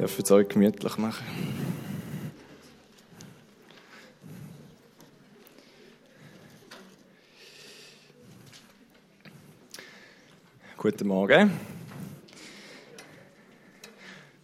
darf 0.00 0.18
es 0.18 0.30
euch 0.30 0.48
gemütlich 0.48 0.96
machen. 0.96 1.26
Guten 10.78 11.06
Morgen. 11.06 11.50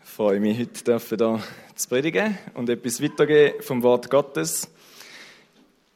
Ich 0.05 0.11
freue 0.11 0.41
mich, 0.41 0.59
heute 0.59 0.85
dürfen 0.85 1.19
hier 1.19 1.43
zu 1.75 1.89
predigen 1.89 2.37
und 2.53 2.69
etwas 2.69 3.03
weitergeben 3.03 3.63
vom 3.63 3.83
Wort 3.83 4.11
Gottes. 4.11 4.69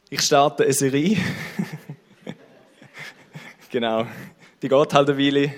Ich 0.08 0.22
starte 0.22 0.64
eine 0.64 0.72
Serie. 0.72 1.18
genau. 3.70 4.06
Die 4.62 4.68
geht 4.68 4.94
halt 4.94 5.10
eine 5.10 5.18
Weile, 5.18 5.52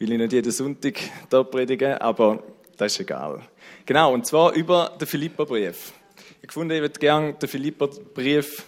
will 0.00 0.12
ich 0.12 0.18
nicht 0.18 0.32
jeden 0.32 0.50
Sonntag 0.50 0.98
hier 0.98 1.44
predigen, 1.44 1.94
aber 1.98 2.42
das 2.76 2.92
ist 2.92 3.00
egal. 3.00 3.42
Genau, 3.84 4.12
und 4.12 4.26
zwar 4.26 4.52
über 4.52 4.96
den 5.00 5.06
Philipperbrief. 5.06 5.92
Ich 6.42 6.52
fand, 6.52 6.70
ich 6.72 6.80
würde 6.80 6.98
gerne 6.98 7.34
den 7.34 7.48
Philipperbrief 7.48 8.64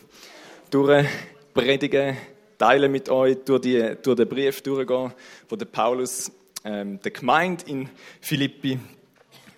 durchpredigen, 0.70 2.16
teilen 2.58 2.90
mit 2.90 3.08
euch, 3.08 3.36
durch, 3.44 3.60
die, 3.60 3.96
durch 4.02 4.16
den 4.16 4.28
Brief 4.28 4.62
durchgehen, 4.62 5.12
wo 5.48 5.56
der 5.56 5.66
Paulus 5.66 6.32
ähm, 6.64 7.00
der 7.00 7.10
Gemeinde 7.12 7.64
in 7.66 7.88
Philippi 8.20 8.78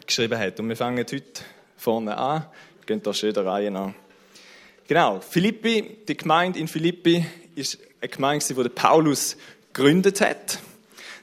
geschrieben 0.06 0.38
hat. 0.38 0.60
Und 0.60 0.68
wir 0.68 0.76
fangen 0.76 0.98
heute 0.98 1.22
vorne 1.76 2.16
an, 2.16 2.46
gehen 2.86 3.02
da 3.02 3.14
schön 3.14 3.32
der 3.32 3.46
Reihe 3.46 3.74
an. 3.74 3.94
Genau, 4.86 5.20
Philippi, 5.20 5.98
die 6.06 6.16
Gemeinde 6.16 6.58
in 6.58 6.68
Philippi 6.68 7.24
ist 7.54 7.78
eine 8.00 8.08
Gemeinde, 8.08 8.44
die 8.54 8.68
Paulus 8.68 9.36
gegründet 9.72 10.20
hat. 10.20 10.58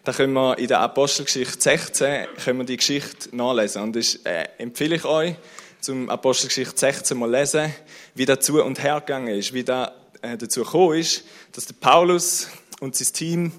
Da 0.08 0.14
können 0.14 0.32
wir 0.32 0.58
in 0.58 0.70
der 0.70 0.80
Apostelgeschichte 0.80 1.60
16 1.60 2.28
können 2.42 2.60
wir 2.60 2.66
die 2.66 2.78
Geschichte 2.78 3.36
nachlesen. 3.36 3.82
Und 3.82 3.94
das 3.94 4.16
äh, 4.24 4.46
empfehle 4.58 4.96
ich 4.96 5.04
euch, 5.04 5.36
zum 5.82 6.10
Apostelgeschichte 6.10 6.80
16 6.80 7.18
mal 7.18 7.30
lesen, 7.30 7.74
wie 8.16 8.24
dazu 8.24 8.64
und 8.64 8.82
hergegangen 8.82 9.36
ist, 9.36 9.54
wie 9.54 9.66
da 9.66 9.92
äh, 10.22 10.38
dazu 10.38 10.64
gekommen 10.64 10.98
ist, 10.98 11.26
dass 11.52 11.66
der 11.66 11.74
Paulus 11.74 12.48
und 12.80 12.96
sein 12.96 13.12
Team 13.12 13.52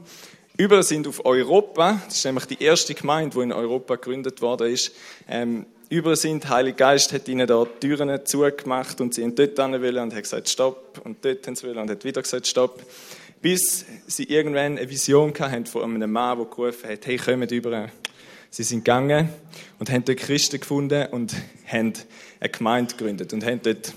über 0.56 0.82
sind 0.82 1.06
auf 1.06 1.26
Europa. 1.26 2.00
Das 2.06 2.16
ist 2.16 2.24
nämlich 2.24 2.46
die 2.46 2.62
erste 2.62 2.94
Gemeinde, 2.94 3.36
die 3.36 3.42
in 3.42 3.52
Europa 3.52 3.96
gegründet 3.96 4.40
worden 4.40 4.72
ist. 4.72 4.92
Ähm, 5.28 5.66
über 5.90 6.16
sind, 6.16 6.48
Heilige 6.48 6.76
Geist 6.78 7.12
hat 7.12 7.28
ihnen 7.28 7.46
da 7.46 7.66
die 7.66 7.86
Türen 7.86 8.24
zugemacht 8.24 9.02
und 9.02 9.12
sie 9.12 9.20
sind 9.20 9.38
dort 9.38 9.58
hin 9.58 9.82
wollen 9.82 9.98
und 9.98 10.14
hat 10.14 10.22
gesagt 10.22 10.48
Stopp 10.48 11.02
und 11.04 11.22
dort 11.22 11.46
haben 11.46 11.56
sie 11.56 11.66
wollen 11.66 11.78
und 11.78 11.90
hat 11.90 12.04
wieder 12.04 12.22
gesagt 12.22 12.46
Stopp 12.46 12.82
bis 13.40 13.84
sie 14.06 14.24
irgendwann 14.24 14.78
eine 14.78 14.90
Vision 14.90 15.32
hatten 15.38 15.66
von 15.66 15.82
einem 15.82 16.10
Mann, 16.10 16.38
der 16.38 16.46
gerufen 16.46 16.90
hat, 16.90 17.06
hey, 17.06 17.16
kommt 17.16 17.50
über. 17.52 17.88
Sie 18.50 18.62
sind 18.62 18.84
gegangen 18.84 19.28
und 19.78 19.90
haben 19.90 20.04
dort 20.04 20.18
Christen 20.18 20.60
gefunden 20.60 21.06
und 21.10 21.34
haben 21.66 21.92
eine 22.40 22.50
Gemeinde 22.50 22.94
gegründet 22.94 23.32
und 23.32 23.44
haben 23.44 23.60
dort 23.62 23.92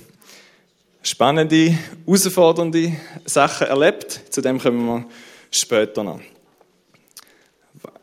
spannende, 1.04 1.76
herausfordernde 2.06 2.94
Sachen 3.26 3.68
erlebt. 3.68 4.22
Zu 4.30 4.42
dem 4.42 4.60
kommen 4.60 4.86
wir 4.86 5.06
später 5.52 6.04
noch. 6.04 6.20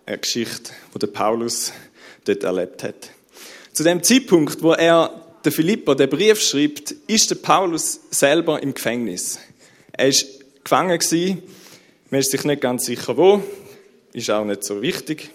Eine 0.07 0.19
Geschichte, 0.19 0.73
die 0.95 0.99
der 0.99 1.07
Paulus 1.09 1.73
dort 2.25 2.43
erlebt 2.43 2.83
hat. 2.83 3.11
Zu 3.73 3.85
dem 3.85 4.03
Zeitpunkt, 4.03 4.63
wo 4.63 4.73
er 4.73 5.23
der 5.45 5.53
Philippa 5.53 5.95
den 5.95 6.09
Brief 6.09 6.41
schreibt, 6.41 6.93
ist 7.07 7.31
der 7.31 7.37
Paulus 7.37 8.01
selber 8.11 8.63
im 8.63 8.75
Gefängnis. 8.75 9.39
Er 9.93 10.09
ist 10.09 10.38
gefangen 10.69 10.99
gewesen. 10.99 11.43
Man 12.11 12.21
ist 12.21 12.31
sich 12.31 12.45
nicht 12.45 12.61
ganz 12.61 12.85
sicher, 12.85 13.17
wo. 13.17 13.43
Ist 14.13 14.29
auch 14.31 14.45
nicht 14.45 14.65
so 14.65 14.83
wichtig. 14.83 15.31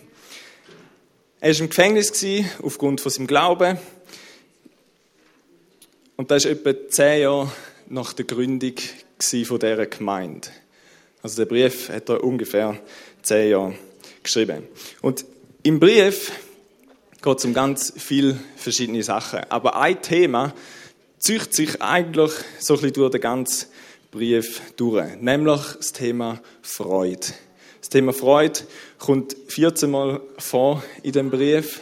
Er 1.40 1.52
war 1.52 1.60
im 1.60 1.70
Gefängnis 1.70 2.14
gewesen, 2.14 2.52
aufgrund 2.62 3.02
von 3.02 3.12
seinem 3.12 3.26
Glauben. 3.26 3.80
Und 6.18 6.30
das 6.30 6.46
ist 6.46 6.52
etwa 6.52 6.88
zehn 6.88 7.24
Jahre 7.24 7.52
nach 7.88 8.14
der 8.14 8.26
Gründung 8.26 8.76
von 9.18 9.60
dieser 9.60 9.86
Gemeinde. 9.88 10.50
Also 11.24 11.38
der 11.38 11.46
Brief 11.46 11.90
hat 11.90 12.10
er 12.10 12.24
ungefähr 12.24 12.80
zehn 13.24 13.50
Jahre 13.50 13.74
geschrieben. 14.22 14.68
Und 15.02 15.26
im 15.64 15.80
Brief 15.80 16.32
geht 17.24 17.40
es 17.40 17.46
um 17.46 17.56
ganz 17.56 17.92
viele 17.98 18.38
verschiedene 18.56 19.02
Sachen. 19.02 19.40
Aber 19.50 19.82
ein 19.82 20.00
Thema 20.00 20.54
zieht 21.18 21.56
sich 21.56 21.82
eigentlich 21.82 22.34
so 22.60 22.76
ein 22.76 22.82
bisschen 22.82 22.94
durch 22.94 23.12
den 23.14 23.22
ganzen 23.22 23.73
Brief 24.14 24.62
durch, 24.76 25.20
nämlich 25.20 25.60
das 25.76 25.92
Thema 25.92 26.40
Freude. 26.62 27.26
Das 27.80 27.90
Thema 27.90 28.14
Freude 28.14 28.60
kommt 29.00 29.36
14 29.48 29.90
Mal 29.90 30.22
vor 30.38 30.84
in 31.02 31.14
dem 31.14 31.32
Brief. 31.32 31.82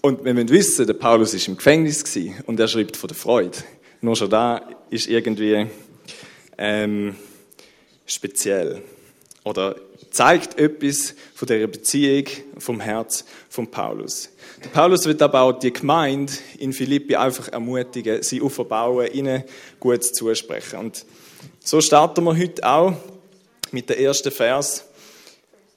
Und 0.00 0.24
wir 0.24 0.32
müssen 0.32 0.50
wissen, 0.50 0.86
der 0.86 0.94
Paulus 0.94 1.34
ist 1.34 1.48
im 1.48 1.56
Gefängnis 1.56 2.04
und 2.46 2.60
er 2.60 2.68
schreibt 2.68 2.96
von 2.96 3.08
der 3.08 3.16
Freude. 3.16 3.58
Nur 4.00 4.14
schon 4.14 4.30
da 4.30 4.60
ist 4.90 5.08
irgendwie 5.08 5.66
ähm, 6.56 7.16
speziell. 8.06 8.80
Oder 9.44 9.76
zeigt 10.10 10.58
etwas 10.58 11.14
von 11.34 11.48
der 11.48 11.66
Beziehung 11.66 12.26
vom 12.58 12.80
Herz 12.80 13.24
von 13.48 13.70
Paulus. 13.70 14.30
Der 14.62 14.68
Paulus 14.70 15.06
wird 15.06 15.22
aber 15.22 15.42
auch 15.42 15.52
die 15.52 15.72
Gemeinde 15.72 16.32
in 16.58 16.72
Philippi 16.72 17.16
einfach 17.16 17.48
ermutigen, 17.48 18.22
sie 18.22 18.40
aufbauen, 18.40 19.08
ihnen 19.12 19.44
gut 19.78 20.04
zusprechen. 20.04 20.78
Und 20.78 21.04
so 21.60 21.80
starten 21.80 22.24
wir 22.24 22.36
heute 22.36 22.66
auch 22.66 22.94
mit 23.70 23.88
dem 23.88 23.98
ersten 23.98 24.30
Vers. 24.30 24.84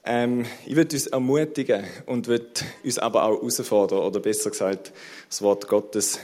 Ähm, 0.04 0.46
ich 0.66 0.74
würde 0.74 0.96
uns 0.96 1.06
ermutigen 1.06 1.84
und 2.06 2.26
würde 2.26 2.50
uns 2.82 2.98
aber 2.98 3.24
auch 3.24 3.36
herausfordern, 3.36 4.00
oder 4.00 4.18
besser 4.18 4.50
gesagt, 4.50 4.92
das 5.28 5.42
Wort 5.42 5.68
Gottes 5.68 6.18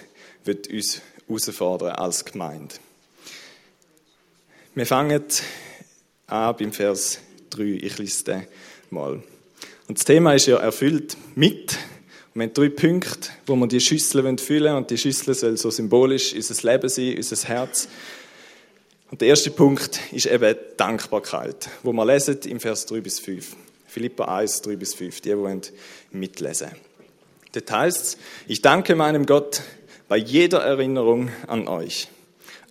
wird 0.44 0.68
uns 0.68 1.00
herausfordern 1.28 1.94
als 1.94 2.24
Gemeinde. 2.24 2.74
Wir 4.74 4.86
fangen 4.86 5.22
an 6.26 6.56
beim 6.56 6.72
Vers 6.72 7.20
3. 7.50 7.80
Ich 7.82 7.98
lese 7.98 8.24
den 8.24 8.46
mal. 8.90 9.22
Und 9.88 9.98
das 9.98 10.04
Thema 10.04 10.34
ist 10.34 10.46
ja 10.46 10.58
erfüllt 10.58 11.16
mit 11.34 11.78
wir 12.38 12.44
haben 12.44 12.54
drei 12.54 12.68
Punkte, 12.68 13.30
wo 13.46 13.56
wir 13.56 13.66
die 13.66 13.80
Schüssel 13.80 14.22
füllen 14.38 14.64
wollen. 14.64 14.76
Und 14.76 14.90
die 14.90 14.96
Schüssel 14.96 15.34
soll 15.34 15.56
so 15.56 15.72
symbolisch 15.72 16.34
unser 16.34 16.70
Leben 16.70 16.88
sein, 16.88 17.16
unser 17.16 17.48
Herz. 17.48 17.88
Und 19.10 19.20
der 19.20 19.28
erste 19.28 19.50
Punkt 19.50 19.98
ist 20.12 20.26
eben 20.26 20.54
Dankbarkeit, 20.76 21.68
wo 21.82 21.92
wir 21.92 22.06
lesen 22.06 22.38
im 22.44 22.60
Vers 22.60 22.86
3 22.86 23.00
bis 23.00 23.18
5. 23.18 23.56
Philippa 23.88 24.36
1, 24.36 24.62
3 24.62 24.76
bis 24.76 24.94
5, 24.94 25.20
die, 25.20 25.30
die 25.30 25.36
wollen 25.36 25.62
mitlesen 26.12 26.68
Dort 27.52 27.72
heißt 27.72 28.02
es, 28.02 28.18
ich 28.46 28.62
danke 28.62 28.94
meinem 28.94 29.26
Gott 29.26 29.62
bei 30.06 30.18
jeder 30.18 30.58
Erinnerung 30.58 31.30
an 31.48 31.66
euch, 31.66 32.06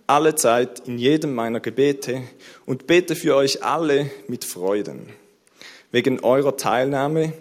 alle 0.08 0.34
Zeit 0.34 0.88
in 0.88 0.98
jedem 0.98 1.34
meiner 1.34 1.60
Gebete 1.60 2.22
und 2.66 2.86
bete 2.86 3.14
für 3.14 3.36
euch 3.36 3.62
alle 3.62 4.10
mit 4.26 4.44
Freuden, 4.44 5.10
wegen 5.92 6.20
eurer 6.20 6.56
Teilnahme 6.56 7.34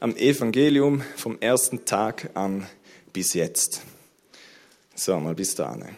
am 0.00 0.16
Evangelium 0.16 1.02
vom 1.16 1.38
ersten 1.40 1.84
Tag 1.84 2.30
an 2.34 2.66
bis 3.12 3.34
jetzt. 3.34 3.82
So, 4.94 5.20
mal 5.20 5.34
bis 5.34 5.54
dahin. 5.54 5.96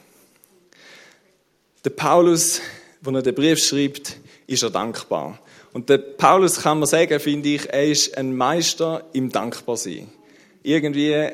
Der 1.84 1.90
Paulus, 1.90 2.60
wenn 3.02 3.14
er 3.14 3.22
den 3.22 3.34
Brief 3.34 3.62
schreibt, 3.62 4.18
ist 4.48 4.64
er 4.64 4.70
dankbar. 4.70 5.38
Und 5.72 5.88
der 5.88 5.98
Paulus 5.98 6.60
kann 6.62 6.80
man 6.80 6.88
sagen, 6.88 7.20
finde 7.20 7.50
ich, 7.50 7.68
er 7.68 7.84
ist 7.84 8.16
ein 8.16 8.34
Meister 8.34 9.04
im 9.12 9.30
Dankbarsein. 9.30 10.08
Irgendwie, 10.64 11.30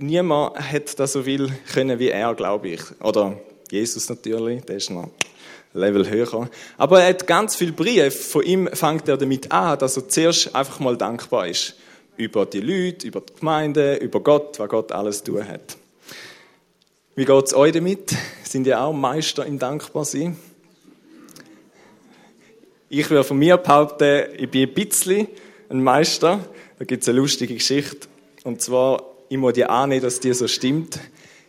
niemand 0.00 0.58
hat 0.58 0.98
das 0.98 1.12
so 1.12 1.22
viel 1.22 1.50
können 1.72 1.98
wie 1.98 2.08
er, 2.08 2.34
glaube 2.34 2.68
ich. 2.68 2.80
Oder 3.00 3.38
Jesus 3.70 4.08
natürlich, 4.08 4.62
der 4.64 4.76
ist 4.76 4.90
noch 4.90 5.10
Level 5.72 6.08
höher. 6.08 6.48
Aber 6.76 7.00
er 7.00 7.10
hat 7.10 7.26
ganz 7.26 7.56
viele 7.56 7.72
Briefe. 7.72 8.10
Von 8.10 8.42
ihm 8.44 8.68
fängt 8.72 9.08
er 9.08 9.16
damit 9.16 9.52
an, 9.52 9.78
dass 9.78 9.96
er 9.96 10.08
zuerst 10.08 10.54
einfach 10.54 10.80
mal 10.80 10.96
dankbar 10.96 11.46
ist. 11.46 11.76
Über 12.16 12.44
die 12.46 12.60
Leute, 12.60 13.06
über 13.06 13.20
die 13.20 13.38
Gemeinde, 13.38 13.96
über 13.96 14.20
Gott, 14.20 14.58
was 14.58 14.68
Gott 14.68 14.92
alles 14.92 15.22
tun 15.22 15.46
hat. 15.46 15.76
Wie 17.14 17.24
geht 17.24 17.44
es 17.44 17.54
euch 17.54 17.72
damit? 17.72 18.14
Sind 18.44 18.66
ihr 18.66 18.80
auch 18.80 18.92
Meister 18.92 19.46
im 19.46 19.58
Dankbarsein? 19.58 20.36
Ich 22.88 23.08
würde 23.08 23.24
von 23.24 23.38
mir 23.38 23.56
behaupten, 23.56 24.24
ich 24.36 24.50
bin 24.50 24.68
ein 24.68 24.74
bisschen 24.74 25.28
ein 25.68 25.82
Meister. 25.82 26.40
Da 26.78 26.84
gibt 26.84 27.02
es 27.02 27.08
eine 27.08 27.18
lustige 27.18 27.54
Geschichte. 27.54 28.08
Und 28.42 28.60
zwar, 28.60 29.09
ich 29.30 29.38
muss 29.38 29.52
die 29.52 29.64
annehmen, 29.64 30.02
dass 30.02 30.18
die 30.18 30.34
so 30.34 30.48
stimmt, 30.48 30.98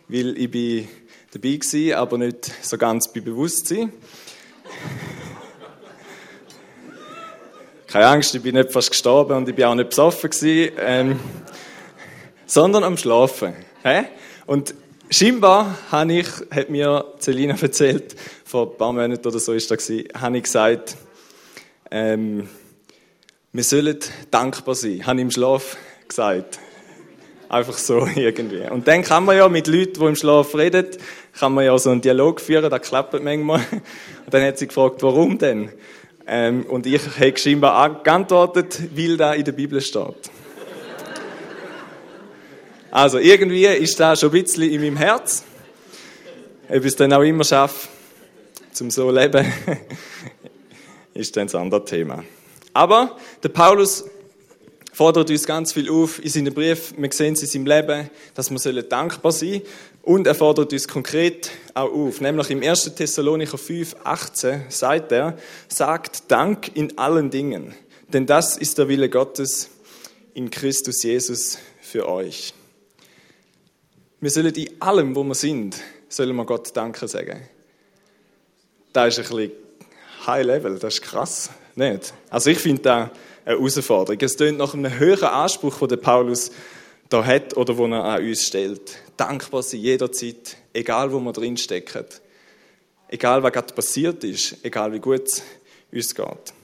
weil 0.06 0.38
ich 0.38 0.48
bin 0.48 0.88
dabei 1.32 1.56
gewesen, 1.56 1.94
aber 1.94 2.16
nicht 2.16 2.52
so 2.64 2.78
ganz 2.78 3.12
bei 3.12 3.18
Bewusstsein. 3.18 3.92
Keine 7.88 8.06
Angst, 8.06 8.36
ich 8.36 8.40
bin 8.40 8.54
nicht 8.54 8.70
fast 8.70 8.88
gestorben 8.88 9.36
und 9.36 9.48
ich 9.48 9.56
bin 9.56 9.64
auch 9.64 9.74
nicht 9.74 9.90
besoffen 9.90 10.30
ähm, 10.78 11.18
sondern 12.46 12.84
am 12.84 12.96
Schlafen. 12.96 13.52
Hä? 13.82 14.04
Und 14.46 14.76
scheinbar 15.10 15.76
habe 15.90 16.12
ich, 16.12 16.28
hat 16.52 16.70
mir 16.70 17.12
Celina 17.18 17.56
erzählt, 17.60 18.14
vor 18.44 18.70
ein 18.70 18.78
paar 18.78 18.92
Monaten 18.92 19.26
oder 19.26 19.40
so 19.40 19.54
ist 19.54 19.72
das 19.72 19.84
gewesen, 19.84 20.08
habe 20.14 20.36
ich 20.36 20.44
gesagt, 20.44 20.96
ähm, 21.90 22.48
wir 23.50 23.64
sollen 23.64 23.98
dankbar 24.30 24.76
sein. 24.76 25.04
Habe 25.04 25.18
ich 25.18 25.22
im 25.22 25.30
Schlaf 25.32 25.76
gesagt. 26.06 26.60
Einfach 27.52 27.76
so 27.76 28.08
irgendwie. 28.16 28.62
Und 28.70 28.88
dann 28.88 29.02
kann 29.02 29.26
man 29.26 29.36
ja 29.36 29.46
mit 29.46 29.66
Leuten, 29.66 30.00
die 30.00 30.06
im 30.06 30.16
Schlaf 30.16 30.54
reden, 30.54 30.86
kann 31.38 31.52
man 31.52 31.66
ja 31.66 31.76
so 31.76 31.90
einen 31.90 32.00
Dialog 32.00 32.40
führen, 32.40 32.70
das 32.70 32.80
klappt 32.80 33.12
manchmal. 33.22 33.60
Und 33.70 33.82
dann 34.30 34.42
hat 34.42 34.56
sie 34.56 34.68
gefragt, 34.68 35.02
warum 35.02 35.36
denn? 35.36 35.68
Ähm, 36.26 36.64
und 36.64 36.86
ich 36.86 36.98
habe 37.20 37.36
scheinbar 37.36 38.02
geantwortet, 38.02 38.80
weil 38.96 39.18
da 39.18 39.34
in 39.34 39.44
der 39.44 39.52
Bibel 39.52 39.82
steht. 39.82 40.30
Also 42.90 43.18
irgendwie 43.18 43.66
ist 43.66 44.00
das 44.00 44.20
schon 44.20 44.30
ein 44.30 44.42
bisschen 44.42 44.70
in 44.70 44.80
meinem 44.80 44.96
Herz. 44.96 45.44
Ob 46.70 46.76
ich 46.76 46.86
es 46.86 46.96
dann 46.96 47.12
auch 47.12 47.20
immer 47.20 47.44
schaffe, 47.44 47.88
zum 48.72 48.90
so 48.90 49.10
leben, 49.10 49.44
ist 51.12 51.36
dann 51.36 51.50
ein 51.50 51.56
anderes 51.56 51.84
Thema. 51.84 52.24
Aber 52.72 53.18
der 53.42 53.50
Paulus 53.50 54.06
fordert 54.92 55.30
uns 55.30 55.46
ganz 55.46 55.72
viel 55.72 55.90
auf 55.90 56.22
in 56.22 56.30
seinen 56.30 56.54
Brief. 56.54 56.94
Wir 56.96 57.12
sehen 57.12 57.34
es 57.34 57.42
in 57.42 57.48
seinem 57.48 57.66
Leben, 57.66 58.10
dass 58.34 58.50
wir 58.50 58.82
dankbar 58.82 59.32
sein 59.32 59.50
sollen. 59.50 59.62
Und 60.02 60.26
er 60.26 60.34
fordert 60.34 60.72
uns 60.72 60.86
konkret 60.86 61.50
auch 61.74 61.90
auf. 61.90 62.20
Nämlich 62.20 62.50
im 62.50 62.62
1. 62.62 62.94
Thessalonicher 62.94 63.58
5, 63.58 63.96
18 64.04 64.64
sagt 64.68 65.12
er, 65.12 65.38
sagt 65.68 66.30
Dank 66.30 66.70
in 66.74 66.98
allen 66.98 67.30
Dingen. 67.30 67.74
Denn 68.12 68.26
das 68.26 68.56
ist 68.58 68.78
der 68.78 68.88
Wille 68.88 69.08
Gottes 69.08 69.70
in 70.34 70.50
Christus 70.50 71.02
Jesus 71.02 71.58
für 71.80 72.08
euch. 72.08 72.52
Wir 74.20 74.30
sollen 74.30 74.54
in 74.54 74.70
allem, 74.80 75.16
wo 75.16 75.24
wir 75.24 75.34
sind, 75.34 75.76
sollen 76.08 76.36
wir 76.36 76.44
Gott 76.44 76.76
Danke 76.76 77.08
sagen. 77.08 77.40
Das 78.92 79.18
ist 79.18 79.30
ein 79.30 79.36
bisschen 79.36 79.52
High 80.26 80.46
Level, 80.46 80.78
das 80.78 80.94
ist 80.94 81.02
krass, 81.02 81.50
nicht? 81.74 82.12
Also 82.30 82.50
ich 82.50 82.58
finde 82.58 82.82
das 82.82 83.10
Herausforderung. 83.44 84.20
Es 84.20 84.36
klingt 84.36 84.58
nach 84.58 84.74
einem 84.74 84.98
höheren 84.98 85.28
Anspruch, 85.28 85.86
den 85.86 86.00
Paulus 86.00 86.50
da 87.08 87.24
hat 87.24 87.56
oder 87.56 87.74
den 87.74 87.92
er 87.92 88.04
an 88.04 88.22
uns 88.22 88.46
stellt. 88.46 88.98
Dankbar 89.16 89.62
sein 89.62 89.80
jederzeit, 89.80 90.56
egal 90.72 91.12
wo 91.12 91.20
wir 91.20 91.32
drin 91.32 91.56
stecken. 91.56 92.04
Egal, 93.08 93.42
was 93.42 93.52
gerade 93.52 93.74
passiert 93.74 94.24
ist, 94.24 94.56
egal 94.62 94.92
wie 94.92 95.00
gut 95.00 95.26
es 95.26 95.42
uns 95.92 96.14
geht. 96.14 96.54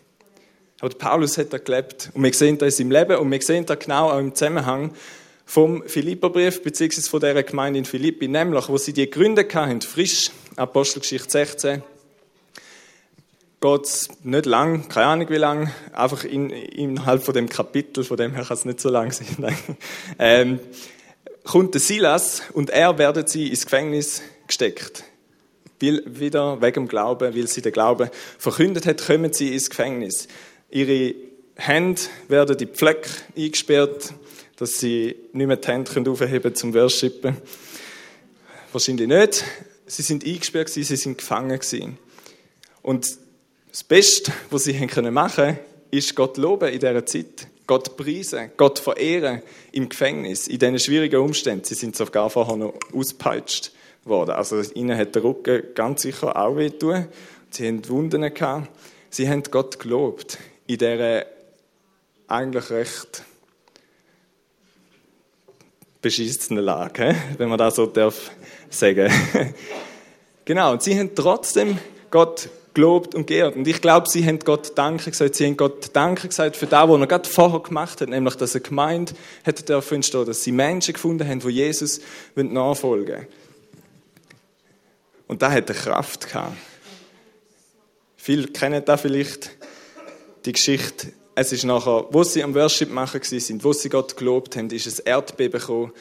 Aber 0.81 0.95
Paulus 0.95 1.37
hat 1.37 1.53
da 1.53 1.59
gelebt 1.59 2.11
und 2.15 2.23
wir 2.23 2.33
sehen 2.33 2.57
das 2.57 2.79
in 2.79 2.91
seinem 2.91 3.03
Leben 3.03 3.21
und 3.21 3.31
wir 3.31 3.43
sehen 3.43 3.67
das 3.67 3.79
genau 3.81 4.11
auch 4.11 4.19
im 4.19 4.35
Zusammenhang 4.35 4.93
vom 5.45 5.83
Philipperbrief 5.87 6.63
beziehungsweise 6.63 7.11
von 7.11 7.21
dieser 7.21 7.43
Gemeinde 7.43 7.81
in 7.81 7.85
Philippi, 7.85 8.29
nämlich, 8.29 8.69
wo 8.69 8.77
sie 8.77 8.93
die 8.93 9.11
Gründe 9.11 9.47
hatten, 9.53 9.81
frisch, 9.81 10.31
Apostelgeschichte 10.57 11.31
16, 11.31 11.83
geht 13.61 14.09
nicht 14.23 14.47
lang, 14.47 14.89
keine 14.89 15.07
Ahnung 15.07 15.29
wie 15.31 15.37
lang, 15.37 15.73
einfach 15.93 16.25
in, 16.25 16.51
innerhalb 16.51 17.25
von 17.25 17.35
dem 17.35 17.49
Kapitel, 17.49 18.05
von 18.05 18.17
dem 18.17 18.35
her 18.35 18.45
kann 18.45 18.57
es 18.57 18.65
nicht 18.65 18.81
so 18.81 18.89
lang 18.89 19.11
sein, 19.13 19.27
ähm, 20.19 20.61
kommt 21.45 21.75
der 21.75 21.81
Silas 21.81 22.43
und 22.53 22.71
er 22.71 22.99
werden 22.99 23.27
sie 23.27 23.49
ins 23.49 23.65
Gefängnis 23.65 24.23
gesteckt. 24.47 25.05
Weil, 25.81 26.03
wieder 26.07 26.61
wegen 26.61 26.85
dem 26.85 26.89
Glauben, 26.89 27.35
weil 27.35 27.47
sie 27.47 27.63
den 27.63 27.73
Glauben 27.73 28.11
verkündet 28.39 28.87
hat, 28.87 29.05
kommen 29.05 29.33
sie 29.33 29.53
ins 29.53 29.71
Gefängnis. 29.71 30.29
Ihre 30.71 31.15
Hände 31.55 32.01
werden 32.29 32.57
die 32.57 32.67
Pfleck 32.67 33.09
eingesperrt, 33.37 34.13
dass 34.57 34.79
sie 34.79 35.17
nicht 35.33 35.47
mehr 35.47 35.57
die 35.57 35.69
Hände 35.69 36.11
aufheben 36.11 36.43
können 36.43 36.55
zum 36.55 36.75
Worshipen. 36.75 37.37
Wahrscheinlich 38.73 39.09
nicht. 39.09 39.45
Sie 39.87 40.03
sind 40.03 40.25
eingesperrt, 40.27 40.69
sie 40.69 40.83
sind 40.83 41.19
gefangen. 41.19 41.59
Und 42.83 43.19
das 43.71 43.85
Beste, 43.85 44.33
was 44.51 44.65
sie 44.65 44.73
machen 44.73 45.35
können, 45.35 45.59
ist 45.91 46.15
Gott 46.15 46.37
loben 46.37 46.69
in 46.69 46.81
dieser 46.81 47.05
Zeit. 47.07 47.49
Gott 47.67 47.99
preisen, 47.99 48.51
Gott 48.57 48.79
verehren 48.79 49.43
im 49.73 49.91
Gefängnis, 49.91 50.49
in 50.49 50.59
diesen 50.59 50.79
schwierigen 50.79 51.21
Umständen. 51.21 51.65
Sie 51.65 51.75
sind 51.75 51.95
sogar 51.97 52.31
vorher 52.31 52.57
noch 52.57 52.75
ausgepeitscht 52.95 53.73
worden. 54.05 54.31
Also 54.31 54.63
ihnen 54.73 54.97
hat 54.97 55.15
der 55.15 55.23
Rücken 55.23 55.63
ganz 55.75 56.03
sicher 56.03 56.35
auch 56.35 56.57
wehtun. 56.57 57.07
Sie 57.51 57.69
haben 57.69 57.87
Wunden 57.89 58.23
gehabt. 58.33 58.69
Sie 59.11 59.29
haben 59.29 59.43
Gott 59.43 59.79
gelobt 59.79 60.39
in 60.67 60.79
dieser 60.79 61.27
eigentlich 62.27 62.71
recht 62.71 63.25
beschissenen 66.01 66.65
Lage, 66.65 67.15
wenn 67.37 67.49
man 67.49 67.59
das 67.59 67.77
so 67.77 67.87
darf 67.87 68.31
sagen. 68.71 69.13
genau, 70.45 70.73
und 70.73 70.83
sie 70.83 70.99
haben 70.99 71.15
trotzdem 71.15 71.79
Gott 72.11 72.49
gelobt 72.79 73.17
und 73.17 73.27
geehrt. 73.27 73.57
Und 73.57 73.67
ich 73.67 73.81
glaube, 73.81 74.09
sie 74.09 74.25
haben 74.25 74.39
Gott 74.39 74.79
Danke 74.79 75.11
gesagt. 75.11 75.35
Sie 75.35 75.45
haben 75.45 75.57
Gott 75.57 75.91
Danke 75.95 76.29
gesagt 76.29 76.57
für 76.57 76.67
das, 76.67 76.89
was 76.89 77.01
er 77.01 77.07
gerade 77.09 77.29
vorher 77.29 77.59
gemacht 77.59 78.01
hat, 78.01 78.09
nämlich, 78.09 78.37
dass 78.37 78.55
er 78.55 78.61
gemeint 78.61 79.15
hat 79.45 79.69
dürfen 79.69 79.97
entstehen, 79.97 80.25
dass 80.25 80.45
sie 80.45 80.53
Menschen 80.53 80.95
gefunden 80.95 81.27
haben, 81.27 81.41
die 81.41 81.49
Jesus 81.49 82.01
nachfolgen 82.37 83.17
wollen. 83.17 83.27
Und 85.27 85.43
da 85.43 85.51
hat 85.51 85.69
er 85.69 85.75
Kraft 85.75 86.29
gehabt. 86.29 86.57
Viele 88.17 88.47
kennen 88.47 88.85
da 88.85 88.97
vielleicht 88.97 89.51
die 90.45 90.53
Geschichte. 90.53 91.09
Es 91.35 91.51
ist 91.51 91.65
nachher, 91.65 92.07
wo 92.11 92.23
sie 92.23 92.45
am 92.45 92.55
Worship 92.55 92.93
machen 92.93 93.21
sind, 93.25 93.65
wo 93.65 93.73
sie 93.73 93.89
Gott 93.89 94.17
gelobt 94.17 94.57
haben, 94.57 94.71
ist 94.71 94.87
ein 94.87 95.05
Erdbeben 95.05 95.61
gekommen. 95.61 95.93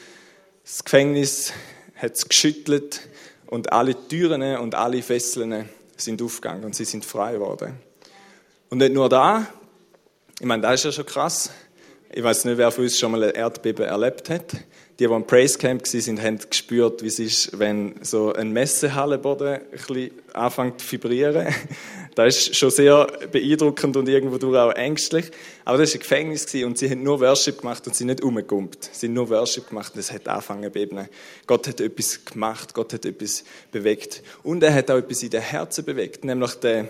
Das 0.62 0.84
Gefängnis 0.84 1.52
hat 1.96 2.14
es 2.14 2.28
geschüttelt 2.28 3.00
und 3.46 3.72
alle 3.72 3.96
Türen 4.06 4.58
und 4.58 4.76
alle 4.76 5.02
Fesseln 5.02 5.68
sind 6.00 6.22
aufgegangen 6.22 6.64
und 6.64 6.74
sie 6.74 6.84
sind 6.84 7.04
frei 7.04 7.34
geworden. 7.34 7.78
Und 8.70 8.78
nicht 8.78 8.92
nur 8.92 9.08
da, 9.08 9.46
ich 10.38 10.46
meine, 10.46 10.62
das 10.62 10.74
ist 10.74 10.84
ja 10.84 10.92
schon 10.92 11.06
krass. 11.06 11.50
Ich 12.10 12.22
weiß 12.22 12.46
nicht, 12.46 12.56
wer 12.56 12.70
von 12.70 12.84
uns 12.84 12.98
schon 12.98 13.12
mal 13.12 13.22
ein 13.22 13.30
Erdbeben 13.32 13.84
erlebt 13.84 14.30
hat. 14.30 14.52
Die, 14.98 15.06
die 15.06 15.12
am 15.12 15.26
Praise 15.26 15.58
Camp 15.58 15.82
waren, 15.84 16.22
haben 16.22 16.38
gespürt, 16.48 17.02
wie 17.02 17.08
es 17.08 17.18
ist, 17.18 17.58
wenn 17.58 17.96
so 18.00 18.32
ein 18.32 18.50
Messehallenboden 18.50 19.46
ein 19.48 19.60
bisschen 19.70 20.10
anfängt 20.32 20.80
zu 20.80 20.92
vibrieren. 20.92 21.54
Das 22.14 22.36
ist 22.36 22.56
schon 22.56 22.70
sehr 22.70 23.06
beeindruckend 23.30 23.96
und 23.96 24.08
irgendwo 24.08 24.56
auch 24.56 24.72
ängstlich. 24.72 25.30
Aber 25.64 25.78
das 25.78 25.90
war 25.90 25.98
ein 25.98 26.00
Gefängnis 26.00 26.52
und 26.52 26.76
sie 26.76 26.90
haben 26.90 27.04
nur 27.04 27.20
Worship 27.20 27.60
gemacht 27.60 27.86
und 27.86 27.94
sie 27.94 28.04
nicht 28.04 28.24
umgekumpt. 28.24 28.90
Sie 28.90 29.06
haben 29.06 29.14
nur 29.14 29.30
Worship 29.30 29.68
gemacht 29.68 29.94
und 29.94 30.00
es 30.00 30.10
hat 30.10 30.26
angefangen 30.26 30.64
zu 30.64 30.70
beben. 30.70 31.08
Gott 31.46 31.68
hat 31.68 31.80
etwas 31.80 32.24
gemacht, 32.24 32.74
Gott 32.74 32.92
hat 32.92 33.04
etwas 33.04 33.44
bewegt. 33.70 34.24
Und 34.42 34.64
er 34.64 34.74
hat 34.74 34.90
auch 34.90 34.96
etwas 34.96 35.22
in 35.22 35.30
den 35.30 35.42
Herzen 35.42 35.84
bewegt, 35.84 36.24
nämlich 36.24 36.54
der 36.54 36.88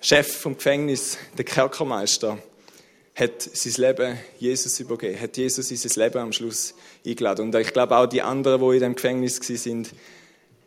Chef 0.00 0.34
vom 0.34 0.56
Gefängnis, 0.56 1.18
der 1.36 1.44
Kerkermeister, 1.44 2.38
hat 3.18 3.42
sein 3.42 3.72
Leben 3.84 4.18
Jesus 4.38 4.78
übergeben, 4.78 5.20
hat 5.20 5.36
Jesus 5.36 5.70
in 5.70 5.76
sein 5.76 6.04
Leben 6.04 6.18
am 6.18 6.32
Schluss 6.32 6.74
eingeladen. 7.04 7.46
Und 7.46 7.54
ich 7.56 7.72
glaube 7.72 7.96
auch 7.96 8.06
die 8.06 8.22
anderen, 8.22 8.60
die 8.60 8.76
in 8.76 8.82
dem 8.82 8.94
Gefängnis 8.94 9.40
waren, 9.40 9.86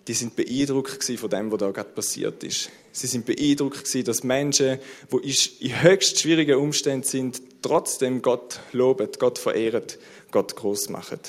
die 0.07 0.13
sind 0.13 0.35
beeindruckt 0.35 1.03
von 1.03 1.29
dem, 1.29 1.51
was 1.51 1.59
da 1.59 1.71
gerade 1.71 1.89
passiert 1.89 2.43
ist. 2.43 2.69
Sie 2.91 3.07
sind 3.07 3.25
beeindruckt 3.25 4.07
dass 4.07 4.23
Menschen, 4.23 4.79
die 5.11 5.65
in 5.65 5.81
höchst 5.81 6.19
schwierigen 6.19 6.57
Umständen 6.59 7.07
sind, 7.07 7.41
trotzdem 7.61 8.21
Gott 8.21 8.59
loben, 8.73 9.07
Gott 9.17 9.37
verehren, 9.37 9.83
Gott 10.31 10.55
groß 10.55 10.89
machen. 10.89 11.19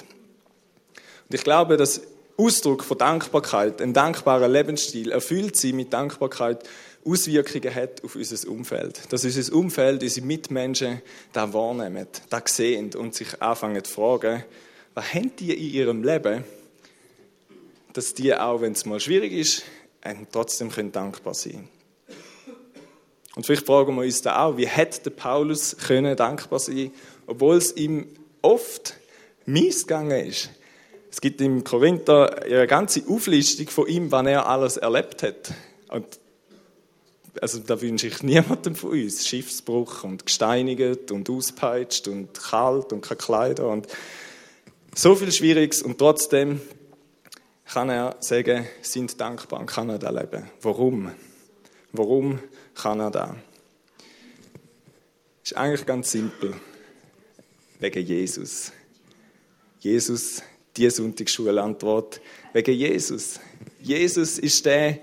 Und 1.28 1.34
ich 1.34 1.44
glaube, 1.44 1.76
dass 1.76 2.00
Ausdruck 2.36 2.82
von 2.82 2.98
Dankbarkeit, 2.98 3.80
ein 3.80 3.92
dankbarer 3.92 4.48
Lebensstil, 4.48 5.12
erfüllt 5.12 5.56
sie 5.56 5.72
mit 5.72 5.92
Dankbarkeit, 5.92 6.66
Auswirkungen 7.04 7.74
hat 7.74 8.04
auf 8.04 8.14
unser 8.16 8.48
Umfeld. 8.48 9.12
Dass 9.12 9.24
unser 9.24 9.54
Umfeld, 9.54 10.02
unsere 10.02 10.26
Mitmenschen 10.26 11.02
da 11.32 11.52
wahrnehmen, 11.52 12.06
da 12.30 12.42
sehen 12.44 12.94
und 12.94 13.14
sich 13.14 13.40
anfangen 13.40 13.82
zu 13.84 13.92
fragen, 13.92 14.44
was 14.94 15.14
haben 15.14 15.34
die 15.36 15.52
in 15.52 15.74
ihrem 15.74 16.04
Leben, 16.04 16.44
dass 17.92 18.14
die 18.14 18.34
auch, 18.34 18.60
wenn 18.60 18.72
es 18.72 18.84
mal 18.84 19.00
schwierig 19.00 19.32
ist, 19.32 19.64
trotzdem 20.30 20.70
können 20.70 20.92
dankbar 20.92 21.34
sein 21.34 21.68
Und 23.36 23.46
vielleicht 23.46 23.66
fragen 23.66 23.94
wir 23.94 24.02
uns 24.02 24.22
da 24.22 24.44
auch, 24.44 24.56
wie 24.56 24.66
hätte 24.66 25.10
Paulus 25.10 25.76
können 25.76 26.16
dankbar 26.16 26.58
sein 26.58 26.92
obwohl 27.26 27.56
es 27.56 27.76
ihm 27.76 28.08
oft 28.42 28.94
mies 29.46 29.86
gegangen 29.86 30.26
ist. 30.26 30.50
Es 31.10 31.20
gibt 31.20 31.40
im 31.40 31.62
Korinther 31.62 32.42
eine 32.42 32.66
ganze 32.66 33.02
Auflistung 33.08 33.68
von 33.68 33.86
ihm, 33.86 34.10
was 34.10 34.26
er 34.26 34.46
alles 34.46 34.76
erlebt 34.76 35.22
hat. 35.22 35.52
Und 35.88 36.06
also 37.40 37.58
da 37.60 37.80
wünsche 37.80 38.08
ich 38.08 38.22
niemandem 38.22 38.74
von 38.74 38.90
uns 38.90 39.26
Schiffsbruch 39.26 40.04
und 40.04 40.26
gesteinigt 40.26 41.10
und 41.10 41.30
auspeitscht 41.30 42.08
und 42.08 42.34
kalt 42.34 42.92
und 42.92 43.00
keine 43.02 43.18
Kleider 43.18 43.68
und 43.68 43.86
so 44.94 45.14
viel 45.14 45.32
Schwieriges 45.32 45.82
und 45.82 45.98
trotzdem 45.98 46.60
kann 47.64 47.88
er 47.88 48.16
sagen, 48.20 48.66
sind 48.82 49.18
dankbar 49.18 49.60
und 49.60 49.66
kann 49.66 49.88
er 49.88 49.98
da 49.98 50.10
leben. 50.10 50.50
Warum? 50.60 51.10
Warum 51.92 52.38
kann 52.74 53.00
er 53.00 53.10
da? 53.10 53.36
Ist 55.42 55.56
eigentlich 55.56 55.86
ganz 55.86 56.10
simpel. 56.10 56.54
Wegen 57.80 58.06
Jesus. 58.06 58.72
Jesus, 59.80 60.42
die 60.76 60.88
Sonntagsschulantwort. 60.88 62.20
Wegen 62.52 62.74
Jesus. 62.74 63.40
Jesus 63.80 64.38
ist 64.38 64.66
der, 64.66 64.98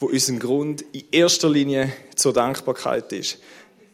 wo 0.00 0.06
unser 0.06 0.34
Grund 0.36 0.82
in 0.92 1.04
erster 1.12 1.48
Linie 1.48 1.92
zur 2.16 2.32
Dankbarkeit 2.32 3.12
ist. 3.12 3.38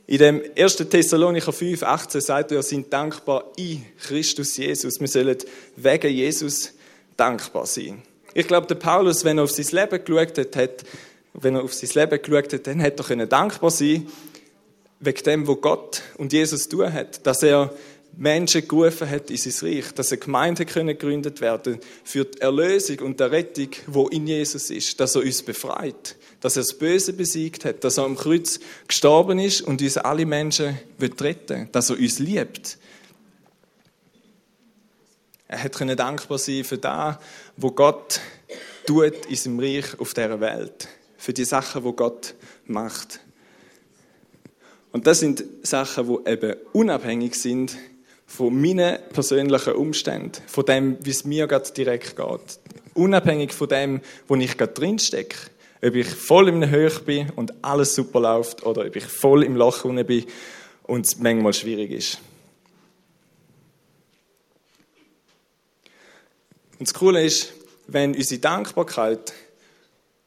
In 0.07 0.19
dem 0.19 0.43
1. 0.57 0.77
Thessalonicher 0.77 1.53
5, 1.53 1.83
18 1.83 2.21
sagt 2.21 2.53
er, 2.53 2.59
wir 2.59 2.63
sind 2.63 2.93
dankbar 2.93 3.51
in 3.57 3.85
Christus 4.01 4.57
Jesus. 4.57 5.01
Wir 5.01 5.09
sollen 5.09 5.37
wegen 5.75 6.13
Jesus 6.13 6.73
dankbar 7.17 7.67
sein. 7.67 8.03
Ich 8.33 8.47
glaube, 8.47 8.69
der 8.69 8.77
Paulus, 8.77 9.25
wenn 9.25 9.39
er 9.39 9.45
auf 9.45 9.51
sein 9.51 9.67
Leben 9.73 10.05
geschaut 10.05 10.57
hat, 10.57 10.85
wenn 11.35 11.57
er 11.57 11.65
auf 11.65 11.75
sein 11.75 11.91
Leben 11.95 12.23
geschaut 12.23 12.53
hat, 12.53 12.67
dann 12.69 12.79
hätte 12.79 13.19
er 13.19 13.27
dankbar 13.27 13.71
sein 13.71 14.07
wegen 15.01 15.23
dem, 15.25 15.49
was 15.49 15.61
Gott 15.61 16.03
und 16.19 16.33
Jesus 16.33 16.69
tun 16.69 16.93
hat. 16.93 17.27
Dass 17.27 17.43
er 17.43 17.75
Menschen 18.17 18.67
gerufen 18.67 19.09
hat 19.09 19.31
in 19.31 19.37
sein 19.37 19.69
Reich, 19.69 19.93
dass 19.93 20.11
eine 20.11 20.19
Gemeinde 20.19 20.65
gegründet 20.65 21.41
werden 21.43 21.79
für 22.03 22.25
die 22.25 22.41
Erlösung 22.41 23.01
und 23.01 23.21
die 23.21 23.25
Rettung, 23.25 23.69
wo 23.87 24.09
in 24.09 24.27
Jesus 24.27 24.71
ist, 24.71 24.99
dass 25.01 25.15
er 25.15 25.23
uns 25.23 25.43
befreit, 25.43 26.17
dass 26.41 26.57
er 26.57 26.63
das 26.63 26.75
Böse 26.75 27.13
besiegt 27.13 27.67
hat, 27.67 27.85
dass 27.85 27.99
er 27.99 28.05
am 28.05 28.17
Kreuz 28.17 28.59
gestorben 28.89 29.39
ist 29.39 29.61
und 29.61 29.83
uns 29.83 29.99
alle 29.99 30.25
Menschen 30.25 30.79
retten 30.99 31.69
dass 31.73 31.91
er 31.91 31.99
uns 31.99 32.19
liebt. 32.19 32.79
Er 35.49 35.63
hat 35.63 35.99
dankbar 35.99 36.39
sein 36.39 36.65
für 36.65 36.79
das, 36.79 37.17
wo 37.57 37.71
Gott 37.71 38.21
tut 38.87 39.27
in 39.27 39.37
seinem 39.37 39.61
Reich 39.61 39.99
auf 40.01 40.15
dieser 40.15 40.41
Welt, 40.41 40.89
für 41.19 41.33
die 41.33 41.45
Sachen, 41.45 41.85
wo 41.85 41.93
Gott 41.93 42.35
macht. 42.65 43.21
Und 44.91 45.07
das 45.07 45.21
sind 45.21 45.45
Sachen, 45.63 46.09
wo 46.09 46.23
eben 46.27 46.57
unabhängig 46.73 47.35
sind 47.35 47.77
von 48.27 48.61
meinen 48.61 48.99
persönlichen 49.13 49.75
Umständen, 49.75 50.43
von 50.47 50.65
dem, 50.65 50.99
wie 51.01 51.11
es 51.11 51.25
mir 51.25 51.47
gerade 51.47 51.71
direkt 51.73 52.17
geht. 52.17 52.59
Unabhängig 52.95 53.53
von 53.53 53.69
dem, 53.69 54.01
wo 54.27 54.35
ich 54.37 54.57
gerade 54.59 54.73
drinstecke. 54.73 55.37
Ob 55.83 55.95
ich 55.95 56.09
voll 56.09 56.49
im 56.49 56.69
Höch 56.69 57.01
bin 57.01 57.31
und 57.37 57.53
alles 57.63 57.95
super 57.95 58.21
läuft 58.21 58.65
oder 58.65 58.87
ob 58.87 58.97
ich 58.97 59.05
voll 59.05 59.45
im 59.45 59.57
Loch 59.57 59.85
unten 59.85 60.07
bin 60.07 60.25
und 60.85 61.07
es 61.07 61.19
manchmal 61.19 61.53
schwierig 61.53 61.93
ist. 61.93 62.19
Und 66.79 66.89
das 66.89 66.95
Coole 66.95 67.25
ist, 67.25 67.53
wenn 67.87 68.15
unsere 68.15 68.41
Dankbarkeit 68.41 69.33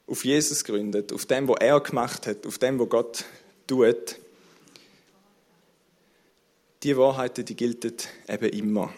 auf 0.08 0.26
Jesus 0.26 0.64
gründet, 0.64 1.14
auf 1.14 1.26
dem, 1.26 1.48
was 1.48 1.58
er 1.60 1.80
gemacht 1.80 2.26
hat, 2.26 2.46
auf 2.46 2.58
dem, 2.58 2.80
was 2.80 2.90
Gott 2.90 3.26
tut, 3.68 4.18
die 6.84 6.98
Wahrheiten, 6.98 7.46
die 7.46 7.56
gelten 7.56 7.94
eben 8.28 8.50
immer. 8.50 8.94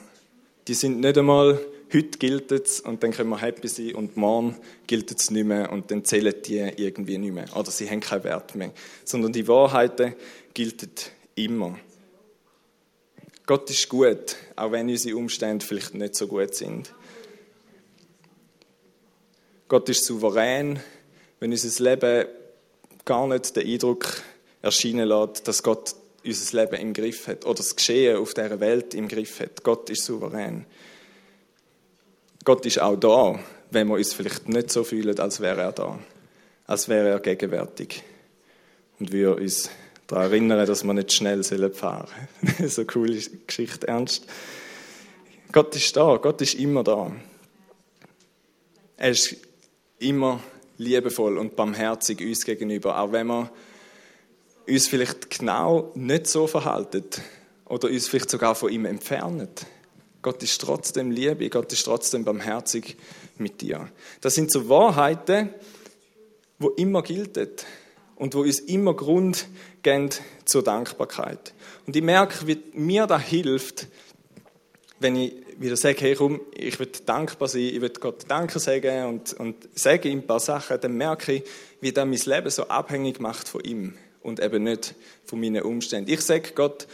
Die 0.67 0.73
sind 0.73 0.99
nicht 0.99 1.17
einmal, 1.17 1.59
heute 1.91 2.17
gilt 2.19 2.51
es 2.51 2.79
und 2.79 3.01
dann 3.03 3.11
können 3.11 3.29
wir 3.29 3.41
happy 3.41 3.67
sein 3.67 3.95
und 3.95 4.15
morgen 4.17 4.55
gilt 4.87 5.11
es 5.11 5.31
nicht 5.31 5.45
mehr 5.45 5.71
und 5.71 5.89
dann 5.89 6.05
zählen 6.05 6.35
die 6.45 6.59
irgendwie 6.59 7.17
nicht 7.17 7.33
mehr. 7.33 7.47
Oder 7.55 7.71
sie 7.71 7.89
haben 7.89 7.99
keinen 7.99 8.23
Wert 8.23 8.55
mehr. 8.55 8.71
Sondern 9.03 9.33
die 9.33 9.47
Wahrheiten 9.47 10.13
gelten 10.53 10.91
immer. 11.35 11.77
Gott 13.45 13.69
ist 13.69 13.89
gut, 13.89 14.35
auch 14.55 14.71
wenn 14.71 14.87
unsere 14.87 15.17
Umstände 15.17 15.65
vielleicht 15.65 15.95
nicht 15.95 16.15
so 16.15 16.27
gut 16.27 16.53
sind. 16.53 16.93
Gott 19.67 19.89
ist 19.89 20.05
souverän, 20.05 20.79
wenn 21.39 21.51
unser 21.51 21.83
Leben 21.83 22.27
gar 23.03 23.27
nicht 23.27 23.55
den 23.55 23.67
Eindruck 23.67 24.21
erscheinen 24.61 25.07
lässt, 25.07 25.47
dass 25.47 25.63
Gott 25.63 25.95
unser 26.23 26.61
Leben 26.61 26.75
im 26.75 26.93
Griff 26.93 27.27
hat 27.27 27.45
oder 27.45 27.55
das 27.55 27.75
Geschehen 27.75 28.17
auf 28.17 28.33
dieser 28.33 28.59
Welt 28.59 28.93
im 28.93 29.07
Griff 29.07 29.39
hat. 29.39 29.63
Gott 29.63 29.89
ist 29.89 30.05
souverän. 30.05 30.65
Gott 32.43 32.65
ist 32.65 32.81
auch 32.81 32.95
da, 32.95 33.39
wenn 33.69 33.87
wir 33.87 33.95
uns 33.95 34.13
vielleicht 34.13 34.49
nicht 34.49 34.71
so 34.71 34.83
fühlen, 34.83 35.17
als 35.19 35.39
wäre 35.39 35.61
er 35.61 35.71
da, 35.71 35.99
als 36.65 36.89
wäre 36.89 37.09
er 37.09 37.19
gegenwärtig. 37.19 38.03
Und 38.99 39.11
wir 39.11 39.35
uns 39.35 39.69
daran 40.07 40.31
erinnern, 40.31 40.65
dass 40.65 40.83
wir 40.83 40.93
nicht 40.93 41.13
schnell 41.13 41.43
fahren 41.43 42.07
sollen. 42.41 42.69
so 42.69 42.85
coole 42.85 43.19
Geschichte, 43.47 43.87
ernst. 43.87 44.25
Gott 45.51 45.75
ist 45.75 45.95
da, 45.95 46.17
Gott 46.17 46.41
ist 46.41 46.55
immer 46.55 46.83
da. 46.83 47.11
Er 48.97 49.09
ist 49.09 49.35
immer 49.99 50.41
liebevoll 50.77 51.37
und 51.37 51.55
barmherzig 51.55 52.21
uns 52.21 52.45
gegenüber, 52.45 52.99
auch 52.99 53.11
wenn 53.11 53.27
wir 53.27 53.51
uns 54.67 54.87
vielleicht 54.87 55.29
genau 55.29 55.91
nicht 55.95 56.27
so 56.27 56.47
verhalten 56.47 57.05
oder 57.65 57.89
uns 57.89 58.07
vielleicht 58.07 58.29
sogar 58.29 58.55
von 58.55 58.71
ihm 58.71 58.85
entfernen. 58.85 59.49
Gott 60.21 60.43
ist 60.43 60.61
trotzdem 60.61 61.09
Liebe, 61.09 61.49
Gott 61.49 61.71
ist 61.73 61.83
trotzdem 61.83 62.23
barmherzig 62.23 62.97
mit 63.37 63.61
dir. 63.61 63.89
Das 64.21 64.35
sind 64.35 64.51
so 64.51 64.69
Wahrheiten, 64.69 65.49
wo 66.59 66.69
immer 66.69 67.01
gelten 67.01 67.49
und 68.15 68.35
wo 68.35 68.41
uns 68.41 68.59
immer 68.59 68.93
Grund 68.93 69.47
geben 69.81 70.09
zur 70.45 70.63
Dankbarkeit. 70.63 71.53
Und 71.87 71.95
ich 71.95 72.03
merke, 72.03 72.45
wie 72.45 72.61
mir 72.73 73.07
das 73.07 73.23
hilft, 73.23 73.87
wenn 74.99 75.15
ich 75.15 75.33
wieder 75.57 75.75
sage, 75.75 75.97
hey 76.01 76.15
komm, 76.15 76.41
ich 76.53 76.79
will 76.79 76.89
dankbar 77.05 77.47
sein, 77.47 77.61
ich 77.61 77.81
will 77.81 77.91
Gott 77.99 78.25
Danke 78.27 78.59
sagen 78.59 79.05
und, 79.05 79.33
und 79.33 79.55
sage 79.73 80.09
ihm 80.09 80.19
ein 80.19 80.27
paar 80.27 80.39
Sachen, 80.39 80.79
dann 80.79 80.95
merke 80.95 81.33
ich, 81.33 81.43
wie 81.81 81.91
das 81.91 82.05
mein 82.05 82.35
Leben 82.35 82.49
so 82.51 82.67
abhängig 82.67 83.19
macht 83.19 83.47
von 83.47 83.63
ihm 83.63 83.95
und 84.23 84.39
eben 84.39 84.63
nicht 84.63 84.95
von 85.25 85.39
meinen 85.39 85.63
Umständen. 85.63 86.11
Ich 86.11 86.21
sage 86.21 86.51
Gott 86.53 86.87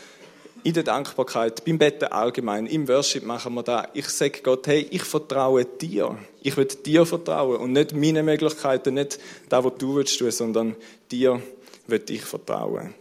in 0.64 0.74
der 0.74 0.84
Dankbarkeit, 0.84 1.64
beim 1.66 1.78
Betten 1.78 2.10
allgemein, 2.10 2.68
im 2.68 2.88
Worship 2.88 3.24
machen 3.24 3.54
wir 3.54 3.64
da. 3.64 3.88
Ich 3.94 4.10
sage 4.10 4.42
Gott, 4.44 4.68
hey, 4.68 4.88
ich 4.92 5.04
vertraue 5.04 5.66
dir. 5.66 6.18
Ich 6.42 6.58
will 6.58 6.66
dir 6.66 7.06
vertrauen 7.06 7.58
und 7.58 7.74
nicht 7.74 7.94
meinen 7.94 8.26
Möglichkeiten, 8.26 8.96
nicht 8.96 9.20
da, 9.50 9.64
was 9.64 9.74
du 9.78 9.96
willst 9.96 10.20
tun, 10.20 10.32
sondern 10.32 10.76
dir 11.12 11.42
will 11.88 12.04
ich 12.10 12.24
vertrauen. 12.24 12.94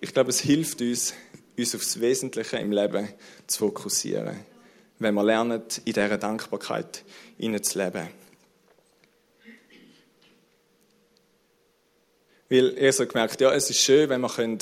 Ich 0.00 0.12
glaube, 0.12 0.30
es 0.30 0.40
hilft 0.40 0.80
uns, 0.80 1.14
uns 1.58 1.74
aufs 1.74 2.00
Wesentliche 2.00 2.58
im 2.58 2.72
Leben 2.72 3.08
zu 3.46 3.58
fokussieren, 3.58 4.36
wenn 4.98 5.14
wir 5.14 5.24
lernen, 5.24 5.62
in 5.84 5.92
dieser 5.92 6.18
Dankbarkeit 6.18 7.04
zu 7.38 7.78
leben. 7.78 8.21
Weil 12.52 12.76
ich 12.76 12.96
so 12.96 13.06
gemerkt, 13.06 13.40
ja, 13.40 13.50
es 13.50 13.70
ist 13.70 13.80
schön, 13.80 14.10
wenn 14.10 14.20
man 14.20 14.58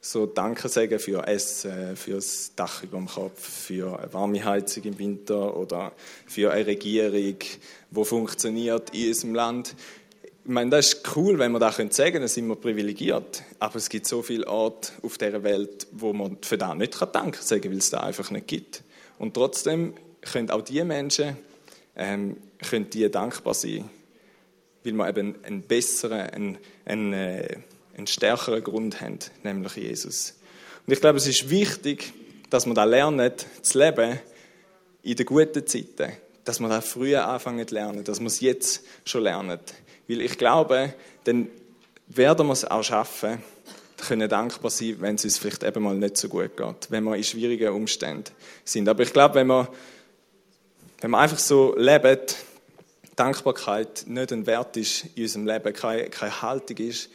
so 0.00 0.24
Danke 0.24 0.66
sagen 0.70 0.98
für 0.98 1.26
Essen, 1.26 1.94
für 1.94 2.12
das 2.12 2.52
Dach 2.56 2.82
über 2.82 2.96
dem 2.96 3.06
Kopf, 3.06 3.66
für 3.66 4.00
eine 4.00 4.10
warme 4.14 4.42
Heizung 4.42 4.84
im 4.84 4.98
Winter 4.98 5.54
oder 5.54 5.92
für 6.26 6.52
eine 6.52 6.66
Regierung, 6.66 7.36
die 7.90 8.04
funktioniert 8.04 8.94
in 8.94 9.08
unserem 9.08 9.34
Land. 9.34 9.74
Ich 10.42 10.50
meine, 10.50 10.70
das 10.70 10.94
ist 10.94 11.16
cool, 11.16 11.38
wenn 11.38 11.52
wir 11.52 11.58
das 11.58 11.76
sagen 11.76 11.90
können, 11.90 12.14
dann 12.14 12.28
sind 12.28 12.46
wir 12.46 12.56
privilegiert. 12.56 13.42
Aber 13.58 13.76
es 13.76 13.90
gibt 13.90 14.06
so 14.06 14.22
viele 14.22 14.46
Orte 14.46 14.92
auf 15.02 15.18
dieser 15.18 15.42
Welt, 15.42 15.86
wo 15.92 16.14
man 16.14 16.38
für 16.40 16.56
das 16.56 16.74
nicht 16.76 16.96
Danke 17.12 17.42
sagen 17.42 17.60
kann, 17.60 17.72
weil 17.72 17.78
es 17.78 17.90
da 17.90 18.00
einfach 18.00 18.30
nicht 18.30 18.46
gibt. 18.46 18.82
Und 19.18 19.34
trotzdem 19.34 19.92
können 20.22 20.48
auch 20.48 20.62
diese 20.62 20.86
Menschen 20.86 21.36
ähm, 21.94 22.38
können 22.70 22.88
die 22.88 23.10
dankbar 23.10 23.52
sein 23.52 23.90
weil 24.84 24.92
wir 24.92 25.08
eben 25.08 25.34
einen 25.44 25.62
besseren, 25.62 26.20
einen, 26.20 26.58
einen, 26.84 27.12
äh, 27.12 27.56
einen 27.96 28.06
stärkeren 28.06 28.62
Grund 28.62 29.00
haben, 29.00 29.18
nämlich 29.42 29.76
Jesus. 29.76 30.34
Und 30.86 30.92
ich 30.92 31.00
glaube, 31.00 31.18
es 31.18 31.26
ist 31.26 31.50
wichtig, 31.50 32.12
dass 32.50 32.66
wir 32.66 32.74
da 32.74 32.84
lernen, 32.84 33.32
zu 33.62 33.78
leben 33.78 34.18
in 35.02 35.16
den 35.16 35.26
guten 35.26 35.66
Zeiten. 35.66 36.12
Dass 36.44 36.60
wir 36.60 36.68
da 36.68 36.80
früher 36.80 37.26
anfangen 37.26 37.66
zu 37.68 37.74
lernen, 37.74 38.04
dass 38.04 38.20
wir 38.20 38.26
es 38.26 38.40
jetzt 38.40 38.84
schon 39.04 39.22
lernen. 39.22 39.58
Weil 40.08 40.22
ich 40.22 40.38
glaube, 40.38 40.94
dann 41.24 41.48
werden 42.06 42.46
wir 42.46 42.52
es 42.52 42.64
auch 42.64 42.82
schaffen, 42.82 43.42
können 43.98 44.28
dankbar 44.28 44.70
sein, 44.70 44.96
wenn 45.00 45.16
es 45.16 45.24
uns 45.24 45.38
vielleicht 45.38 45.62
eben 45.62 45.82
mal 45.82 45.94
nicht 45.94 46.16
so 46.16 46.28
gut 46.28 46.56
geht, 46.56 46.90
wenn 46.90 47.04
wir 47.04 47.16
in 47.16 47.24
schwierigen 47.24 47.68
Umständen 47.72 48.32
sind. 48.64 48.88
Aber 48.88 49.02
ich 49.02 49.12
glaube, 49.12 49.34
wenn 49.34 49.48
wir, 49.48 49.68
wenn 51.00 51.14
einfach 51.14 51.38
so 51.38 51.74
leben, 51.76 52.18
Dankbarkeit 53.18 54.04
nicht 54.06 54.32
ein 54.32 54.46
Wert 54.46 54.76
ist 54.76 55.06
in 55.16 55.24
unserem 55.24 55.46
Leben, 55.46 55.72
keine, 55.72 56.08
keine 56.08 56.42
Haltung 56.42 56.76
ist, 56.76 57.10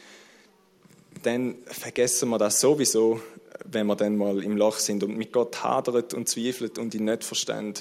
dann 1.22 1.56
vergessen 1.64 2.28
wir 2.28 2.38
das 2.38 2.60
sowieso, 2.60 3.22
wenn 3.64 3.86
wir 3.86 3.96
dann 3.96 4.16
mal 4.16 4.42
im 4.42 4.56
Loch 4.56 4.78
sind 4.78 5.02
und 5.02 5.16
mit 5.16 5.32
Gott 5.32 5.62
hadert 5.62 6.12
und 6.12 6.28
zweifelt 6.28 6.78
und 6.78 6.94
ihn 6.94 7.06
nicht 7.06 7.24
verstehen. 7.24 7.74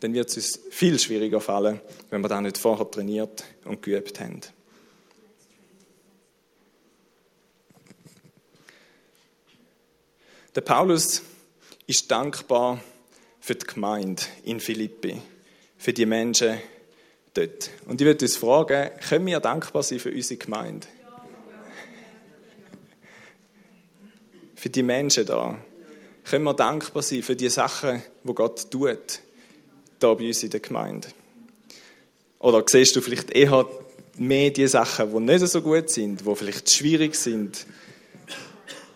Dann 0.00 0.14
wird 0.14 0.28
es 0.28 0.36
uns 0.36 0.60
viel 0.70 0.98
schwieriger 1.00 1.40
fallen, 1.40 1.80
wenn 2.10 2.20
wir 2.20 2.28
da 2.28 2.40
nicht 2.40 2.58
vorher 2.58 2.88
trainiert 2.88 3.44
und 3.64 3.82
geübt 3.82 4.20
haben. 4.20 4.40
Der 10.54 10.60
Paulus 10.60 11.22
ist 11.88 12.08
dankbar 12.08 12.78
für 13.40 13.56
die 13.56 13.66
Gemeinde 13.66 14.22
in 14.44 14.60
Philippi, 14.60 15.20
für 15.76 15.92
die 15.92 16.06
Menschen, 16.06 16.60
dort. 17.34 17.70
Und 17.86 18.00
ich 18.00 18.06
würde 18.06 18.24
uns 18.24 18.36
fragen, 18.36 18.90
können 19.08 19.26
wir 19.26 19.40
dankbar 19.40 19.82
sein 19.82 19.98
für 19.98 20.10
unsere 20.10 20.38
Gemeinde? 20.38 20.86
Für 24.54 24.70
die 24.70 24.82
Menschen 24.82 25.26
da. 25.26 25.58
Können 26.24 26.44
wir 26.44 26.54
dankbar 26.54 27.02
sein 27.02 27.22
für 27.22 27.36
die 27.36 27.50
Sachen, 27.50 28.02
die 28.22 28.34
Gott 28.34 28.70
tut, 28.70 29.20
da 29.98 30.14
bei 30.14 30.28
uns 30.28 30.42
in 30.42 30.50
der 30.50 30.60
Gemeinde? 30.60 31.08
Oder 32.38 32.64
siehst 32.66 32.96
du 32.96 33.02
vielleicht 33.02 33.30
eher 33.30 33.66
mehr 34.16 34.50
die 34.50 34.66
Sachen, 34.66 35.12
die 35.12 35.20
nicht 35.20 35.46
so 35.48 35.60
gut 35.60 35.90
sind, 35.90 36.26
die 36.26 36.34
vielleicht 36.34 36.70
schwierig 36.70 37.14
sind, 37.14 37.66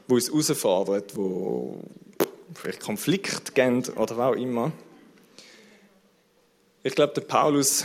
wo 0.06 0.14
uns 0.14 0.28
herausfordert, 0.28 1.16
wo 1.16 1.82
vielleicht 2.54 2.80
Konflikt 2.80 3.54
geben 3.54 3.84
oder 3.96 4.16
was 4.16 4.32
auch 4.32 4.40
immer. 4.40 4.72
Ich 6.82 6.94
glaube, 6.94 7.12
der 7.14 7.22
Paulus 7.22 7.84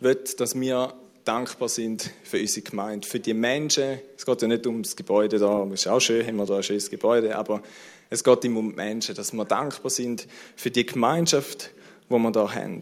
will, 0.00 0.14
dass 0.36 0.58
wir 0.58 0.94
dankbar 1.24 1.68
sind 1.68 2.10
für 2.24 2.40
unsere 2.40 2.62
Gemeinde, 2.62 3.06
für 3.06 3.20
die 3.20 3.34
Menschen. 3.34 3.98
Es 4.16 4.24
geht 4.24 4.42
ja 4.42 4.48
nicht 4.48 4.66
ums 4.66 4.96
Gebäude 4.96 5.38
da, 5.38 5.64
es 5.64 5.80
ist 5.80 5.88
auch 5.88 6.00
schön, 6.00 6.26
haben 6.26 6.36
wir 6.36 6.46
da 6.46 6.56
ein 6.56 6.62
schönes 6.62 6.90
Gebäude, 6.90 7.36
aber 7.36 7.62
es 8.10 8.24
geht 8.24 8.44
ihm 8.44 8.56
um 8.56 8.74
Menschen, 8.74 9.14
dass 9.14 9.32
wir 9.32 9.44
dankbar 9.44 9.90
sind 9.90 10.26
für 10.56 10.70
die 10.70 10.86
Gemeinschaft, 10.86 11.70
die 12.08 12.14
wir 12.14 12.30
da 12.30 12.54
haben. 12.54 12.80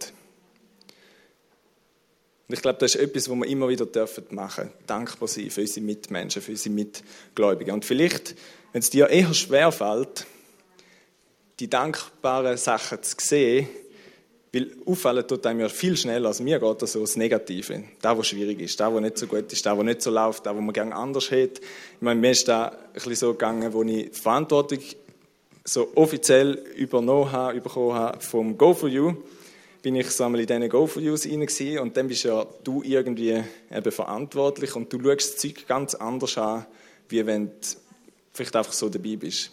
Und 2.49 2.55
ich 2.55 2.63
glaube, 2.63 2.79
das 2.79 2.95
ist 2.95 3.01
etwas, 3.01 3.29
was 3.29 3.37
wir 3.37 3.47
immer 3.47 3.69
wieder 3.69 3.87
dürfen 3.87 4.25
machen 4.31 4.67
dürfen. 4.67 4.87
Dankbar 4.87 5.27
sein 5.27 5.51
für 5.51 5.63
unsere 5.63 5.85
Mitmenschen, 5.85 6.41
für 6.41 6.53
unsere 6.53 6.75
Mitgläubigen. 6.75 7.75
Und 7.75 7.85
vielleicht, 7.85 8.37
wenn 8.73 8.79
es 8.79 8.91
dir 8.91 9.09
eher 9.09 9.35
schwer 9.35 9.73
fällt, 9.73 10.27
die 11.59 11.69
dankbaren 11.69 12.57
Sachen 12.57 13.03
zu 13.03 13.17
sehen, 13.19 13.69
weil 14.53 14.71
auffallen 14.87 15.27
tut 15.27 15.45
einem 15.47 15.61
ja 15.61 15.69
viel 15.69 15.97
schneller 15.97 16.29
als 16.29 16.41
mir 16.41 16.59
geht, 16.59 16.81
also 16.83 17.01
das 17.01 17.17
Negative. 17.17 17.85
Da, 18.01 18.17
wo 18.17 18.23
schwierig 18.23 18.61
ist, 18.61 18.79
da, 18.81 18.93
wo 18.93 19.01
nicht 19.01 19.19
so 19.19 19.27
gut 19.27 19.53
ist, 19.53 19.67
da, 19.67 19.77
wo 19.77 19.83
nicht 19.83 20.03
so 20.03 20.11
läuft, 20.11 20.47
da, 20.47 20.55
wo 20.57 20.61
man 20.61 20.73
gerne 20.73 20.95
anders 20.95 21.31
hätte. 21.31 21.61
Ich 21.61 22.01
meine, 22.01 22.21
mir 22.21 22.31
ist 22.31 22.49
da 22.49 22.69
ein 22.69 22.77
bisschen 22.95 23.17
so 23.17 23.33
gegangen, 23.33 23.73
wo 23.73 23.83
ich 23.83 24.11
Verantwortung 24.13 24.81
so 25.65 25.91
offiziell 25.97 26.55
übernommen 26.77 27.33
habe, 27.33 27.61
bekommen 27.61 27.95
habe 27.95 28.21
vom 28.21 28.57
Go 28.57 28.73
for 28.73 28.89
You, 28.89 29.15
bin 29.83 29.97
ich 29.97 30.11
so 30.11 30.25
einmal 30.25 30.41
in 30.41 30.47
diesen 30.47 30.69
Go 30.69 30.87
for 30.87 31.03
Yous 31.03 31.27
rein 31.27 31.41
gewesen, 31.41 31.79
und 31.81 31.97
dann 31.97 32.09
bist 32.09 32.25
ja 32.25 32.47
du 32.65 32.83
irgendwie 32.83 33.43
eben 33.71 33.93
verantwortlich 33.93 34.75
und 34.77 34.93
du 34.93 35.03
schaust 35.03 35.35
das 35.35 35.37
Zeug 35.37 35.67
ganz 35.67 35.95
anders 35.95 36.39
an, 36.39 36.67
wie 37.09 37.27
wenn 37.27 37.47
du 37.47 37.53
vielleicht 38.33 38.57
einfach 38.57 38.73
so 38.73 38.89
dabei 38.89 39.17
bist. 39.17 39.51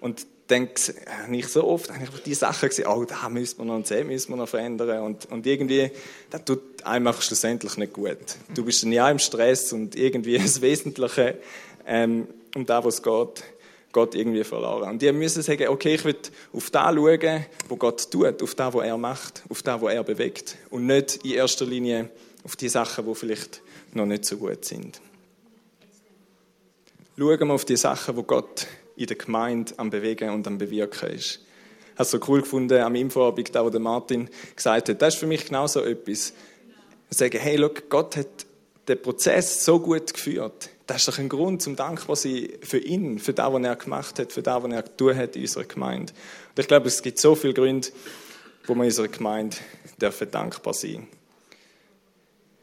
Und 0.00 0.26
habe 0.50 1.36
ich 1.36 1.48
so 1.48 1.66
oft 1.66 1.90
einfach 1.90 2.20
die 2.20 2.34
Sachen 2.34 2.68
gesehen, 2.68 2.86
oh, 2.86 3.04
da 3.04 3.28
müssen 3.28 3.58
wir 3.58 3.64
noch 3.64 3.76
und 3.76 3.90
das 3.90 4.04
müssen 4.04 4.30
wir 4.30 4.36
noch 4.36 4.48
verändern 4.48 5.02
und, 5.02 5.26
und 5.26 5.46
irgendwie, 5.46 5.90
das 6.30 6.44
tut 6.44 6.84
einfach 6.84 7.20
schlussendlich 7.22 7.76
nicht 7.76 7.92
gut. 7.92 8.18
Du 8.54 8.64
bist 8.64 8.82
dann 8.82 8.92
ja 8.92 9.10
im 9.10 9.18
Stress 9.18 9.72
und 9.72 9.94
irgendwie 9.96 10.38
das 10.38 10.60
Wesentliche, 10.60 11.38
ähm, 11.86 12.28
um 12.54 12.66
das, 12.66 12.84
was 12.84 13.02
geht, 13.02 13.44
Gott 13.92 14.14
irgendwie 14.14 14.44
verloren. 14.44 14.90
Und 14.90 15.02
die 15.02 15.10
müssen 15.12 15.42
sagen, 15.42 15.68
okay, 15.68 15.94
ich 15.94 16.04
will 16.04 16.16
auf 16.52 16.70
das 16.70 16.94
schauen, 16.94 17.46
wo 17.68 17.76
Gott 17.76 18.10
tut, 18.10 18.42
auf 18.42 18.54
das, 18.54 18.74
was 18.74 18.84
er 18.84 18.98
macht, 18.98 19.42
auf 19.48 19.62
das, 19.62 19.80
was 19.80 19.92
er 19.92 20.04
bewegt. 20.04 20.56
Und 20.70 20.86
nicht 20.86 21.24
in 21.24 21.32
erster 21.32 21.64
Linie 21.64 22.10
auf 22.44 22.56
die 22.56 22.68
Sachen, 22.68 23.06
die 23.06 23.14
vielleicht 23.14 23.62
noch 23.94 24.06
nicht 24.06 24.24
so 24.24 24.36
gut 24.36 24.64
sind. 24.64 25.00
Schauen 27.18 27.48
wir 27.48 27.54
auf 27.54 27.64
die 27.64 27.76
Sachen, 27.76 28.16
wo 28.16 28.22
Gott 28.22 28.66
in 28.98 29.06
der 29.06 29.16
Gemeinde 29.16 29.72
am 29.76 29.90
Bewegen 29.90 30.30
und 30.30 30.46
am 30.46 30.58
Bewirken 30.58 31.10
ist. 31.10 31.40
Ich 31.92 31.92
habe 31.94 32.02
es 32.02 32.10
so 32.10 32.20
cool 32.28 32.42
gefunden 32.42 32.80
am 32.80 32.94
Infoabend, 32.94 33.54
da 33.54 33.64
wo 33.64 33.70
der 33.70 33.80
Martin 33.80 34.28
gesagt 34.54 34.88
hat, 34.88 35.02
das 35.02 35.14
ist 35.14 35.20
für 35.20 35.26
mich 35.26 35.46
genauso 35.46 35.82
etwas. 35.82 36.32
Sagen, 37.10 37.38
hey, 37.38 37.56
look, 37.56 37.88
Gott 37.88 38.16
hat 38.16 38.46
den 38.86 39.00
Prozess 39.00 39.64
so 39.64 39.80
gut 39.80 40.12
geführt 40.12 40.70
das 40.88 41.02
ist 41.02 41.08
doch 41.08 41.18
ein 41.18 41.28
Grund 41.28 41.60
zum 41.60 41.76
dankbar 41.76 42.16
sein 42.16 42.48
für 42.62 42.78
ihn, 42.78 43.18
für 43.18 43.34
das, 43.34 43.52
was 43.52 43.62
er 43.62 43.76
gemacht 43.76 44.18
hat, 44.18 44.32
für 44.32 44.42
das, 44.42 44.62
was 44.62 44.72
er 44.72 44.82
getan 44.82 45.16
hat 45.16 45.36
in 45.36 45.42
unserer 45.42 45.64
Gemeinde. 45.64 46.12
Und 46.48 46.58
ich 46.58 46.66
glaube, 46.66 46.88
es 46.88 47.02
gibt 47.02 47.18
so 47.18 47.34
viele 47.34 47.52
Gründe, 47.52 47.88
wo 48.66 48.74
wir 48.74 48.84
unserer 48.84 49.08
Gemeinde 49.08 49.56
dankbar 49.98 50.72
sein 50.72 51.06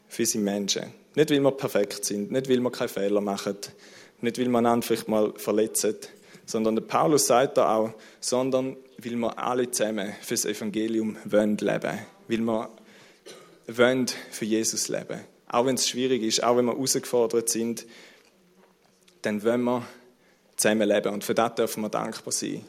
Für 0.08 0.22
unsere 0.22 0.42
Menschen. 0.42 0.92
Nicht, 1.14 1.30
weil 1.30 1.40
wir 1.40 1.52
perfekt 1.52 2.04
sind, 2.04 2.32
nicht, 2.32 2.48
weil 2.48 2.58
wir 2.58 2.70
keine 2.72 2.88
Fehler 2.88 3.20
machen, 3.20 3.58
nicht, 4.20 4.38
weil 4.38 4.48
wir 4.48 4.58
einander 4.58 4.84
vielleicht 4.84 5.08
mal 5.08 5.32
verletzen, 5.36 5.94
sondern 6.46 6.76
der 6.76 6.82
Paulus 6.82 7.26
sagt 7.26 7.58
da 7.58 7.76
auch, 7.76 7.92
sondern 8.20 8.76
weil 8.98 9.16
wir 9.16 9.38
alle 9.38 9.70
zusammen 9.70 10.14
für 10.22 10.34
das 10.34 10.44
Evangelium 10.44 11.16
wollen 11.24 11.58
leben. 11.58 11.98
Weil 12.28 12.38
wir 12.38 12.70
wollen 13.66 14.06
für 14.30 14.44
Jesus 14.44 14.88
leben. 14.88 15.20
Auch 15.48 15.66
wenn 15.66 15.74
es 15.74 15.88
schwierig 15.88 16.22
ist, 16.22 16.42
auch 16.42 16.56
wenn 16.56 16.66
wir 16.66 16.72
herausgefordert 16.72 17.48
sind, 17.48 17.84
dann 19.22 19.42
wollen 19.42 19.64
wir 19.64 19.86
zusammenleben. 20.56 21.12
Und 21.12 21.24
für 21.24 21.34
das 21.34 21.54
dürfen 21.56 21.82
wir 21.82 21.88
dankbar 21.88 22.32
sein. 22.32 22.64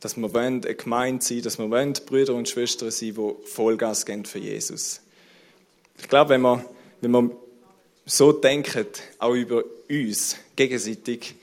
Dass 0.00 0.16
wir 0.16 0.34
wollen 0.34 0.64
eine 0.64 0.74
Gemeinde 0.74 1.24
sein, 1.24 1.42
dass 1.42 1.58
wir 1.58 1.70
wollen 1.70 1.92
Brüder 2.06 2.34
und 2.34 2.48
Schwestern 2.48 2.90
sein, 2.90 3.14
die 3.14 3.46
Vollgas 3.46 4.04
geben 4.04 4.24
für 4.24 4.38
Jesus. 4.38 5.00
Ich 5.98 6.08
glaube, 6.08 6.30
wenn 6.30 6.42
wir, 6.42 6.64
wenn 7.00 7.10
wir 7.12 7.30
so 8.06 8.32
denken, 8.32 8.86
auch 9.18 9.34
über 9.34 9.62
uns 9.88 10.36
gegenseitig, 10.56 11.36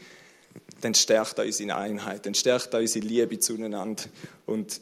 dann 0.81 0.93
stärkt 0.93 1.37
das 1.37 1.45
unsere 1.45 1.75
Einheit, 1.75 2.25
dann 2.25 2.33
stärkt 2.33 2.73
das 2.73 2.81
unsere 2.81 3.05
Liebe 3.05 3.39
zueinander 3.39 4.03
und 4.45 4.81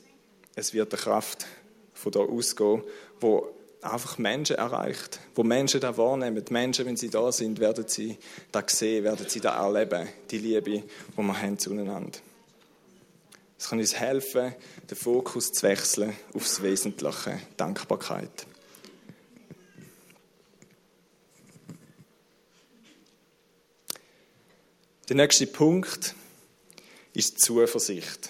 es 0.55 0.73
wird 0.73 0.93
eine 0.93 1.01
Kraft 1.01 1.45
von 1.93 2.11
da 2.11 2.19
ausgehen, 2.19 2.83
wo 3.19 3.47
einfach 3.81 4.17
Menschen 4.17 4.57
erreicht, 4.57 5.19
wo 5.35 5.43
Menschen 5.43 5.79
da 5.79 5.95
wahrnehmen. 5.95 6.43
Die 6.43 6.53
Menschen, 6.53 6.85
wenn 6.85 6.97
sie 6.97 7.09
da 7.09 7.31
sind, 7.31 7.59
werden 7.59 7.87
sie 7.87 8.17
da 8.51 8.63
sehen, 8.65 9.03
werden 9.03 9.27
sie 9.27 9.39
da 9.39 9.65
erleben, 9.65 10.07
die 10.29 10.37
Liebe, 10.37 10.61
die 10.61 10.83
wir 11.15 11.41
haben 11.41 11.57
zueinander. 11.57 12.19
Es 13.57 13.67
kann 13.67 13.79
uns 13.79 13.95
helfen, 13.95 14.53
den 14.89 14.97
Fokus 14.97 15.51
zu 15.51 15.67
wechseln 15.67 16.15
aufs 16.33 16.61
Wesentliche, 16.61 17.39
Dankbarkeit. 17.57 18.47
Der 25.09 25.15
nächste 25.15 25.47
Punkt 25.47 26.13
ist 27.15 27.39
Zuversicht. 27.41 28.29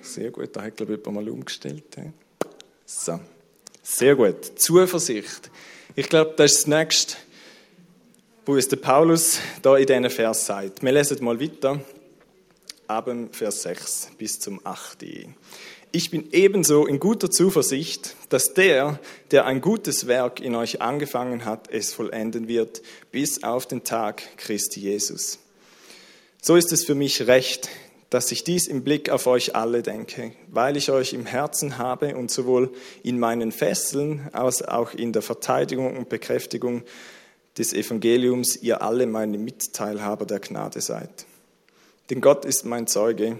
Sehr 0.00 0.30
gut, 0.30 0.54
da 0.54 0.62
hat, 0.62 0.76
glaube 0.76 0.94
ich, 0.94 0.98
jemand 1.04 1.26
mal 1.26 1.28
umgestellt. 1.28 1.96
So. 2.86 3.18
Sehr 3.82 4.14
gut. 4.14 4.60
Zuversicht. 4.60 5.50
Ich 5.96 6.08
glaube, 6.08 6.34
das 6.36 6.52
ist 6.52 6.58
das 6.60 6.66
Nächste, 6.68 7.16
wo 8.46 8.56
es 8.56 8.68
der 8.68 8.76
Paulus 8.76 9.40
da 9.60 9.76
in 9.76 9.88
diesen 9.88 10.08
Vers 10.08 10.46
sagt. 10.46 10.84
Wir 10.84 10.92
lesen 10.92 11.24
mal 11.24 11.40
weiter, 11.40 11.80
ab 12.86 13.10
Vers 13.32 13.62
6 13.62 14.10
bis 14.18 14.38
zum 14.38 14.64
8. 14.64 15.04
Ich 15.90 16.10
bin 16.10 16.28
ebenso 16.32 16.86
in 16.86 17.00
guter 17.00 17.30
Zuversicht, 17.30 18.14
dass 18.28 18.52
der, 18.52 19.00
der 19.30 19.46
ein 19.46 19.62
gutes 19.62 20.06
Werk 20.06 20.38
in 20.38 20.54
euch 20.54 20.82
angefangen 20.82 21.46
hat, 21.46 21.70
es 21.70 21.94
vollenden 21.94 22.46
wird, 22.46 22.82
bis 23.10 23.42
auf 23.42 23.64
den 23.66 23.84
Tag 23.84 24.22
Christi 24.36 24.80
Jesus. 24.80 25.38
So 26.42 26.56
ist 26.56 26.72
es 26.72 26.84
für 26.84 26.94
mich 26.94 27.26
recht, 27.26 27.70
dass 28.10 28.30
ich 28.32 28.44
dies 28.44 28.66
im 28.66 28.84
Blick 28.84 29.08
auf 29.08 29.26
euch 29.26 29.56
alle 29.56 29.82
denke, 29.82 30.32
weil 30.48 30.76
ich 30.76 30.90
euch 30.90 31.14
im 31.14 31.24
Herzen 31.24 31.78
habe 31.78 32.16
und 32.16 32.30
sowohl 32.30 32.70
in 33.02 33.18
meinen 33.18 33.50
Fesseln 33.50 34.28
als 34.32 34.60
auch 34.62 34.92
in 34.92 35.14
der 35.14 35.22
Verteidigung 35.22 35.96
und 35.96 36.10
Bekräftigung 36.10 36.82
des 37.56 37.72
Evangeliums 37.72 38.56
ihr 38.56 38.82
alle 38.82 39.06
meine 39.06 39.38
Mitteilhaber 39.38 40.26
der 40.26 40.40
Gnade 40.40 40.82
seid. 40.82 41.24
Denn 42.10 42.20
Gott 42.20 42.44
ist 42.44 42.66
mein 42.66 42.86
Zeuge, 42.86 43.38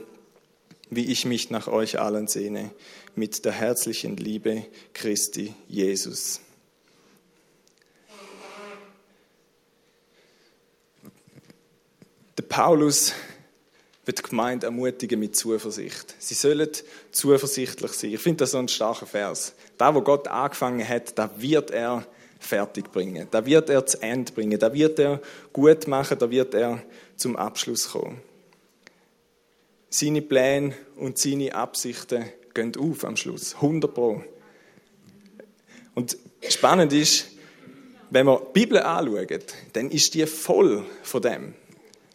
wie 0.91 1.07
ich 1.07 1.25
mich 1.25 1.51
nach 1.51 1.69
euch 1.69 1.99
allen 1.99 2.29
sehne, 2.29 2.71
mit 3.15 3.45
der 3.45 3.53
herzlichen 3.53 4.17
Liebe 4.17 4.65
Christi 4.95 5.55
Jesus. 5.69 6.41
Der 12.37 12.45
Paulus 12.45 13.13
wird 14.05 14.21
die 14.21 14.23
Gemeinde 14.23 14.67
ermutigen 14.67 15.21
mit 15.21 15.37
Zuversicht. 15.37 16.15
Sie 16.19 16.35
sollen 16.35 16.71
zuversichtlich 17.11 17.93
sein. 17.93 18.15
Ich 18.15 18.21
finde 18.21 18.39
das 18.39 18.53
so 18.53 18.59
ein 18.59 18.69
starker 18.69 19.07
Vers. 19.07 19.53
Da, 19.77 19.95
wo 19.95 20.01
Gott 20.01 20.29
angefangen 20.29 20.89
hat, 20.89 21.19
da 21.19 21.31
wird 21.37 21.71
er 21.71 22.07
fertig 22.39 22.91
bringen. 22.91 23.29
Da 23.31 23.45
wird 23.45 23.69
er 23.69 23.85
zu 23.85 24.01
Ende 24.01 24.33
bringen. 24.33 24.59
Da 24.59 24.73
wird 24.73 24.99
er 24.99 25.21
gut 25.53 25.87
machen. 25.89 26.19
Da 26.19 26.31
wird 26.31 26.55
er 26.55 26.83
zum 27.17 27.37
Abschluss 27.37 27.91
kommen. 27.91 28.23
Seine 29.91 30.23
Pläne 30.23 30.75
und 30.97 31.19
seine 31.19 31.55
Absichten 31.55 32.27
gehen 32.55 32.77
auf 32.77 33.05
am 33.05 33.17
Schluss. 33.17 33.55
100 33.55 33.93
Pro. 33.93 34.23
Und 35.95 36.17
spannend 36.49 36.93
ist, 36.93 37.27
wenn 38.11 38.27
wir 38.27 38.41
die 38.55 38.61
Bibel 38.61 38.79
anschauen, 38.79 39.41
dann 39.73 39.91
ist 39.91 40.15
die 40.15 40.27
voll 40.27 40.85
von 41.03 41.23
dem 41.23 41.55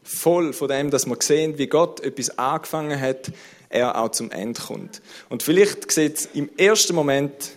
voll 0.04 0.54
von 0.54 0.68
dem, 0.68 0.92
dass 0.92 1.06
wir 1.06 1.18
sehen, 1.20 1.58
wie 1.58 1.68
Gott 1.68 2.02
etwas 2.02 2.38
angefangen 2.38 3.00
hat, 3.00 3.32
er 3.70 4.00
auch 4.00 4.12
zum 4.12 4.30
Ende 4.30 4.62
kommt. 4.62 5.02
Und 5.30 5.42
vielleicht 5.42 5.92
sieht 5.92 6.18
es 6.18 6.30
im 6.34 6.50
ersten 6.58 6.94
Moment, 6.94 7.52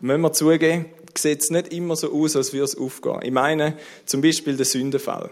müssen 0.00 0.22
wir 0.22 0.32
zugeben, 0.32 0.86
sieht 1.16 1.42
es 1.42 1.50
nicht 1.50 1.72
immer 1.72 1.94
so 1.94 2.12
aus, 2.12 2.34
als 2.34 2.52
würde 2.52 2.64
es 2.64 2.76
aufgehen. 2.76 3.20
Ich 3.22 3.30
meine 3.30 3.76
zum 4.06 4.20
Beispiel 4.20 4.56
den 4.56 4.64
Sündenfall. 4.64 5.30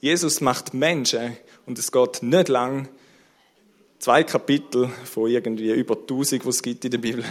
Jesus 0.00 0.40
macht 0.40 0.72
Menschen 0.72 1.36
und 1.64 1.78
es 1.78 1.90
geht 1.90 2.22
nicht 2.22 2.48
lang, 2.48 2.88
zwei 3.98 4.24
Kapitel 4.24 4.88
von 5.04 5.30
irgendwie 5.30 5.72
über 5.72 5.96
1000, 5.96 6.44
was 6.46 6.56
es 6.56 6.62
gibt 6.62 6.84
in 6.84 6.90
der 6.90 6.98
Bibel. 6.98 7.24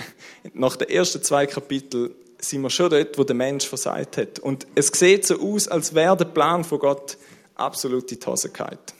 Nach 0.54 0.76
den 0.76 0.90
ersten 0.90 1.22
zwei 1.24 1.46
Kapiteln 1.46 2.12
sind 2.40 2.62
wir 2.62 2.70
schon 2.70 2.90
dort, 2.90 3.18
wo 3.18 3.24
der 3.24 3.36
Mensch 3.36 3.68
versagt 3.68 4.18
hat. 4.18 4.40
Und 4.40 4.68
es 4.76 4.88
sieht 4.88 5.26
so 5.26 5.40
aus, 5.40 5.68
als 5.68 5.96
wäre 5.96 6.18
der 6.18 6.26
Plan 6.26 6.64
von 6.64 6.80
Gott 6.80 7.18
absolut 7.56 8.12
in 8.12 8.20
die 8.20 8.26
Hose 8.26 8.50
gehalten. 8.50 8.94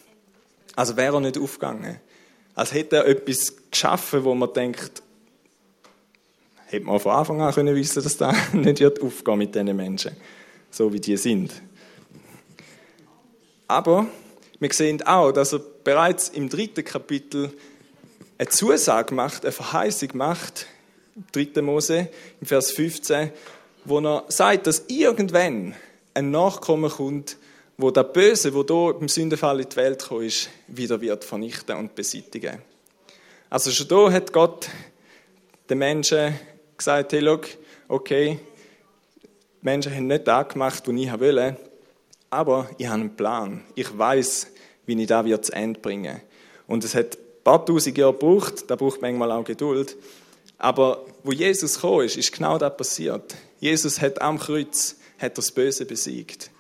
Also 0.76 0.98
wäre 0.98 1.16
er 1.16 1.22
nicht 1.22 1.38
aufgegangen. 1.38 2.00
Als 2.54 2.74
hätte 2.74 2.98
er 2.98 3.08
etwas 3.08 3.54
geschaffen, 3.70 4.24
wo 4.24 4.34
man 4.34 4.54
denkt, 4.54 5.02
hätte 6.68 6.86
man 6.86 7.00
von 7.00 7.12
Anfang 7.12 7.42
an 7.42 7.54
können 7.54 7.76
wissen, 7.76 8.04
dass 8.04 8.18
das 8.18 8.36
nicht 8.54 8.80
wird 8.80 9.02
aufgehen 9.02 9.38
mit 9.38 9.56
diesen 9.56 9.76
Menschen, 9.76 10.16
so 10.72 10.92
wie 10.92 11.00
die 11.00 11.18
sind. 11.18 11.54
Aber 13.68 14.08
wir 14.60 14.72
sehen 14.72 15.02
auch, 15.04 15.32
dass 15.32 15.54
er 15.54 15.62
bereits 15.86 16.28
im 16.30 16.50
dritten 16.50 16.84
Kapitel 16.84 17.54
eine 18.38 18.50
Zusage 18.50 19.14
macht, 19.14 19.46
eine 19.46 19.54
Verheißung 19.54 20.10
macht, 20.16 20.66
3. 21.32 21.62
Mose, 21.62 22.10
im 22.42 22.48
Vers 22.48 22.72
15, 22.72 23.32
wo 23.86 24.00
er 24.00 24.26
sagt, 24.28 24.68
dass 24.68 24.84
irgendwann 24.90 25.74
ein 26.14 26.32
Nachkommen 26.32 26.92
kommt, 26.92 27.38
wo 27.78 27.92
der 27.92 28.04
Böse, 28.04 28.54
wo 28.54 28.64
da 28.64 28.92
im 29.00 29.08
Sündenfall 29.08 29.62
in 29.62 29.70
die 29.70 29.76
Welt 29.78 30.00
gekommen 30.00 30.26
ist, 30.26 30.50
wieder 30.68 31.00
wird 31.00 31.24
vernichten 31.24 31.78
und 31.78 31.96
beseitigen. 31.96 32.62
Also 33.50 33.72
schon 33.72 33.88
da 33.88 34.12
hat 34.12 34.34
Gott 34.34 34.68
den 35.70 35.78
Menschen 35.78 36.38
gesagt, 36.78 37.14
hey, 37.14 37.20
look, 37.20 37.48
okay, 37.88 38.40
die 39.24 39.30
Menschen 39.62 39.94
haben 39.94 40.08
nicht 40.08 40.28
das 40.28 40.50
gemacht, 40.50 40.84
was 40.86 40.96
ich 40.96 41.12
wollte, 41.12 41.58
aber 42.30 42.70
ich 42.78 42.88
habe 42.88 43.02
einen 43.02 43.16
Plan. 43.16 43.64
Ich 43.76 43.98
weiß, 43.98 44.48
wie 44.86 45.02
ich 45.02 45.08
das 45.08 45.42
zu 45.42 45.54
Ende 45.54 45.80
bringen 45.80 46.22
Und 46.68 46.84
es 46.84 46.96
hat 46.96 47.18
ein 47.18 47.44
paar 47.44 47.66
tausend 47.66 47.98
Jahre 47.98 48.14
gebraucht, 48.14 48.66
da 48.68 48.76
braucht 48.76 49.02
manchmal 49.02 49.32
auch 49.32 49.44
Geduld. 49.44 49.96
Aber 50.58 51.06
wo 51.24 51.32
Jesus 51.32 51.76
gekommen 51.76 52.06
ist, 52.06 52.18
ist 52.18 52.32
genau 52.32 52.58
das 52.58 52.76
passiert. 52.78 53.36
Jesus 53.60 54.00
hat 54.02 54.22
am 54.22 54.40
Kreuz 54.40 54.96
hat 55.18 55.38
das 55.38 55.52
Böse 55.52 55.86
besiegt. 55.86 56.52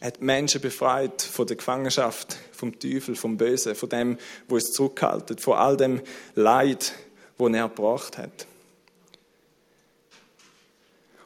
Er 0.00 0.08
hat 0.08 0.20
Menschen 0.20 0.60
befreit 0.60 1.22
von 1.22 1.46
der 1.46 1.56
Gefangenschaft, 1.56 2.36
vom 2.52 2.78
Teufel, 2.78 3.16
vom 3.16 3.36
Bösen, 3.36 3.74
von 3.74 3.88
dem, 3.88 4.18
wo 4.48 4.56
es 4.56 4.72
zurückhaltet, 4.72 5.40
von 5.40 5.54
all 5.54 5.76
dem 5.76 6.02
Leid, 6.34 6.92
wo 7.38 7.48
er 7.48 7.68
gebracht 7.68 8.18
hat. 8.18 8.46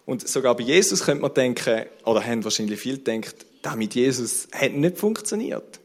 Und 0.06 0.26
sogar 0.26 0.56
bei 0.56 0.62
Jesus 0.62 1.04
könnte 1.04 1.22
man 1.22 1.34
denken, 1.34 1.86
oder 2.04 2.24
haben 2.24 2.44
wahrscheinlich 2.44 2.80
viele 2.80 2.98
gedacht, 2.98 3.44
das 3.62 3.76
mit 3.76 3.94
Jesus 3.94 4.48
hat 4.52 4.72
nicht 4.72 4.96
funktioniert. 4.96 5.77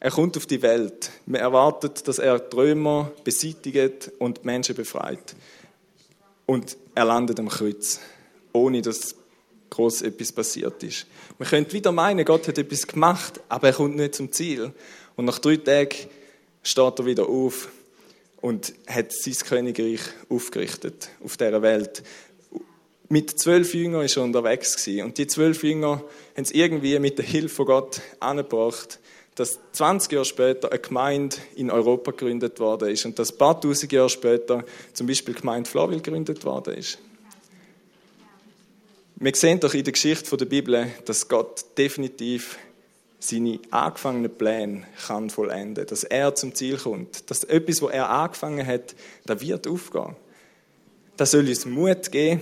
Er 0.00 0.10
kommt 0.10 0.36
auf 0.36 0.46
die 0.46 0.62
Welt. 0.62 1.10
Man 1.26 1.40
erwartet, 1.40 2.06
dass 2.06 2.18
er 2.18 2.48
Trömer 2.48 3.10
beseitigt 3.24 4.12
und 4.18 4.44
Menschen 4.44 4.74
befreit. 4.74 5.34
Und 6.46 6.76
er 6.94 7.04
landet 7.04 7.40
am 7.40 7.48
Kreuz, 7.48 8.00
ohne 8.52 8.80
dass 8.80 9.16
groß 9.70 10.02
etwas 10.02 10.32
passiert 10.32 10.82
ist. 10.82 11.06
Man 11.38 11.48
könnte 11.48 11.72
wieder 11.72 11.92
meinen, 11.92 12.24
Gott 12.24 12.48
hat 12.48 12.58
etwas 12.58 12.86
gemacht, 12.86 13.40
aber 13.48 13.68
er 13.68 13.74
kommt 13.74 13.96
nicht 13.96 14.14
zum 14.14 14.32
Ziel. 14.32 14.72
Und 15.16 15.24
nach 15.24 15.40
drei 15.40 15.56
Tagen 15.56 15.96
steht 16.62 16.98
er 16.98 17.06
wieder 17.06 17.28
auf 17.28 17.68
und 18.40 18.72
hat 18.86 19.12
sein 19.12 19.34
Königreich 19.34 20.00
aufgerichtet 20.30 21.10
auf 21.22 21.36
dieser 21.36 21.60
Welt 21.60 22.02
mit 23.08 23.38
zwölf 23.38 23.74
Jüngern 23.74 24.04
ist 24.04 24.16
er 24.16 24.22
unterwegs. 24.22 24.86
Und 24.86 25.18
die 25.18 25.26
zwölf 25.26 25.62
Jünger 25.64 26.02
haben 26.36 26.42
es 26.42 26.50
irgendwie 26.50 26.98
mit 26.98 27.18
der 27.18 27.24
Hilfe 27.24 27.48
von 27.48 27.66
Gott 27.66 28.00
angebracht, 28.20 29.00
dass 29.38 29.60
20 29.70 30.10
Jahre 30.10 30.24
später 30.24 30.72
eine 30.72 30.80
Gemeinde 30.80 31.36
in 31.54 31.70
Europa 31.70 32.10
gegründet 32.10 32.58
worden 32.58 32.88
ist 32.88 33.04
und 33.04 33.20
dass 33.20 33.30
ein 33.30 33.38
paar 33.38 33.60
tausend 33.60 33.92
Jahre 33.92 34.08
später 34.08 34.64
zum 34.92 35.06
Beispiel 35.06 35.32
die 35.32 35.40
Gemeinde 35.40 35.70
Flawil 35.70 36.00
gegründet 36.00 36.44
worden 36.44 36.74
ist. 36.74 36.98
Wir 39.14 39.34
sehen 39.36 39.60
doch 39.60 39.74
in 39.74 39.84
der 39.84 39.92
Geschichte 39.92 40.36
der 40.36 40.44
Bibel, 40.44 40.88
dass 41.04 41.28
Gott 41.28 41.64
definitiv 41.78 42.58
seine 43.20 43.60
angefangenen 43.70 44.36
Pläne 44.36 44.84
kann 45.06 45.30
vollenden, 45.30 45.86
dass 45.86 46.02
er 46.02 46.34
zum 46.34 46.52
Ziel 46.52 46.76
kommt, 46.76 47.30
dass 47.30 47.44
etwas, 47.44 47.80
was 47.80 47.92
er 47.92 48.10
angefangen 48.10 48.66
hat, 48.66 48.96
da 49.24 49.40
wird 49.40 49.68
aufgehen. 49.68 50.16
Das 51.16 51.30
soll 51.30 51.46
uns 51.48 51.64
Mut 51.64 52.10
geben, 52.10 52.40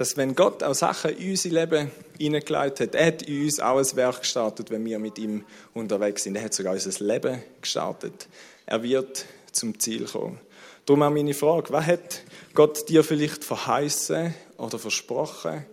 dass 0.00 0.16
wenn 0.16 0.34
Gott 0.34 0.62
auch 0.62 0.72
Sachen 0.72 1.10
in 1.10 1.32
unser 1.32 1.50
Leben 1.50 1.90
hineingeleitet 2.16 2.80
hat, 2.80 2.94
er 2.94 3.06
hat 3.08 3.20
in 3.20 3.44
uns 3.44 3.60
auch 3.60 3.76
ein 3.76 3.96
Werk 3.96 4.20
gestartet, 4.20 4.70
wenn 4.70 4.82
wir 4.82 4.98
mit 4.98 5.18
ihm 5.18 5.44
unterwegs 5.74 6.22
sind. 6.22 6.36
Er 6.36 6.44
hat 6.44 6.54
sogar 6.54 6.72
unser 6.72 7.04
Leben 7.04 7.42
gestartet. 7.60 8.26
Er 8.64 8.82
wird 8.82 9.26
zum 9.52 9.78
Ziel 9.78 10.06
kommen. 10.06 10.40
Darum 10.86 11.02
auch 11.02 11.10
meine 11.10 11.34
Frage, 11.34 11.70
was 11.70 11.84
hat 11.84 12.22
Gott 12.54 12.88
dir 12.88 13.04
vielleicht 13.04 13.44
verheißen 13.44 14.34
oder 14.56 14.78
versprochen, 14.78 15.66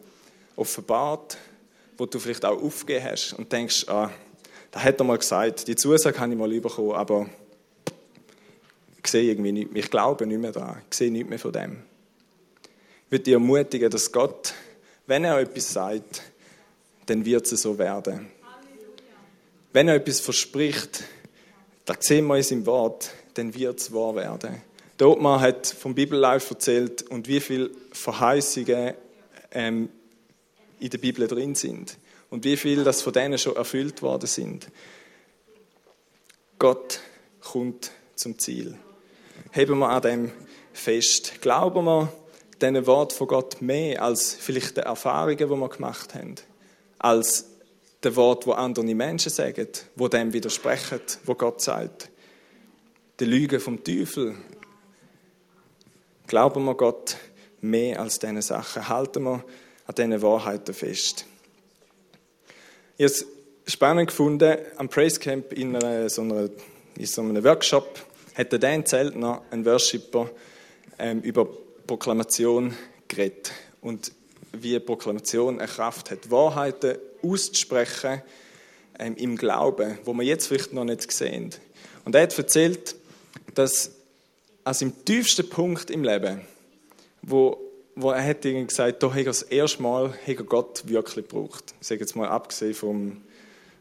offenbart, 0.58 1.38
wo 1.98 2.06
du 2.06 2.20
vielleicht 2.20 2.44
auch 2.44 2.62
aufgegeben 2.62 3.06
hast 3.06 3.32
und 3.32 3.50
denkst, 3.50 3.88
ah, 3.88 4.12
da 4.72 4.84
hat 4.84 5.00
er 5.00 5.06
mal 5.06 5.20
gesagt, 5.20 5.70
die 5.70 5.78
Zusage 5.78 6.20
habe 6.20 6.34
ich 6.34 6.38
mal 6.38 6.50
bekommen, 6.60 6.92
aber 6.92 7.28
ich 9.02 9.08
sehe 9.08 9.32
irgendwie 9.32 9.54
nicht, 9.54 9.70
ich 9.74 9.90
glaube 9.90 10.28
nicht 10.28 10.42
mehr 10.42 10.52
daran, 10.52 10.82
ich 10.92 10.98
sehe 10.98 11.12
nichts 11.14 11.30
mehr 11.30 11.40
von 11.40 11.54
dem. 11.54 11.84
Würde 13.10 13.24
dich 13.24 13.34
ermutigen, 13.34 13.90
dass 13.90 14.12
Gott, 14.12 14.54
wenn 15.06 15.24
er 15.24 15.40
etwas 15.40 15.72
sagt, 15.72 16.22
dann 17.06 17.24
wird 17.26 17.50
es 17.52 17.62
so 17.62 17.78
werden. 17.78 18.28
Wenn 19.72 19.88
er 19.88 19.96
etwas 19.96 20.20
verspricht, 20.20 21.04
das 21.86 21.98
sehen 22.02 22.28
wir 22.28 22.36
in 22.36 22.44
seinem 22.44 22.66
Wort, 22.66 23.12
dann 23.36 23.54
wird 23.54 23.80
es 23.80 23.94
wahr 23.94 24.16
werden. 24.16 24.62
Der 25.00 25.08
Otmar 25.08 25.40
hat 25.40 25.68
vom 25.68 25.94
Bibellife 25.94 26.54
erzählt 26.54 27.04
und 27.04 27.28
wie 27.28 27.40
viele 27.40 27.70
Verheißungen 27.92 28.96
ähm, 29.52 29.90
in 30.80 30.90
der 30.90 30.98
Bibel 30.98 31.28
drin 31.28 31.56
sind 31.56 31.98
und 32.30 32.44
wie 32.44 32.58
viel 32.58 32.84
das 32.84 33.02
von 33.02 33.14
denen 33.14 33.38
schon 33.38 33.56
erfüllt 33.56 34.02
worden 34.02 34.28
sind. 34.28 34.68
Gott 36.60 37.00
kommt 37.40 37.92
zum 38.16 38.40
Ziel. 38.40 38.76
Heben 39.52 39.78
wir 39.80 39.90
an 39.90 40.02
dem 40.02 40.32
fest. 40.74 41.40
Glauben 41.42 41.86
wir, 41.86 42.12
diesen 42.62 42.86
Wort 42.88 43.14
von 43.14 43.28
Gott 43.28 43.62
mehr 43.62 44.02
als 44.02 44.34
vielleicht 44.34 44.78
die 44.78 44.82
Erfahrungen, 44.82 45.38
die 45.38 45.50
wir 45.50 45.70
gemacht 45.70 46.16
haben, 46.16 46.36
als 47.00 47.46
das 48.02 48.16
Wort, 48.16 48.48
wo 48.48 48.52
andere 48.52 48.86
Menschen 48.86 49.32
sagen, 49.32 49.68
wo 49.96 50.08
dem 50.08 50.34
widersprechen, 50.34 51.02
wo 51.26 51.36
Gott 51.36 51.62
sagt. 51.62 52.10
Die 53.20 53.26
Lüge 53.26 53.60
vom 53.60 53.84
Teufel. 53.84 54.36
Glauben 56.28 56.66
wir 56.66 56.76
Gott 56.76 57.18
mehr 57.62 58.00
als 58.00 58.20
diese 58.20 58.42
Sachen? 58.42 58.88
Halten 58.88 59.24
wir 59.24 59.44
an 59.86 59.96
diesen 59.96 60.22
Wahrheiten 60.22 60.74
fest? 60.74 61.26
Ich 62.98 63.06
habe 63.06 63.14
es 63.14 63.26
spannend 63.66 64.10
gefunden, 64.10 64.58
am 64.76 64.90
Praise 64.90 65.20
Camp 65.20 65.54
in, 65.54 65.76
einer, 65.76 66.10
so, 66.10 66.22
einer, 66.22 66.50
in 66.98 67.06
so 67.06 67.22
einem 67.22 67.44
Workshop 67.44 68.06
hat 68.36 68.52
der 68.52 68.60
Dan 68.60 68.86
Zeltner, 68.86 69.42
ein 69.50 69.66
Worshipper, 69.66 70.30
ähm, 71.00 71.22
über 71.22 71.48
Proklamation 71.88 72.76
geredet 73.08 73.52
und 73.82 74.12
wie 74.52 74.78
Proklamation 74.80 75.60
eine 75.60 75.68
Kraft 75.68 76.12
hat, 76.12 76.30
Wahrheiten 76.30 76.98
auszusprechen 77.24 78.22
ähm, 79.00 79.16
im 79.16 79.38
Glauben, 79.38 79.98
wo 80.04 80.14
wir 80.14 80.24
jetzt 80.24 80.48
vielleicht 80.48 80.74
noch 80.74 80.84
nicht 80.84 81.12
sehen. 81.12 81.52
Und 82.06 82.16
er 82.16 82.24
hat 82.24 82.38
erzählt, 82.38 82.96
dass 83.56 83.92
also 84.64 84.86
im 84.86 85.06
tiefsten 85.06 85.50
Punkt 85.50 85.90
im 85.90 86.04
Leben, 86.04 86.42
wo, 87.22 87.58
wo 87.96 88.12
er 88.12 88.26
hat 88.26 88.42
gesagt, 88.42 89.02
da 89.02 89.10
hat 89.10 89.18
er 89.18 89.24
das 89.24 89.44
erste 89.44 89.82
Mal 89.82 90.14
hat 90.26 90.46
Gott 90.46 90.84
wirklich 90.88 91.28
gebraucht. 91.28 91.74
Ich 91.80 91.88
sage 91.88 92.02
jetzt 92.02 92.16
mal 92.16 92.28
abgesehen 92.28 92.74
vom, 92.74 93.22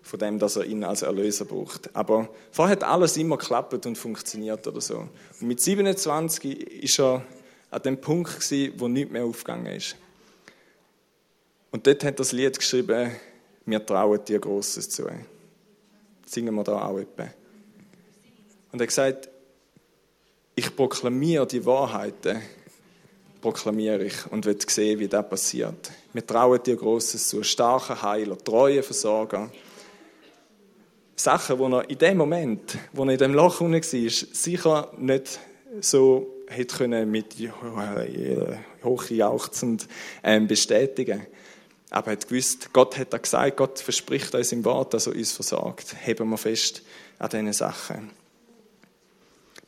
von 0.02 0.18
dem, 0.20 0.38
dass 0.38 0.56
er 0.56 0.64
ihn 0.64 0.84
als 0.84 1.02
Erlöser 1.02 1.44
braucht. 1.44 1.94
Aber 1.96 2.28
vorher 2.52 2.76
hat 2.76 2.84
alles 2.84 3.16
immer 3.16 3.36
geklappt 3.36 3.84
und 3.86 3.98
funktioniert 3.98 4.66
oder 4.66 4.80
so. 4.80 5.08
Und 5.40 5.48
mit 5.48 5.60
27 5.60 6.82
ist 6.82 7.00
er 7.00 7.24
an 7.76 7.82
dem 7.82 8.00
Punkt 8.00 8.40
gewesen, 8.40 8.72
wo 8.78 8.88
nichts 8.88 9.12
mehr 9.12 9.26
aufgegangen 9.26 9.66
ist. 9.66 9.96
Und 11.70 11.86
dort 11.86 12.04
hat 12.04 12.18
das 12.18 12.32
Lied 12.32 12.58
geschrieben, 12.58 13.10
wir 13.66 13.84
trauen 13.84 14.24
dir 14.24 14.38
Großes 14.38 14.88
zu. 14.88 15.06
Singen 16.24 16.54
wir 16.54 16.64
da 16.64 16.86
auch 16.86 16.98
etwa. 16.98 17.24
Und 18.72 18.80
er 18.80 18.84
hat 18.84 18.88
gesagt, 18.88 19.28
ich 20.54 20.74
proklamiere 20.74 21.46
die 21.46 21.66
Wahrheiten, 21.66 22.40
proklamiere 23.42 24.04
ich 24.04 24.26
und 24.32 24.46
will 24.46 24.58
sehen, 24.66 24.98
wie 24.98 25.08
das 25.08 25.28
passiert. 25.28 25.90
Wir 26.14 26.26
trauen 26.26 26.62
dir 26.62 26.76
Großes 26.76 27.28
zu, 27.28 27.42
starker 27.42 28.00
Heiler, 28.00 28.38
treue 28.38 28.82
Versorger. 28.82 29.50
Sachen, 31.14 31.58
die 31.58 31.74
er 31.74 31.90
in 31.90 31.98
dem 31.98 32.16
Moment, 32.16 32.78
wo 32.94 33.04
er 33.04 33.10
in 33.10 33.18
dem 33.18 33.34
Loch 33.34 33.60
war, 33.60 33.80
sicher 33.82 34.92
nicht 34.96 35.40
so 35.82 36.35
hätte 36.48 36.76
können 36.76 37.10
mit 37.10 37.34
hochjauchzend 38.82 39.88
ähm, 40.22 40.46
bestätigen 40.46 41.26
aber 41.90 42.08
er 42.08 42.12
hat 42.12 42.28
gewusst, 42.28 42.72
Gott 42.72 42.98
hat 42.98 43.12
da 43.12 43.18
gesagt, 43.18 43.56
Gott 43.56 43.78
verspricht 43.78 44.34
uns 44.34 44.52
im 44.52 44.64
Wort, 44.64 44.92
dass 44.92 45.06
er 45.06 45.14
uns 45.14 45.32
versorgt. 45.32 45.94
Heben 46.04 46.28
wir 46.28 46.36
fest 46.36 46.82
an 47.18 47.30
diesen 47.30 47.52
Sachen. 47.52 48.10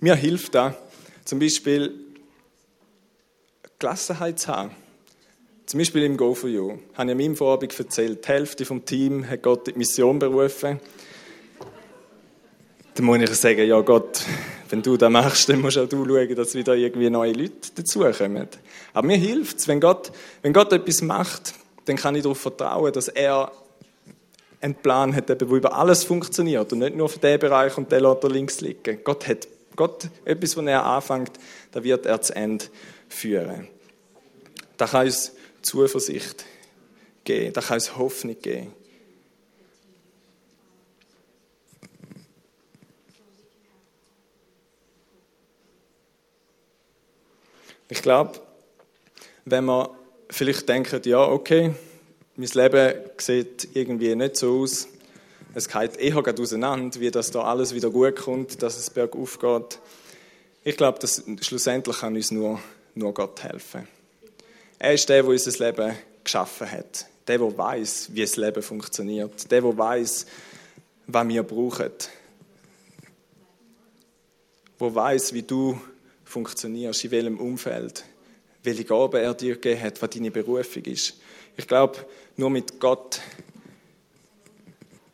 Mir 0.00 0.14
hilft 0.14 0.54
da 0.54 0.76
zum 1.24 1.38
Beispiel 1.38 1.94
Gelassenheit 3.78 4.40
zu 4.40 4.48
haben. 4.48 4.70
Zum 5.66 5.78
Beispiel 5.78 6.02
im 6.04 6.16
Go 6.16 6.34
for 6.34 6.48
You. 6.48 6.78
Habe 6.94 7.10
ich 7.10 7.12
an 7.12 7.16
meinem 7.16 7.36
Vorabend 7.36 7.78
erzählt, 7.78 8.24
die 8.24 8.28
Hälfte 8.28 8.64
vom 8.64 8.84
Team 8.84 9.28
hat 9.28 9.42
Gott 9.42 9.68
in 9.68 9.74
die 9.74 9.78
Mission 9.78 10.18
berufen. 10.18 10.80
Dann 12.98 13.06
muss 13.06 13.20
ich 13.20 13.30
sagen, 13.36 13.64
ja 13.64 13.80
Gott, 13.80 14.24
wenn 14.70 14.82
du 14.82 14.96
das 14.96 15.08
machst, 15.08 15.48
dann 15.48 15.60
musst 15.60 15.78
auch 15.78 15.88
du 15.88 16.04
schauen, 16.04 16.34
dass 16.34 16.56
wieder 16.56 16.74
irgendwie 16.74 17.08
neue 17.08 17.32
Leute 17.32 17.70
dazukommen. 17.76 18.48
Aber 18.92 19.06
mir 19.06 19.16
hilft 19.16 19.58
es, 19.58 19.68
wenn 19.68 19.78
Gott, 19.78 20.10
wenn 20.42 20.52
Gott 20.52 20.72
etwas 20.72 21.00
macht, 21.02 21.54
dann 21.84 21.94
kann 21.94 22.16
ich 22.16 22.24
darauf 22.24 22.40
vertrauen, 22.40 22.92
dass 22.92 23.06
er 23.06 23.52
einen 24.60 24.74
Plan 24.74 25.14
hat, 25.14 25.28
der 25.28 25.40
über 25.40 25.76
alles 25.76 26.02
funktioniert 26.02 26.72
und 26.72 26.80
nicht 26.80 26.96
nur 26.96 27.08
für 27.08 27.20
den 27.20 27.38
Bereich 27.38 27.78
und 27.78 27.92
den 27.92 28.02
lässt 28.02 28.24
er 28.24 28.30
links 28.30 28.60
liegen. 28.62 28.98
Gott 29.04 29.28
hat 29.28 29.46
Gott, 29.76 30.08
etwas, 30.24 30.56
was 30.56 30.66
er 30.66 30.84
anfängt, 30.84 31.30
da 31.70 31.84
wird 31.84 32.04
er 32.04 32.20
zu 32.20 32.34
Ende 32.34 32.64
führen. 33.08 33.68
Da 34.76 34.88
kann 34.88 35.06
uns 35.06 35.34
Zuversicht 35.62 36.44
geben, 37.22 37.52
da 37.52 37.60
kann 37.60 37.74
uns 37.74 37.96
Hoffnung 37.96 38.36
geben. 38.42 38.72
Ich 47.88 48.02
glaube, 48.02 48.40
wenn 49.44 49.64
man 49.64 49.88
vielleicht 50.28 50.68
denkt, 50.68 51.06
ja, 51.06 51.20
okay, 51.20 51.74
mein 52.36 52.48
Leben 52.52 52.94
sieht 53.18 53.68
irgendwie 53.74 54.14
nicht 54.14 54.36
so 54.36 54.60
aus, 54.60 54.88
es 55.54 55.68
geht 55.68 55.96
eher 55.96 56.16
auseinander, 56.18 57.00
wie 57.00 57.10
das 57.10 57.30
da 57.30 57.42
alles 57.42 57.74
wieder 57.74 57.90
gut 57.90 58.16
kommt, 58.16 58.62
dass 58.62 58.78
es 58.78 58.90
bergauf 58.90 59.38
geht. 59.38 59.80
Ich 60.62 60.76
glaube, 60.76 60.98
dass 60.98 61.24
schlussendlich 61.40 61.98
kann 61.98 62.14
uns 62.14 62.30
nur, 62.30 62.60
nur 62.94 63.14
Gott 63.14 63.42
helfen. 63.42 63.88
Er 64.78 64.94
ist 64.94 65.08
der, 65.08 65.22
der 65.22 65.30
unser 65.30 65.64
Leben 65.64 65.96
geschaffen 66.22 66.70
hat. 66.70 67.06
Der, 67.26 67.38
der 67.38 67.58
weiß, 67.58 68.10
wie 68.12 68.20
das 68.20 68.36
Leben 68.36 68.62
funktioniert. 68.62 69.50
Der, 69.50 69.62
der 69.62 69.78
weiß, 69.78 70.26
was 71.06 71.28
wir 71.28 71.42
brauchen. 71.42 71.92
Der 74.78 74.94
weiß, 74.94 75.32
wie 75.32 75.42
du 75.42 75.80
funktionierst, 76.28 77.04
in 77.04 77.10
welchem 77.10 77.40
Umfeld, 77.40 78.04
welche 78.62 78.84
Gaben 78.84 79.20
er 79.20 79.34
dir 79.34 79.54
gegeben 79.54 79.82
hat, 79.82 80.00
was 80.02 80.10
deine 80.10 80.30
Berufung 80.30 80.84
ist. 80.84 81.14
Ich 81.56 81.66
glaube, 81.66 81.98
nur 82.36 82.50
mit 82.50 82.78
Gott 82.78 83.20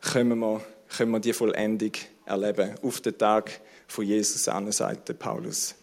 können 0.01 0.39
wir, 0.39 0.61
können 0.95 1.11
wir 1.11 1.19
die 1.19 1.33
Vollendung 1.33 1.93
erleben, 2.25 2.75
auf 2.81 3.01
den 3.01 3.17
Tag 3.17 3.61
von 3.87 4.05
Jesus 4.05 4.47
an, 4.47 4.71
sagt 4.71 5.17
Paulus. 5.17 5.75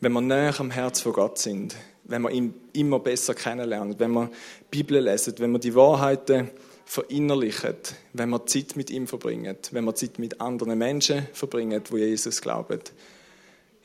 Wenn 0.00 0.12
wir 0.12 0.20
näher 0.20 0.58
am 0.58 0.70
Herz 0.70 1.00
von 1.00 1.12
Gott 1.12 1.38
sind, 1.38 1.76
wenn 2.04 2.22
wir 2.22 2.30
ihn 2.30 2.54
immer 2.72 2.98
besser 2.98 3.34
kennenlernen, 3.34 3.98
wenn 3.98 4.12
wir 4.12 4.30
die 4.72 4.78
Bibel 4.78 5.00
lesen, 5.00 5.34
wenn 5.38 5.52
wir 5.52 5.58
die 5.58 5.74
Wahrheiten 5.74 6.50
verinnerlichen, 6.84 7.74
wenn 8.12 8.30
wir 8.30 8.46
Zeit 8.46 8.76
mit 8.76 8.90
ihm 8.90 9.06
verbringen, 9.06 9.56
wenn 9.72 9.84
wir 9.84 9.94
Zeit 9.94 10.18
mit 10.18 10.40
anderen 10.40 10.78
Menschen 10.78 11.26
verbringen, 11.32 11.82
wo 11.90 11.96
Jesus 11.96 12.40
glauben. 12.40 12.80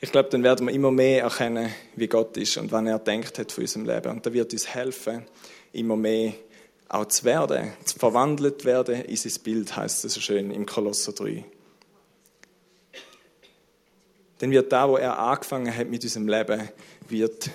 Ich 0.04 0.10
glaube, 0.10 0.30
dann 0.30 0.42
werden 0.42 0.66
wir 0.66 0.74
immer 0.74 0.90
mehr 0.90 1.22
erkennen, 1.22 1.72
wie 1.94 2.08
Gott 2.08 2.36
ist 2.36 2.56
und 2.56 2.72
wann 2.72 2.88
er 2.88 2.98
denkt 2.98 3.38
hat 3.38 3.52
von 3.52 3.62
unserem 3.62 3.86
Leben. 3.86 4.10
Und 4.10 4.26
da 4.26 4.32
wird 4.32 4.52
uns 4.52 4.66
helfen, 4.66 5.24
immer 5.72 5.94
mehr 5.96 6.32
auch 6.88 7.06
zu 7.06 7.22
werden, 7.22 7.72
zu 7.84 8.00
verwandelt 8.00 8.64
werden 8.64 9.02
in 9.02 9.16
sein 9.16 9.32
Bild, 9.44 9.76
heißt 9.76 10.04
es 10.04 10.14
so 10.14 10.20
schön 10.20 10.50
im 10.50 10.66
Kolosser 10.66 11.12
3. 11.12 11.44
Dann 14.38 14.50
wird 14.50 14.72
da, 14.72 14.88
wo 14.88 14.96
er 14.96 15.16
angefangen 15.16 15.72
hat 15.72 15.88
mit 15.88 16.02
unserem 16.02 16.26
Leben, 16.26 16.68
wird 17.08 17.48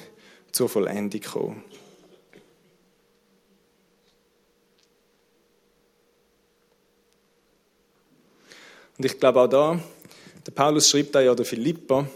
zur 0.53 0.69
Vollendung 0.69 1.19
kommen. 1.19 1.63
Und 8.97 9.03
ich 9.03 9.19
glaube 9.19 9.41
auch 9.41 9.47
da, 9.47 9.79
der 10.45 10.51
Paulus 10.53 10.89
schreibt 10.89 11.13
da 11.13 11.19
ja 11.19 11.35
der 11.35 11.45
Philippa, 11.45 12.07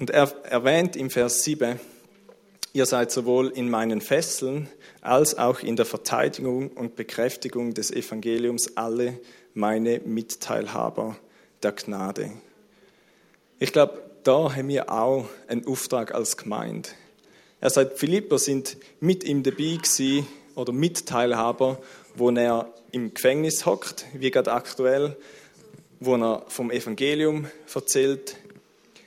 und 0.00 0.10
er 0.10 0.34
erwähnt 0.44 0.96
im 0.96 1.10
Vers 1.10 1.44
7, 1.44 1.78
ihr 2.72 2.86
seid 2.86 3.12
sowohl 3.12 3.48
in 3.48 3.68
meinen 3.68 4.00
Fesseln 4.00 4.68
als 5.02 5.36
auch 5.36 5.60
in 5.60 5.76
der 5.76 5.84
Verteidigung 5.84 6.68
und 6.68 6.96
Bekräftigung 6.96 7.74
des 7.74 7.90
Evangeliums 7.90 8.76
alle 8.78 9.20
meine 9.52 10.00
Mitteilhaber 10.00 11.16
der 11.62 11.72
Gnade. 11.72 12.32
Ich 13.58 13.72
glaube, 13.72 14.02
da 14.24 14.56
haben 14.56 14.68
wir 14.68 14.90
auch 14.90 15.28
einen 15.48 15.66
Auftrag 15.66 16.14
als 16.14 16.38
Gemeinde. 16.38 16.88
Er 17.60 17.68
sagt, 17.68 17.98
Philipper 17.98 18.38
sind 18.38 18.78
mit 19.00 19.22
ihm 19.22 19.42
dabei 19.42 19.76
gewesen, 19.76 20.26
oder 20.54 20.72
Mitteilhaber, 20.72 21.78
wo 22.14 22.30
er 22.30 22.72
im 22.90 23.14
Gefängnis 23.14 23.66
hockt, 23.66 24.06
wie 24.14 24.30
gerade 24.30 24.52
aktuell, 24.52 25.16
wo 26.00 26.16
er 26.16 26.44
vom 26.48 26.70
Evangelium 26.70 27.46
erzählt. 27.72 28.36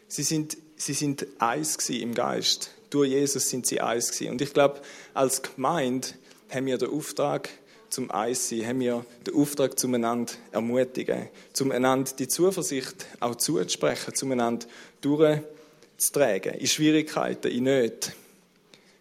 Sie 0.08 0.24
sind 0.24 0.58
sie 0.86 0.94
sind 0.94 1.26
eins 1.40 1.78
im 1.90 2.14
Geist. 2.14 2.72
Durch 2.90 3.10
Jesus 3.10 3.50
sind 3.50 3.66
sie 3.66 3.82
eins 3.82 4.12
gewesen. 4.12 4.32
Und 4.32 4.42
ich 4.42 4.54
glaube, 4.54 4.82
als 5.14 5.42
Gemeinde 5.42 6.10
haben 6.50 6.66
wir 6.66 6.78
den 6.78 6.90
Auftrag 6.90 7.50
zum 7.90 8.12
Eis 8.12 8.50
sein, 8.50 8.66
haben 8.66 8.80
wir 8.80 9.06
den 9.26 9.36
Auftrag, 9.36 9.80
zueinander 9.80 10.34
ermutigen, 10.52 11.30
zueinander 11.54 12.12
die 12.18 12.28
Zuversicht 12.28 13.06
auch 13.20 13.36
zuzusprechen, 13.36 14.16
zueinander 14.16 14.66
durchzutragen. 15.02 16.56
In 16.56 16.68
Schwierigkeiten, 16.68 17.52
in 17.52 17.64
Nöten 17.64 18.14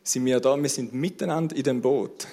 sind 0.04 0.24
wir 0.24 0.40
da, 0.40 0.60
wir 0.60 0.68
sind 0.68 0.92
miteinander 0.92 1.56
in 1.56 1.62
dem 1.62 1.80
Boot. 1.80 2.26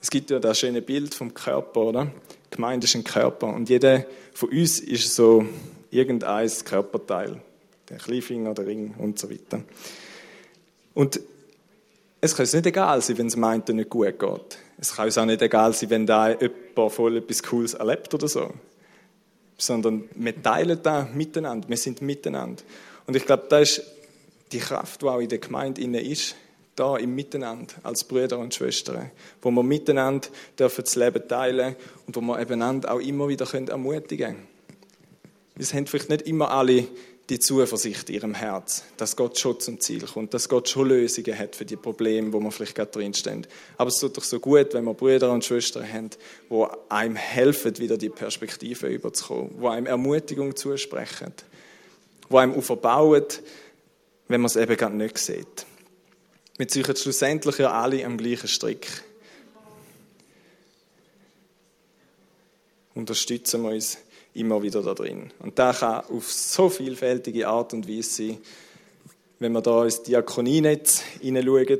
Es 0.00 0.10
gibt 0.10 0.30
ja 0.30 0.38
das 0.38 0.58
schöne 0.58 0.80
Bild 0.80 1.14
vom 1.14 1.34
Körper, 1.34 1.80
oder? 1.80 2.04
Die 2.46 2.56
Gemeinde 2.56 2.86
ist 2.86 2.94
ein 2.94 3.04
Körper 3.04 3.48
und 3.48 3.68
jeder 3.68 4.06
von 4.32 4.48
uns 4.48 4.80
ist 4.80 5.14
so 5.14 5.44
irgendein 5.90 6.50
Körperteil 6.64 7.42
der 7.90 7.98
Kleinfinger, 7.98 8.54
der 8.54 8.66
Ring 8.66 8.94
und 8.98 9.18
so 9.18 9.30
weiter. 9.30 9.62
Und 10.94 11.20
es 12.20 12.34
kann 12.34 12.44
uns 12.44 12.52
nicht 12.52 12.66
egal 12.66 13.00
sein, 13.02 13.18
wenn 13.18 13.26
es 13.26 13.36
meint, 13.36 13.68
nicht 13.68 13.90
gut 13.90 14.18
geht. 14.18 14.58
Es 14.78 14.94
kann 14.94 15.06
uns 15.06 15.18
auch 15.18 15.24
nicht 15.24 15.42
egal 15.42 15.72
sein, 15.72 15.90
wenn 15.90 16.06
da 16.06 16.30
jemand 16.30 16.92
voll 16.92 17.16
etwas 17.16 17.42
Cooles 17.42 17.74
erlebt 17.74 18.12
oder 18.14 18.28
so. 18.28 18.52
Sondern 19.58 20.04
wir 20.14 20.42
teilen 20.42 20.78
da 20.82 21.08
miteinander, 21.12 21.68
wir 21.68 21.76
sind 21.76 22.00
miteinander. 22.02 22.62
Und 23.06 23.16
ich 23.16 23.26
glaube, 23.26 23.44
das 23.48 23.78
ist 23.78 23.82
die 24.52 24.58
Kraft, 24.58 25.02
die 25.02 25.06
auch 25.06 25.20
in 25.20 25.28
der 25.28 25.38
Gemeinde 25.38 26.00
ist, 26.00 26.36
da 26.76 26.96
im 26.96 27.14
Miteinander, 27.14 27.74
als 27.82 28.04
Brüder 28.04 28.38
und 28.38 28.54
Schwestern, 28.54 29.10
wo 29.42 29.50
wir 29.50 29.62
miteinander 29.62 30.28
dürfen 30.58 30.84
das 30.84 30.96
Leben 30.96 31.26
teilen 31.28 31.76
und 32.06 32.16
wo 32.16 32.20
wir 32.20 32.36
einander 32.36 32.92
auch 32.92 33.00
immer 33.00 33.28
wieder 33.28 33.46
ermutigen 33.52 34.34
können. 34.34 34.48
Es 35.58 35.74
haben 35.74 35.86
vielleicht 35.86 36.08
nicht 36.08 36.22
immer 36.22 36.50
alle 36.50 36.86
die 37.30 37.38
Zuversicht 37.38 38.10
in 38.10 38.16
ihrem 38.16 38.34
Herz, 38.34 38.82
dass 38.96 39.14
Gott 39.14 39.38
schon 39.38 39.60
zum 39.60 39.78
Ziel 39.78 40.04
kommt, 40.04 40.34
dass 40.34 40.48
Gott 40.48 40.68
schon 40.68 40.88
Lösungen 40.88 41.38
hat 41.38 41.54
für 41.54 41.64
die 41.64 41.76
Probleme, 41.76 42.32
wo 42.32 42.40
wir 42.40 42.50
vielleicht 42.50 42.74
gerade 42.74 42.90
drinstehen. 42.90 43.46
Aber 43.78 43.88
es 43.88 43.98
tut 43.98 44.16
doch 44.16 44.24
so 44.24 44.40
gut, 44.40 44.74
wenn 44.74 44.84
wir 44.84 44.94
Brüder 44.94 45.30
und 45.30 45.44
Schwestern 45.44 45.90
haben, 45.90 46.10
wo 46.48 46.68
einem 46.88 47.14
helfen, 47.14 47.78
wieder 47.78 47.96
die 47.96 48.08
Perspektive 48.08 48.88
überzukommen, 48.88 49.52
wo 49.58 49.68
einem 49.68 49.86
Ermutigung 49.86 50.56
zusprechen, 50.56 51.32
wo 52.28 52.38
einem 52.38 52.54
auferbauen, 52.54 53.26
wenn 54.26 54.40
man 54.40 54.46
es 54.46 54.56
eben 54.56 54.76
gerade 54.76 54.96
nicht 54.96 55.16
sieht. 55.18 55.66
Wir 56.58 56.66
ziehen 56.66 56.84
schlussendlich 56.84 57.58
ja 57.58 57.70
alle 57.70 58.04
am 58.04 58.18
gleichen 58.18 58.48
Strick. 58.48 58.88
Unterstützen 62.94 63.62
wir 63.62 63.70
uns 63.70 63.98
immer 64.34 64.62
wieder 64.62 64.82
da 64.82 64.94
drin. 64.94 65.32
Und 65.40 65.58
das 65.58 65.80
kann 65.80 66.04
auf 66.04 66.30
so 66.30 66.68
vielfältige 66.68 67.48
Art 67.48 67.72
und 67.72 67.88
Weise 67.88 68.10
sein. 68.10 68.38
Wenn 69.38 69.52
wir 69.52 69.62
da 69.62 69.84
ins 69.84 70.02
Diakonienetz 70.02 71.02
hineinschauen, 71.20 71.78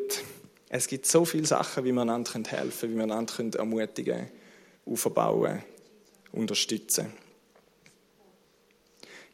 es 0.69 0.87
gibt 0.87 1.07
so 1.07 1.25
viele 1.25 1.47
Sachen, 1.47 1.85
wie 1.85 1.93
wir 1.93 2.03
einander 2.03 2.33
helfen 2.33 2.81
können, 2.81 2.93
wie 2.93 2.97
wir 2.97 3.03
einander 3.05 3.59
ermutigen 3.59 4.31
aufbauen, 4.87 5.63
unterstützen. 6.33 7.13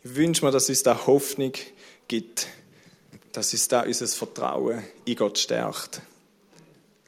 Ich 0.02 0.16
wünsche 0.16 0.44
mir, 0.44 0.50
dass 0.50 0.68
uns 0.68 0.83
da 0.83 1.07
Hoffnung 1.07 1.52
gibt, 2.09 2.48
dass 3.33 3.52
uns 3.52 3.68
da 3.68 3.83
unser 3.83 4.07
Vertrauen 4.07 4.83
in 5.05 5.16
Gott 5.16 5.38
stärkt. 5.38 6.00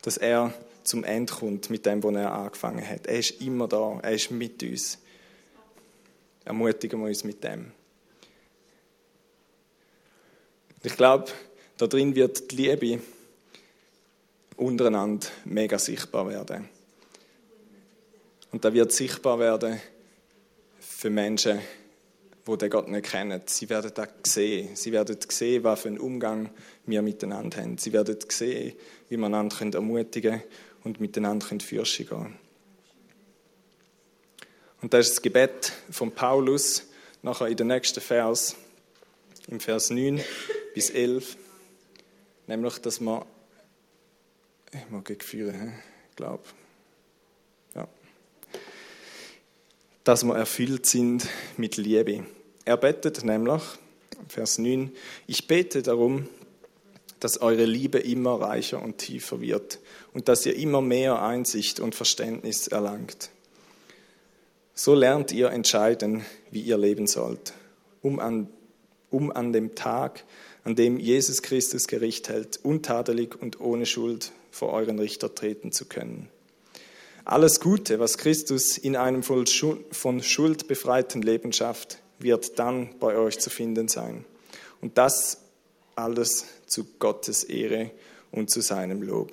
Dass 0.02 0.16
er 0.16 0.52
zum 0.84 1.04
Ende 1.04 1.32
kommt 1.32 1.70
mit 1.70 1.86
dem, 1.86 2.02
was 2.02 2.14
er 2.14 2.32
angefangen 2.32 2.86
hat. 2.86 3.06
Er 3.06 3.18
ist 3.18 3.40
immer 3.40 3.68
da, 3.68 3.98
er 4.02 4.12
ist 4.12 4.30
mit 4.30 4.62
uns 4.62 4.98
ermutigen 6.48 7.00
wir 7.00 7.08
uns 7.08 7.24
mit 7.24 7.44
dem. 7.44 7.72
Ich 10.82 10.96
glaube, 10.96 11.26
da 11.76 11.86
drin 11.86 12.14
wird 12.14 12.50
die 12.50 12.56
Liebe 12.56 13.02
untereinander 14.56 15.26
mega 15.44 15.78
sichtbar 15.78 16.28
werden. 16.28 16.68
Und 18.50 18.64
da 18.64 18.72
wird 18.72 18.92
sichtbar 18.92 19.38
werden 19.38 19.78
für 20.80 21.10
Menschen, 21.10 21.60
wo 22.46 22.56
den 22.56 22.70
Gott 22.70 22.88
nicht 22.88 23.10
kennen, 23.10 23.42
sie 23.44 23.68
werden 23.68 23.92
das 23.94 24.08
sehen. 24.22 24.74
Sie 24.74 24.90
werden 24.90 25.18
sehen, 25.28 25.62
was 25.64 25.82
für 25.82 25.88
einen 25.88 25.98
Umgang 25.98 26.48
wir 26.86 27.02
miteinander 27.02 27.58
haben. 27.58 27.76
Sie 27.76 27.92
werden 27.92 28.16
sehen, 28.26 28.74
wie 29.10 29.18
wir 29.18 29.26
einander 29.26 29.74
ermutigen 29.74 30.40
können 30.40 30.42
und 30.84 30.98
miteinander 30.98 31.60
Fürschen 31.60 32.08
gehen 32.08 32.47
Und 34.80 34.94
das 34.94 35.06
ist 35.06 35.16
das 35.16 35.22
Gebet 35.22 35.72
von 35.90 36.12
Paulus, 36.12 36.84
nachher 37.22 37.48
in 37.48 37.56
den 37.56 37.66
nächsten 37.66 38.00
Vers, 38.00 38.54
im 39.48 39.58
Vers 39.58 39.90
9 39.90 40.22
bis 40.72 40.90
11, 40.90 41.36
nämlich, 42.46 42.78
dass 42.78 43.00
man, 43.00 43.24
ich 44.72 44.88
mag 44.90 45.24
führen, 45.24 45.74
ich 46.10 46.16
glaube, 46.16 46.44
ja, 47.74 47.88
dass 50.04 50.22
wir 50.22 50.36
erfüllt 50.36 50.86
sind 50.86 51.26
mit 51.56 51.76
Liebe. 51.76 52.24
Er 52.64 52.76
betet 52.76 53.24
nämlich, 53.24 53.62
Vers 54.28 54.58
9, 54.58 54.92
ich 55.26 55.48
bete 55.48 55.82
darum, 55.82 56.28
dass 57.18 57.40
eure 57.40 57.64
Liebe 57.64 57.98
immer 57.98 58.40
reicher 58.40 58.80
und 58.80 58.98
tiefer 58.98 59.40
wird 59.40 59.80
und 60.14 60.28
dass 60.28 60.46
ihr 60.46 60.54
immer 60.54 60.80
mehr 60.80 61.20
Einsicht 61.20 61.80
und 61.80 61.96
Verständnis 61.96 62.68
erlangt. 62.68 63.30
So 64.80 64.94
lernt 64.94 65.32
ihr 65.32 65.50
entscheiden, 65.50 66.24
wie 66.52 66.60
ihr 66.60 66.78
leben 66.78 67.08
sollt, 67.08 67.52
um 68.00 68.20
an, 68.20 68.48
um 69.10 69.32
an 69.32 69.52
dem 69.52 69.74
Tag, 69.74 70.22
an 70.62 70.76
dem 70.76 71.00
Jesus 71.00 71.42
Christus 71.42 71.88
Gericht 71.88 72.28
hält, 72.28 72.60
untadelig 72.62 73.34
und 73.42 73.60
ohne 73.60 73.86
Schuld 73.86 74.30
vor 74.52 74.72
euren 74.72 75.00
Richter 75.00 75.34
treten 75.34 75.72
zu 75.72 75.86
können. 75.86 76.28
Alles 77.24 77.58
Gute, 77.58 77.98
was 77.98 78.18
Christus 78.18 78.78
in 78.78 78.94
einem 78.94 79.24
von 79.24 80.22
Schuld 80.22 80.68
befreiten 80.68 81.22
Leben 81.22 81.52
schafft, 81.52 81.98
wird 82.20 82.60
dann 82.60 82.90
bei 83.00 83.16
euch 83.16 83.40
zu 83.40 83.50
finden 83.50 83.88
sein. 83.88 84.24
Und 84.80 84.96
das 84.96 85.38
alles 85.96 86.46
zu 86.68 86.84
Gottes 87.00 87.42
Ehre 87.42 87.90
und 88.30 88.48
zu 88.48 88.60
seinem 88.60 89.02
Lob. 89.02 89.32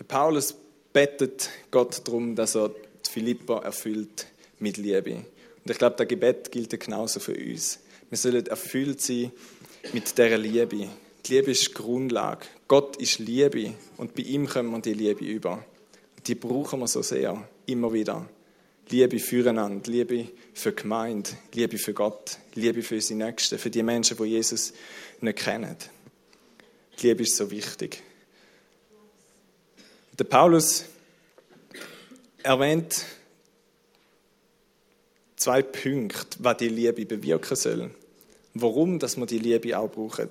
Der 0.00 0.04
Paulus 0.04 0.56
bettet 0.92 1.50
Gott 1.70 2.02
darum, 2.08 2.34
dass 2.34 2.56
er 2.56 2.72
Philippa 3.08 3.60
erfüllt 3.60 4.26
mit 4.58 4.76
Liebe. 4.76 5.14
Und 5.14 5.70
ich 5.70 5.78
glaube, 5.78 5.96
das 5.96 6.08
Gebet 6.08 6.52
gilt 6.52 6.78
genauso 6.78 7.20
für 7.20 7.34
uns. 7.34 7.80
Wir 8.08 8.18
sollen 8.18 8.46
erfüllt 8.46 9.00
sein 9.00 9.32
mit 9.92 10.16
dieser 10.16 10.38
Liebe. 10.38 10.88
Die 11.26 11.34
Liebe 11.34 11.50
ist 11.50 11.68
die 11.68 11.74
Grundlage. 11.74 12.46
Gott 12.66 12.96
ist 12.96 13.18
Liebe 13.18 13.74
und 13.96 14.14
bei 14.14 14.22
ihm 14.22 14.46
kommen 14.46 14.70
wir 14.70 14.80
die 14.80 14.94
Liebe 14.94 15.24
über. 15.24 15.64
Die 16.26 16.34
brauchen 16.34 16.80
wir 16.80 16.88
so 16.88 17.02
sehr, 17.02 17.48
immer 17.66 17.92
wieder. 17.92 18.28
Liebe 18.90 19.18
füreinander, 19.18 19.90
Liebe 19.90 20.28
für 20.54 20.72
die 20.72 20.82
Gemeinde, 20.82 21.30
Liebe 21.52 21.76
für 21.76 21.92
Gott, 21.92 22.38
Liebe 22.54 22.82
für 22.82 22.94
unsere 22.94 23.18
Nächsten, 23.18 23.58
für 23.58 23.70
die 23.70 23.82
Menschen, 23.82 24.16
die 24.16 24.24
Jesus 24.24 24.72
nicht 25.20 25.38
kennen. 25.38 25.76
Die 26.98 27.08
Liebe 27.08 27.22
ist 27.22 27.36
so 27.36 27.50
wichtig. 27.50 28.02
Der 30.18 30.24
Paulus 30.24 30.84
erwähnt 32.48 33.04
zwei 35.36 35.60
Punkte, 35.60 36.38
was 36.38 36.56
die 36.56 36.68
Liebe 36.68 37.04
bewirken 37.04 37.56
soll. 37.56 37.90
Warum, 38.54 38.98
dass 38.98 39.18
wir 39.18 39.26
die 39.26 39.38
Liebe 39.38 39.78
auch 39.78 39.90
brauchen. 39.90 40.30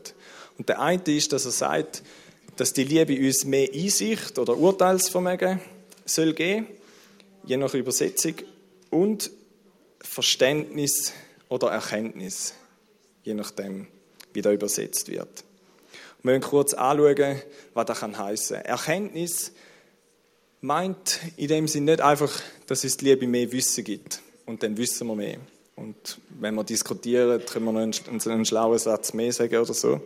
Und 0.58 0.68
der 0.68 0.82
eine 0.82 1.04
ist, 1.06 1.32
dass 1.32 1.46
er 1.46 1.52
sagt, 1.52 2.02
dass 2.56 2.74
die 2.74 2.86
Liebe 2.86 3.16
uns 3.24 3.46
mehr 3.46 3.70
Einsicht 3.72 4.40
oder 4.40 4.58
Urteilsvermögen 4.58 5.62
soll 6.06 6.34
geben, 6.34 6.66
je 7.46 7.58
nach 7.58 7.76
Übersetzung, 7.76 8.34
und 8.90 9.30
Verständnis 10.02 11.14
oder 11.50 11.70
Erkenntnis, 11.70 12.56
je 13.24 13.36
nachdem, 13.36 13.86
wie 14.34 14.42
da 14.42 14.52
übersetzt 14.52 15.10
wird. 15.10 15.44
Wir 16.24 16.32
wollen 16.32 16.42
kurz 16.42 16.74
anschauen, 16.74 17.42
was 17.76 17.86
das 17.86 18.02
heißen 18.02 18.56
kann. 18.58 18.66
Erkenntnis 18.66 19.52
meint 20.62 21.20
in 21.38 21.48
dem 21.48 21.68
Sinne 21.68 21.92
nicht 21.92 22.02
einfach, 22.02 22.42
dass 22.68 22.84
es 22.84 22.98
die 22.98 23.06
Liebe 23.06 23.28
mehr 23.28 23.52
Wissen 23.52 23.84
gibt 23.84 24.22
und 24.46 24.64
dann 24.64 24.78
wissen 24.78 25.08
wir 25.08 25.16
mehr. 25.16 25.38
Und 25.76 26.20
wenn 26.40 26.56
wir 26.56 26.64
diskutieren, 26.64 27.46
können 27.46 27.66
wir 27.66 27.72
noch 27.72 27.82
einen, 27.82 28.22
einen 28.26 28.46
schlauen 28.46 28.80
Satz 28.80 29.14
mehr 29.14 29.32
sagen 29.32 29.58
oder 29.58 29.74
so. 29.74 30.02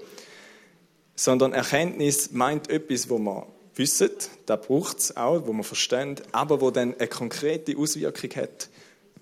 Sondern 1.16 1.54
Erkenntnis 1.54 2.32
meint 2.32 2.70
etwas, 2.70 3.10
wo 3.10 3.18
man 3.18 3.44
wissen, 3.76 4.10
da 4.46 4.58
braucht 4.58 5.00
es 5.00 5.16
auch, 5.16 5.48
wo 5.48 5.54
man 5.54 5.64
versteht, 5.64 6.24
aber 6.34 6.60
wo 6.60 6.72
dann 6.72 6.96
eine 6.96 7.08
konkrete 7.08 7.78
Auswirkung 7.78 8.30
hat 8.36 8.70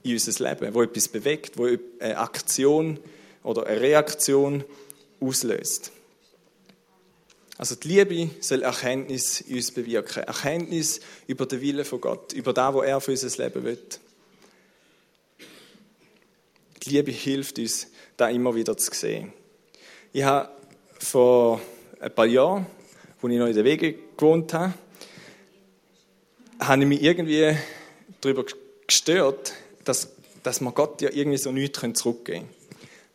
in 0.02 0.14
unser 0.14 0.50
Leben, 0.50 0.74
wo 0.74 0.82
etwas 0.82 1.08
bewegt, 1.08 1.58
wo 1.58 1.68
eine 2.00 2.18
Aktion 2.18 3.00
oder 3.44 3.68
eine 3.68 3.80
Reaktion 3.80 4.64
auslöst. 5.20 5.92
Also 7.60 7.76
die 7.76 7.90
Liebe 7.90 8.30
soll 8.40 8.62
Erkenntnis 8.62 9.42
in 9.42 9.58
uns 9.58 9.72
bewirken. 9.72 10.24
Erkenntnis 10.24 11.02
über 11.28 11.46
den 11.46 11.60
Willen 11.60 11.84
von 11.84 12.00
Gott, 12.00 12.32
über 12.32 12.54
das, 12.54 12.74
was 12.74 12.86
er 12.86 13.02
für 13.02 13.12
unser 13.12 13.44
Leben 13.44 13.64
will. 13.66 13.78
Die 16.82 16.90
Liebe 16.90 17.12
hilft 17.12 17.60
uns, 17.60 17.88
da 18.16 18.30
immer 18.30 18.56
wieder 18.56 18.78
zu 18.78 18.94
sehen. 18.94 19.34
Ich 20.14 20.24
habe 20.24 20.50
vor 21.00 21.60
ein 22.00 22.16
paar 22.16 22.28
Jahren, 22.28 22.66
als 23.22 23.34
ich 23.34 23.38
noch 23.38 23.48
in 23.48 23.54
den 23.54 23.66
Wegen 23.66 23.96
gewohnt 24.16 24.54
habe, 24.54 24.74
habe 26.62 26.82
ich 26.82 26.88
mich 26.88 27.04
irgendwie 27.04 27.58
darüber 28.22 28.46
gestört, 28.88 29.52
dass, 29.84 30.08
dass 30.44 30.62
wir 30.62 30.72
Gott 30.72 31.02
ja 31.02 31.10
irgendwie 31.12 31.38
so 31.38 31.52
nichts 31.52 31.82
zurückgeben 31.96 32.24
können. 32.24 32.50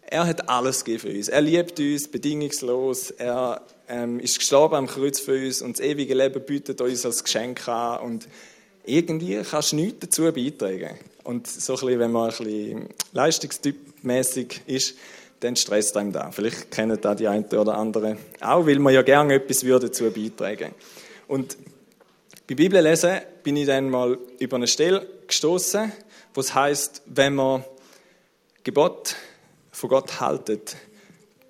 Er 0.02 0.26
hat 0.26 0.50
alles 0.50 0.84
gegeben 0.84 1.00
für 1.00 1.16
uns. 1.16 1.28
Er 1.28 1.40
liebt 1.40 1.80
uns 1.80 2.08
bedingungslos. 2.08 3.10
Er 3.10 3.62
ähm, 3.88 4.20
ist 4.20 4.38
gestorben 4.38 4.74
am 4.74 4.86
Kreuz 4.86 5.20
für 5.20 5.44
uns 5.44 5.62
und 5.62 5.78
das 5.78 5.84
ewige 5.84 6.14
Leben 6.14 6.42
bietet 6.44 6.80
uns 6.80 7.04
als 7.04 7.24
Geschenk 7.24 7.66
an. 7.68 8.00
Und 8.00 8.28
irgendwie 8.84 9.40
kannst 9.42 9.72
du 9.72 9.76
nichts 9.76 10.00
dazu 10.00 10.22
beitragen. 10.32 10.98
Und 11.22 11.46
so 11.46 11.74
ein 11.74 11.80
bisschen, 11.80 11.98
wenn 11.98 12.12
man 12.12 12.30
ein 12.30 12.36
bisschen 12.36 12.88
leistungstypmäßig 13.12 14.62
ist, 14.66 14.96
dann 15.40 15.56
stresst 15.56 15.96
einem 15.96 16.12
da. 16.12 16.30
Vielleicht 16.30 16.70
kennen 16.70 16.98
da 17.00 17.14
die 17.14 17.28
einen 17.28 17.44
oder 17.44 17.76
anderen 17.76 18.18
auch, 18.40 18.66
weil 18.66 18.78
man 18.78 18.94
ja 18.94 19.02
gerne 19.02 19.34
etwas 19.34 19.64
würde 19.64 19.86
dazu 19.86 20.10
beitragen. 20.10 20.74
Und 21.28 21.56
bei 22.46 22.54
Bibel 22.54 22.82
lesen 22.82 23.20
bin 23.42 23.56
ich 23.56 23.66
dann 23.66 23.88
mal 23.90 24.18
über 24.38 24.56
eine 24.56 24.66
Stelle 24.66 25.06
gestoßen, 25.26 25.92
wo 26.34 26.40
es 26.40 26.54
heißt, 26.54 27.02
wenn 27.06 27.34
man 27.34 27.64
Gebot 28.62 29.16
von 29.70 29.90
Gott 29.90 30.20
haltet, 30.20 30.76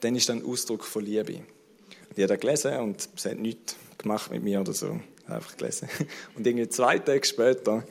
dann 0.00 0.16
ist 0.16 0.28
das 0.28 0.36
ein 0.36 0.44
Ausdruck 0.44 0.84
von 0.84 1.04
Liebe. 1.04 1.40
Und 2.14 2.18
ich 2.18 2.30
habe 2.30 2.38
das 2.38 2.40
gelesen 2.40 2.80
und 2.80 3.08
es 3.16 3.24
hat 3.24 3.38
nichts 3.38 3.74
gemacht 3.98 4.30
mit 4.30 4.44
mir 4.44 4.60
oder 4.60 4.72
so. 4.72 5.00
Einfach 5.26 5.56
gelesen. 5.56 5.88
Und 6.36 6.46
irgendwie 6.46 6.68
zwei 6.68 6.98
Tage 6.98 7.24
später 7.26 7.82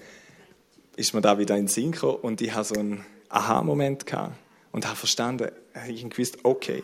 ist 0.96 1.14
mir 1.14 1.20
da 1.20 1.38
wieder 1.40 1.56
in 1.56 1.64
den 1.64 1.68
Sinn 1.68 1.92
gekommen 1.92 2.20
und 2.22 2.40
ich 2.40 2.54
habe 2.54 2.64
so 2.64 2.76
einen 2.76 3.04
Aha-Moment 3.30 4.06
gehabt 4.06 4.36
und 4.72 4.86
habe 4.86 4.96
verstanden, 4.96 5.52
ich 5.90 6.08
gewusst, 6.08 6.38
okay, 6.44 6.84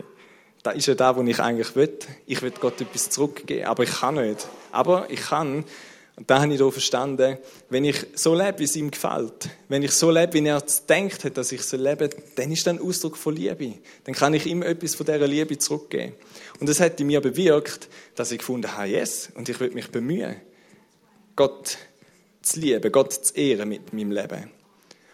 da 0.63 0.71
ist 0.71 0.87
ja 0.87 0.95
da, 0.95 1.15
wo 1.15 1.21
ich 1.21 1.39
eigentlich 1.39 1.75
will. 1.75 1.97
Ich 2.25 2.41
will 2.41 2.51
Gott 2.51 2.81
etwas 2.81 3.09
zurückgeben, 3.09 3.65
aber 3.65 3.83
ich 3.83 3.91
kann 3.91 4.15
nicht. 4.15 4.47
Aber 4.71 5.09
ich 5.09 5.21
kann, 5.21 5.63
und 6.19 6.29
da 6.29 6.41
habe 6.41 6.53
ich 6.53 6.59
verstanden, 6.59 7.37
wenn 7.69 7.85
ich 7.85 8.05
so 8.13 8.35
lebe, 8.35 8.59
wie 8.59 8.65
es 8.65 8.75
ihm 8.75 8.91
gefällt, 8.91 9.49
wenn 9.69 9.83
ich 9.83 9.91
so 9.91 10.11
lebe, 10.11 10.33
wie 10.33 10.45
er 10.45 10.61
denkt 10.89 11.23
hat, 11.23 11.37
dass 11.37 11.53
ich 11.53 11.61
so 11.61 11.77
lebe, 11.77 12.09
dann 12.35 12.51
ist 12.51 12.67
das 12.67 12.73
ein 12.73 12.81
Ausdruck 12.81 13.15
von 13.15 13.33
Liebe. 13.33 13.75
Dann 14.03 14.13
kann 14.13 14.33
ich 14.33 14.45
ihm 14.45 14.61
etwas 14.61 14.95
von 14.95 15.05
dieser 15.05 15.25
Liebe 15.25 15.57
zurückgeben. 15.57 16.11
Und 16.59 16.67
das 16.67 16.81
hat 16.81 16.99
in 16.99 17.07
mir 17.07 17.21
bewirkt, 17.21 17.87
dass 18.15 18.33
ich 18.33 18.39
gefunden 18.39 18.75
habe, 18.75 18.89
yes, 18.89 19.29
und 19.33 19.47
ich 19.47 19.57
will 19.61 19.71
mich 19.71 19.89
bemühen, 19.91 20.35
Gott 21.37 21.77
zu 22.41 22.59
lieben, 22.59 22.91
Gott 22.91 23.13
zu 23.13 23.33
ehren 23.35 23.69
mit 23.69 23.93
meinem 23.93 24.11
Leben. 24.11 24.51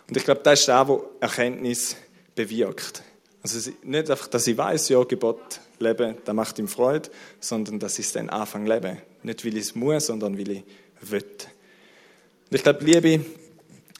Und 0.07 0.17
ich 0.17 0.23
glaube, 0.23 0.41
das 0.43 0.61
ist 0.61 0.71
auch, 0.71 0.89
was 0.89 1.01
Erkenntnis 1.19 1.97
bewirkt. 2.33 3.03
Also 3.43 3.69
nicht 3.83 4.09
einfach, 4.09 4.27
dass 4.27 4.47
ich 4.47 4.57
weiß, 4.57 4.89
ja, 4.89 5.03
Gebot 5.03 5.59
leben, 5.77 6.17
das 6.25 6.34
macht 6.34 6.57
ihm 6.57 6.67
Freude, 6.67 7.11
sondern 7.39 7.77
dass 7.77 7.99
ich 7.99 8.07
es 8.07 8.13
dann 8.13 8.32
anfange 8.32 8.73
leben. 8.73 8.97
Nicht, 9.21 9.45
weil 9.45 9.55
ich 9.55 9.65
es 9.65 9.75
muss, 9.75 10.07
sondern 10.07 10.36
weil 10.36 10.49
ich 10.49 10.63
will. 11.01 11.23
Und 11.23 12.55
ich 12.55 12.63
glaube, 12.63 12.83
Liebe 12.83 13.25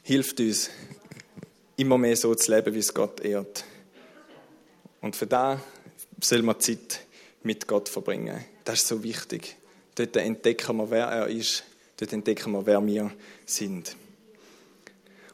hilft 0.02 0.40
uns, 0.40 0.70
immer 1.76 1.98
mehr 1.98 2.16
so 2.16 2.34
zu 2.34 2.54
leben, 2.54 2.74
wie 2.74 2.78
es 2.78 2.94
Gott 2.94 3.20
ehrt. 3.20 3.64
Und 5.00 5.14
für 5.14 5.26
da 5.26 5.60
soll 6.20 6.42
man 6.42 6.58
Zeit 6.60 7.00
mit 7.42 7.66
Gott 7.68 7.88
verbringen. 7.88 8.44
Das 8.64 8.80
ist 8.80 8.88
so 8.88 9.02
wichtig. 9.02 9.56
Dort 9.94 10.16
entdecken 10.16 10.76
wir, 10.76 10.90
wer 10.90 11.06
er 11.06 11.26
ist. 11.28 11.64
Dort 11.96 12.12
entdecken 12.12 12.52
wir, 12.52 12.66
wer 12.66 12.84
wir 12.84 13.12
sind. 13.44 13.96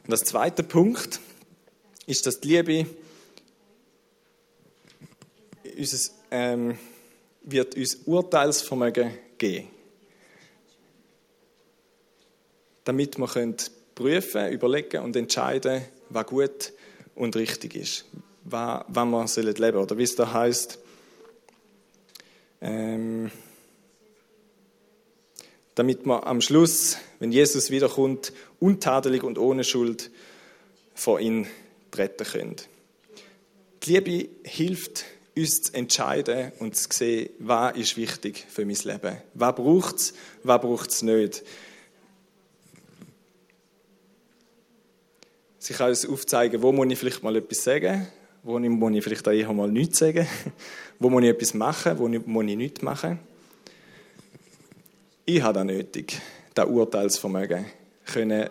Und 0.03 0.11
das 0.11 0.21
zweite 0.21 0.63
Punkt 0.63 1.19
ist, 2.05 2.25
dass 2.25 2.39
die 2.39 2.49
Liebe 2.49 2.85
unser, 5.77 6.11
ähm, 6.31 6.77
wird 7.41 7.75
uns 7.75 7.95
Urteilsvermögen 8.05 9.17
geben. 9.37 9.67
Damit 12.83 13.17
wir 13.17 13.27
können 13.27 13.55
prüfen, 13.95 14.51
überlegen 14.51 15.03
und 15.03 15.15
entscheiden, 15.15 15.83
was 16.09 16.25
gut 16.25 16.73
und 17.15 17.35
richtig 17.35 17.75
ist. 17.75 18.05
Was 18.43 18.85
wir 18.87 19.27
sollen 19.27 19.55
leben 19.55 19.77
Oder 19.77 19.97
wie 19.97 20.03
es 20.03 20.15
da 20.15 20.33
heißt, 20.33 20.79
ähm, 22.61 23.31
damit 25.75 26.05
wir 26.05 26.25
am 26.25 26.41
Schluss, 26.41 26.97
wenn 27.19 27.31
Jesus 27.31 27.71
wiederkommt, 27.71 28.33
untadelig 28.59 29.23
und 29.23 29.37
ohne 29.37 29.63
Schuld 29.63 30.11
vor 30.93 31.19
ihn 31.19 31.47
treten 31.91 32.25
können. 32.25 32.55
Die 33.83 33.97
Liebe 33.97 34.29
hilft 34.43 35.05
uns 35.35 35.63
zu 35.63 35.73
entscheiden 35.73 36.51
und 36.59 36.75
zu 36.75 36.87
sehen, 36.91 37.29
was 37.39 37.75
ist 37.75 37.97
wichtig 37.97 38.45
für 38.49 38.65
mein 38.65 38.77
Leben. 38.83 39.17
Was 39.33 39.55
braucht 39.55 39.95
es, 39.95 40.13
was 40.43 40.61
braucht 40.61 40.91
es 40.91 41.01
nicht. 41.01 41.43
Sie 45.63 45.73
kann 45.73 45.95
aufzeigen, 46.09 46.61
wo 46.61 46.73
muss 46.73 46.91
ich 46.91 46.99
vielleicht 46.99 47.23
mal 47.23 47.37
etwas 47.37 47.63
sagen, 47.63 48.05
wo 48.43 48.59
muss 48.59 48.95
ich 48.95 49.01
vielleicht 49.01 49.25
auch 49.25 49.53
mal 49.53 49.71
nichts 49.71 49.99
sagen, 49.99 50.27
wo 50.99 51.09
muss 51.09 51.23
ich 51.23 51.29
etwas 51.29 51.53
machen, 51.53 51.97
wo 51.99 52.09
muss 52.09 52.45
ich 52.49 52.57
nichts 52.57 52.81
machen. 52.81 53.17
Ich 55.23 55.41
habe 55.41 55.53
das 55.53 55.63
nötig, 55.63 56.19
das 56.53 56.67
Urteilsvermögen, 56.67 57.65
können 58.11 58.49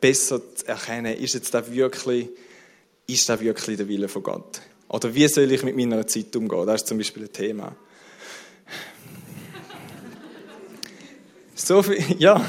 besser 0.00 0.40
erkennen, 0.66 1.16
ist 1.16 1.34
jetzt 1.34 1.54
das 1.54 1.70
wirklich, 1.70 2.28
ist 3.06 3.28
das 3.28 3.38
wirklich 3.38 3.76
der 3.76 3.86
Wille 3.86 4.08
von 4.08 4.24
Gott? 4.24 4.60
Oder 4.88 5.14
wie 5.14 5.28
soll 5.28 5.52
ich 5.52 5.62
mit 5.62 5.76
meiner 5.76 6.04
Zeit 6.08 6.34
umgehen? 6.34 6.66
Das 6.66 6.82
ist 6.82 6.88
zum 6.88 6.98
Beispiel 6.98 7.22
ein 7.22 7.32
Thema. 7.32 7.76
So 11.54 11.82
viel, 11.82 12.02
ja, 12.18 12.44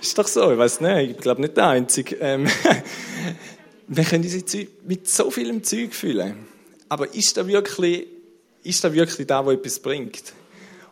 ist 0.00 0.16
doch 0.16 0.28
so, 0.28 0.50
ich 0.50 0.56
weiß 0.56 0.80
nicht, 0.80 1.10
ich 1.10 1.16
glaube 1.18 1.42
nicht 1.42 1.56
der 1.56 1.68
Einzige. 1.68 2.16
Ähm, 2.16 2.46
wir 3.92 4.04
können 4.04 4.46
Zeug 4.46 4.68
mit 4.86 5.08
so 5.08 5.32
vielem 5.32 5.64
Zeug 5.64 5.94
füllen. 5.94 6.46
Aber 6.88 7.12
ist 7.12 7.36
da 7.36 7.46
wirklich, 7.46 8.06
ist 8.62 8.84
da 8.84 8.92
wirklich 8.92 9.26
da, 9.26 9.44
wo 9.44 9.50
etwas 9.50 9.80
bringt? 9.80 10.32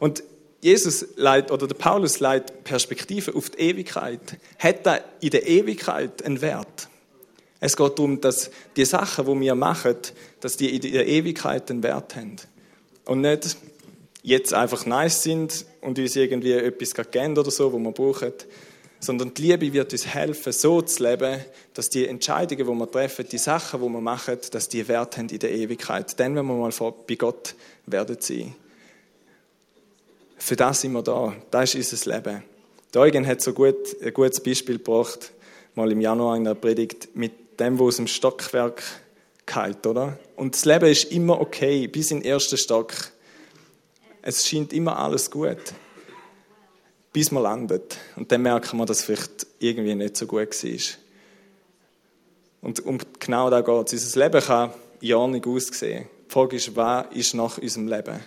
Und 0.01 0.25
Jesus 0.61 1.07
leitet, 1.15 1.53
oder 1.53 1.69
der 1.69 1.77
Paulus 1.77 2.19
leitet 2.19 2.65
Perspektive 2.65 3.37
auf 3.37 3.51
die 3.51 3.59
Ewigkeit. 3.59 4.21
Hat 4.59 4.85
da 4.85 4.99
in 5.21 5.31
der 5.31 5.47
Ewigkeit 5.47 6.25
einen 6.25 6.41
Wert? 6.41 6.89
Es 7.61 7.77
geht 7.77 7.99
darum, 7.99 8.21
dass 8.21 8.51
die 8.77 8.85
Sachen, 8.85 9.27
die 9.27 9.41
wir 9.43 9.55
machen, 9.55 9.97
dass 10.41 10.57
die 10.57 10.75
in 10.75 10.93
der 10.93 11.07
Ewigkeit 11.07 11.71
einen 11.71 11.85
Wert 11.85 12.17
haben. 12.17 12.37
Und 13.05 13.21
nicht 13.21 13.57
jetzt 14.23 14.53
einfach 14.53 14.87
nice 14.87 15.23
sind 15.23 15.67
und 15.83 16.01
uns 16.01 16.17
irgendwie 16.17 16.53
etwas 16.53 16.95
geben 17.13 17.39
oder 17.39 17.51
so, 17.53 17.73
wo 17.73 17.79
wir 17.79 17.93
brauchen, 17.93 18.33
sondern 19.01 19.33
die 19.35 19.43
Liebe 19.43 19.73
wird 19.73 19.93
uns 19.93 20.07
helfen, 20.07 20.53
so 20.53 20.83
zu 20.83 21.03
leben, 21.03 21.41
dass 21.75 21.89
die 21.89 22.07
Entscheidungen, 22.07 22.67
die 22.67 22.73
wir 22.73 22.91
treffen, 22.91 23.27
die 23.31 23.39
Sachen, 23.39 23.81
die 23.81 23.89
wir 23.89 24.01
machen, 24.01 24.39
dass 24.51 24.69
die 24.69 24.87
Wert 24.89 25.17
haben 25.17 25.29
in 25.29 25.39
der 25.39 25.53
Ewigkeit. 25.53 26.19
Dann, 26.19 26.35
wenn 26.35 26.47
wir 26.47 26.55
mal 26.55 26.73
vor, 26.73 27.07
bei 27.07 27.15
Gott 27.15 27.55
werden 27.87 28.17
sein. 28.21 28.55
Für 30.37 30.57
das 30.57 30.81
sind 30.81 30.93
wir 30.93 31.03
da. 31.03 31.35
Das 31.51 31.75
ist 31.75 31.93
unser 31.93 32.17
Leben. 32.17 32.43
Der 32.93 33.03
Eugen 33.03 33.27
hat 33.27 33.41
so 33.41 33.53
gut, 33.53 33.97
ein 34.03 34.13
gutes 34.13 34.41
Beispiel 34.41 34.79
gebracht, 34.79 35.33
mal 35.75 35.91
im 35.93 36.01
Januar 36.01 36.37
in 36.37 36.45
der 36.45 36.55
Predigt, 36.55 37.15
mit 37.15 37.61
dem, 37.61 37.79
wo 37.79 37.89
aus 37.89 37.97
dem 37.97 38.07
Stockwerk 38.07 38.83
kalt, 39.47 39.87
oder? 39.87 40.19
Und 40.37 40.55
das 40.55 40.65
Leben 40.65 40.87
ist 40.87 41.13
immer 41.13 41.41
okay, 41.41 41.87
bis 41.87 42.11
in 42.11 42.21
den 42.21 42.31
ersten 42.31 42.57
Stock. 42.57 42.93
Es 44.23 44.47
scheint 44.49 44.73
immer 44.73 44.99
alles 44.99 45.31
gut 45.31 45.59
bis 47.19 47.33
man 47.33 47.43
landet. 47.43 47.97
Und 48.15 48.31
dann 48.31 48.43
merken 48.43 48.79
wir, 48.79 48.87
dass 48.87 49.01
es 49.01 49.05
vielleicht 49.05 49.45
irgendwie 49.59 49.97
nicht 49.97 50.17
so 50.17 50.29
gut 50.29 50.63
war. 50.63 50.79
Und 52.61 52.79
um 52.87 52.99
genau 53.19 53.51
da 53.51 53.61
geht 53.61 53.93
es. 53.93 54.05
Unser 54.05 54.21
Leben 54.21 54.41
kann 54.41 54.73
ja 55.01 55.27
nicht 55.27 55.45
aussehen. 55.45 56.07
Die 56.29 56.33
Frage 56.33 56.55
ist, 56.55 56.77
was 56.77 57.07
ist 57.13 57.35
nach 57.35 57.59
unserem 57.59 57.89
Leben? 57.89 58.21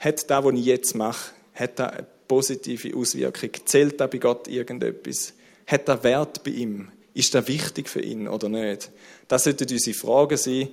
Hat 0.00 0.28
das, 0.28 0.44
was 0.44 0.54
ich 0.54 0.64
jetzt 0.64 0.96
mache, 0.96 1.30
hat 1.54 1.78
das 1.78 1.92
eine 1.92 2.06
positive 2.26 2.96
Auswirkung? 2.96 3.50
Zählt 3.64 4.00
das 4.00 4.10
bei 4.10 4.18
Gott 4.18 4.48
irgendetwas? 4.48 5.32
Hat 5.64 5.86
das 5.86 6.02
Wert 6.02 6.42
bei 6.42 6.50
ihm? 6.50 6.90
Ist 7.14 7.32
das 7.32 7.46
wichtig 7.46 7.88
für 7.88 8.02
ihn 8.02 8.26
oder 8.26 8.48
nicht? 8.48 8.90
Das 9.28 9.44
sollten 9.44 9.70
unsere 9.70 9.94
Fragen 9.94 10.36
sein, 10.36 10.68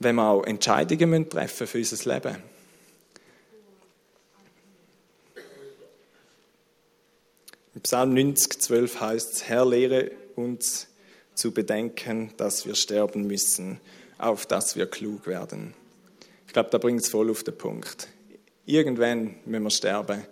wenn 0.00 0.16
wir 0.16 0.28
auch 0.28 0.42
Entscheidungen 0.42 1.28
treffen 1.28 1.68
für 1.68 1.78
unser 1.78 2.12
Leben. 2.12 2.55
Im 7.76 7.82
Psalm 7.82 8.14
90, 8.14 8.58
12 8.62 9.00
heißt 9.02 9.32
es, 9.34 9.48
Herr, 9.50 9.66
lehre 9.66 10.10
uns 10.34 10.86
zu 11.34 11.52
bedenken, 11.52 12.32
dass 12.38 12.64
wir 12.64 12.74
sterben 12.74 13.26
müssen, 13.26 13.82
auf 14.16 14.46
dass 14.46 14.76
wir 14.76 14.86
klug 14.86 15.26
werden. 15.26 15.74
Ich 16.46 16.54
glaube, 16.54 16.70
da 16.70 16.78
bringt 16.78 17.02
es 17.02 17.10
voll 17.10 17.28
auf 17.28 17.42
den 17.42 17.58
Punkt. 17.58 18.08
Irgendwann 18.64 19.36
müssen 19.44 19.64
wir 19.64 19.70
sterben. 19.70 20.22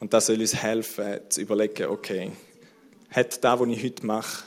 Und 0.00 0.14
das 0.14 0.24
soll 0.24 0.40
uns 0.40 0.54
helfen, 0.54 1.20
zu 1.28 1.42
überlegen, 1.42 1.90
okay, 1.90 2.32
hat 3.10 3.44
das, 3.44 3.60
was 3.60 3.68
ich 3.68 3.84
heute 3.84 4.06
mache, 4.06 4.44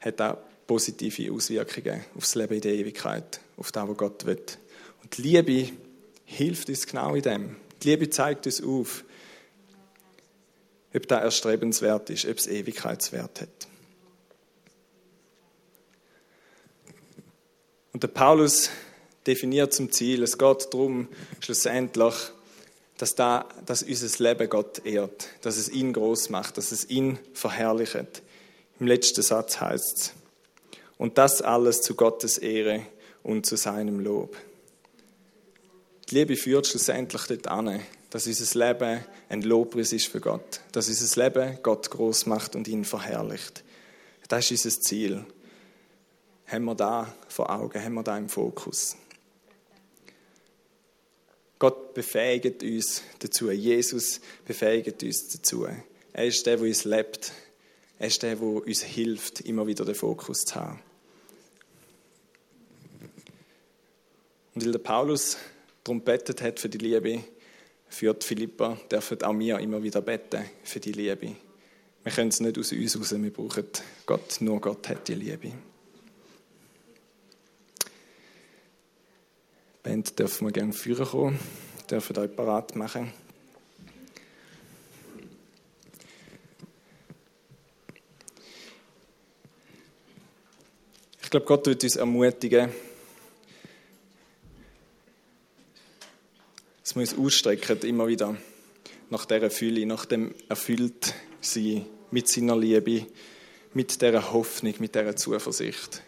hat 0.00 0.20
das 0.20 0.36
positive 0.66 1.32
Auswirkungen 1.32 2.04
aufs 2.14 2.34
Leben 2.34 2.56
in 2.56 2.60
der 2.60 2.74
Ewigkeit, 2.74 3.40
auf 3.56 3.72
das, 3.72 3.88
was 3.88 3.96
Gott 3.96 4.26
will. 4.26 4.44
Und 5.02 5.16
die 5.16 5.22
Liebe 5.22 5.70
hilft 6.26 6.68
uns 6.68 6.86
genau 6.86 7.14
in 7.14 7.22
dem. 7.22 7.56
Die 7.82 7.88
Liebe 7.88 8.10
zeigt 8.10 8.44
uns 8.44 8.62
auf, 8.62 9.02
ob 10.98 11.08
das 11.08 11.22
erstrebenswert 11.22 12.10
ist, 12.10 12.26
ob 12.26 12.38
es 12.38 12.46
Ewigkeitswert 12.46 13.40
hat. 13.40 13.68
Und 17.92 18.02
der 18.02 18.08
Paulus 18.08 18.70
definiert 19.26 19.72
zum 19.72 19.90
Ziel, 19.92 20.22
es 20.22 20.38
geht 20.38 20.68
darum, 20.72 21.08
schlussendlich, 21.40 22.14
dass, 22.96 23.14
da, 23.14 23.48
dass 23.64 23.82
unser 23.82 24.24
Leben 24.24 24.48
Gott 24.48 24.84
ehrt, 24.84 25.28
dass 25.42 25.56
es 25.56 25.68
ihn 25.68 25.92
groß 25.92 26.30
macht, 26.30 26.58
dass 26.58 26.72
es 26.72 26.90
ihn 26.90 27.18
verherrlicht. 27.32 28.22
Im 28.80 28.86
letzten 28.86 29.22
Satz 29.22 29.60
heißt 29.60 29.96
es, 29.96 30.12
und 30.96 31.16
das 31.16 31.42
alles 31.42 31.80
zu 31.82 31.94
Gottes 31.94 32.38
Ehre 32.38 32.82
und 33.22 33.46
zu 33.46 33.56
seinem 33.56 34.00
Lob. 34.00 34.36
Die 36.10 36.16
Liebe 36.16 36.36
führt 36.36 36.66
schlussendlich 36.66 37.22
dort 37.26 37.46
an, 37.46 37.80
dass 38.10 38.26
unser 38.26 38.66
Leben 38.66 39.04
ein 39.28 39.42
Lobpreis 39.42 39.92
ist 39.92 40.06
für 40.06 40.20
Gott, 40.20 40.60
dass 40.72 40.88
unser 40.88 41.24
Leben 41.24 41.58
Gott 41.62 41.90
groß 41.90 42.26
macht 42.26 42.56
und 42.56 42.68
ihn 42.68 42.84
verherrlicht. 42.84 43.64
Das 44.28 44.50
ist 44.50 44.64
unser 44.64 44.80
Ziel. 44.80 45.24
Haben 46.46 46.64
wir 46.64 46.74
da 46.74 47.14
vor 47.28 47.50
Augen, 47.50 47.82
haben 47.82 47.94
wir 47.94 48.02
da 48.02 48.16
im 48.16 48.28
Fokus. 48.28 48.96
Gott 51.58 51.92
befähigt 51.92 52.62
uns 52.62 53.02
dazu, 53.18 53.50
Jesus 53.50 54.20
befähigt 54.46 55.02
uns 55.02 55.28
dazu. 55.28 55.66
Er 56.12 56.24
ist 56.24 56.46
der, 56.46 56.56
der 56.56 56.66
uns 56.66 56.84
lebt. 56.84 57.32
Er 57.98 58.06
ist 58.06 58.22
der, 58.22 58.36
der 58.36 58.46
uns 58.46 58.82
hilft, 58.82 59.40
immer 59.40 59.66
wieder 59.66 59.84
den 59.84 59.94
Fokus 59.94 60.44
zu 60.44 60.54
haben. 60.54 60.80
Und 64.54 64.64
weil 64.64 64.72
der 64.72 64.78
Paulus 64.78 65.36
darum 65.84 66.00
bettet 66.00 66.42
hat 66.42 66.60
für 66.60 66.68
die 66.68 66.78
Liebe, 66.78 67.24
führt 67.88 68.24
Philippa, 68.24 68.78
dürfen 68.90 69.22
auch 69.22 69.38
wir 69.38 69.58
immer 69.58 69.82
wieder 69.82 70.00
beten 70.00 70.44
für 70.62 70.80
die 70.80 70.92
Liebe. 70.92 71.36
Wir 72.04 72.12
können 72.12 72.28
es 72.28 72.40
nicht 72.40 72.58
aus 72.58 72.72
uns 72.72 72.98
raus, 72.98 73.14
wir 73.22 73.32
brauchen 73.32 73.64
Gott, 74.06 74.40
nur 74.40 74.60
Gott 74.60 74.88
hat 74.88 75.08
die 75.08 75.14
Liebe. 75.14 75.52
Die 79.74 79.82
Band 79.82 80.18
dürfen 80.18 80.46
wir 80.46 80.52
gerne 80.52 80.72
führen 80.72 81.06
kommen, 81.06 81.38
dürfen 81.90 82.18
euch 82.18 82.34
parat 82.34 82.76
machen. 82.76 83.12
Ich 91.22 91.30
glaube, 91.30 91.44
Gott 91.44 91.66
wird 91.66 91.84
uns 91.84 91.96
ermutigen, 91.96 92.70
dass 96.88 96.96
wir 96.96 97.02
uns 97.02 97.18
ausstrecken, 97.18 97.80
immer 97.82 98.06
wieder 98.06 98.34
nach 99.10 99.26
dieser 99.26 99.50
Fülle, 99.50 99.84
nach 99.84 100.06
dem 100.06 100.34
Erfülltsein 100.48 101.84
mit 102.10 102.28
seiner 102.28 102.56
Liebe, 102.56 103.04
mit 103.74 104.00
dieser 104.00 104.32
Hoffnung, 104.32 104.72
mit 104.78 104.94
dieser 104.94 105.14
Zuversicht, 105.14 106.02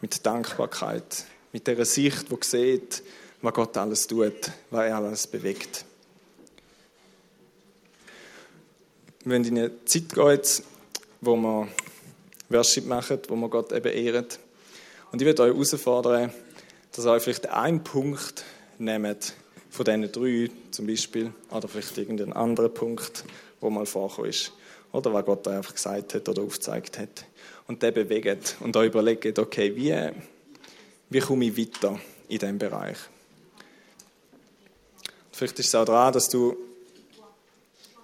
mit 0.00 0.26
Dankbarkeit, 0.26 1.24
mit 1.52 1.68
dieser 1.68 1.84
Sicht, 1.84 2.32
wo 2.32 2.38
sieht, 2.40 3.04
was 3.42 3.54
Gott 3.54 3.76
alles 3.76 4.08
tut, 4.08 4.50
was 4.70 4.86
er 4.86 4.96
alles 4.96 5.28
bewegt. 5.28 5.84
Wenn 9.24 9.44
in 9.44 9.56
eine 9.56 9.84
Zeit 9.84 10.12
geht, 10.12 10.64
wo 11.20 11.36
wir 11.36 11.68
Worship 12.48 12.86
machen, 12.86 13.20
wo 13.28 13.36
wir 13.36 13.48
Gott 13.48 13.70
eben 13.70 13.92
ehren, 13.92 14.26
und 15.12 15.22
ich 15.22 15.26
würde 15.26 15.42
euch 15.44 15.52
herausfordern, 15.52 16.32
dass 16.90 17.06
euch 17.06 17.22
vielleicht 17.22 17.46
ein 17.50 17.84
Punkt 17.84 18.44
nehmt 18.82 19.34
von 19.70 19.84
diesen 19.84 20.12
drei 20.12 20.50
zum 20.70 20.86
Beispiel, 20.86 21.32
oder 21.50 21.68
vielleicht 21.68 21.96
irgendein 21.96 22.32
anderer 22.32 22.68
Punkt, 22.68 23.24
wo 23.60 23.70
mal 23.70 23.86
vorgekommen 23.86 24.30
ist. 24.30 24.52
Oder 24.92 25.14
was 25.14 25.24
Gott 25.24 25.48
einfach 25.48 25.74
gesagt 25.74 26.14
hat 26.14 26.28
oder 26.28 26.42
aufgezeigt 26.42 26.98
hat. 26.98 27.24
Und 27.66 27.82
der 27.82 27.92
bewegt 27.92 28.56
und 28.60 28.76
da 28.76 28.84
überlegt, 28.84 29.38
okay, 29.38 29.74
wie, 29.74 30.10
wie 31.08 31.20
komme 31.20 31.46
ich 31.46 31.56
weiter 31.56 31.98
in 32.28 32.38
diesem 32.38 32.58
Bereich? 32.58 32.98
Vielleicht 35.30 35.58
ist 35.58 35.68
es 35.68 35.74
auch 35.74 35.86
daran, 35.86 36.12
dass 36.12 36.28
du 36.28 36.54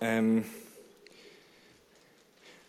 ähm, 0.00 0.44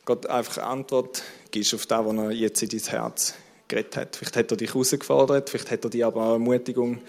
Gott 0.03 0.25
einfach 0.25 0.57
eine 0.57 0.67
Antwort 0.67 1.23
gibst 1.51 1.73
auf 1.73 1.85
das, 1.85 2.05
was 2.05 2.15
er 2.15 2.31
jetzt 2.31 2.61
in 2.63 2.69
dein 2.69 2.79
Herz 2.79 3.35
geredet 3.69 3.95
hat. 3.95 4.15
Vielleicht 4.17 4.35
hat 4.35 4.51
er 4.51 4.57
dich 4.57 4.73
herausgefordert, 4.73 5.49
vielleicht 5.49 5.71
hat 5.71 5.83
er 5.85 5.89
dir 5.89 6.07
aber 6.07 6.23
auch 6.25 6.33
Ermutigung 6.33 6.95
in 6.95 7.01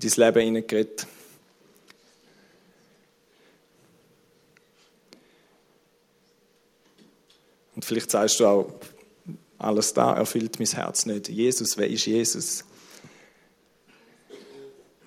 dein 0.00 0.12
Leben 0.16 0.40
hineingeredet. 0.42 1.06
Und 7.74 7.84
vielleicht 7.84 8.10
sagst 8.10 8.40
du 8.40 8.46
auch, 8.46 8.72
alles 9.58 9.92
da 9.92 10.14
erfüllt 10.14 10.58
mein 10.58 10.68
Herz 10.68 11.06
nicht. 11.06 11.28
Jesus, 11.28 11.76
wer 11.76 11.88
ist 11.88 12.06
Jesus? 12.06 12.64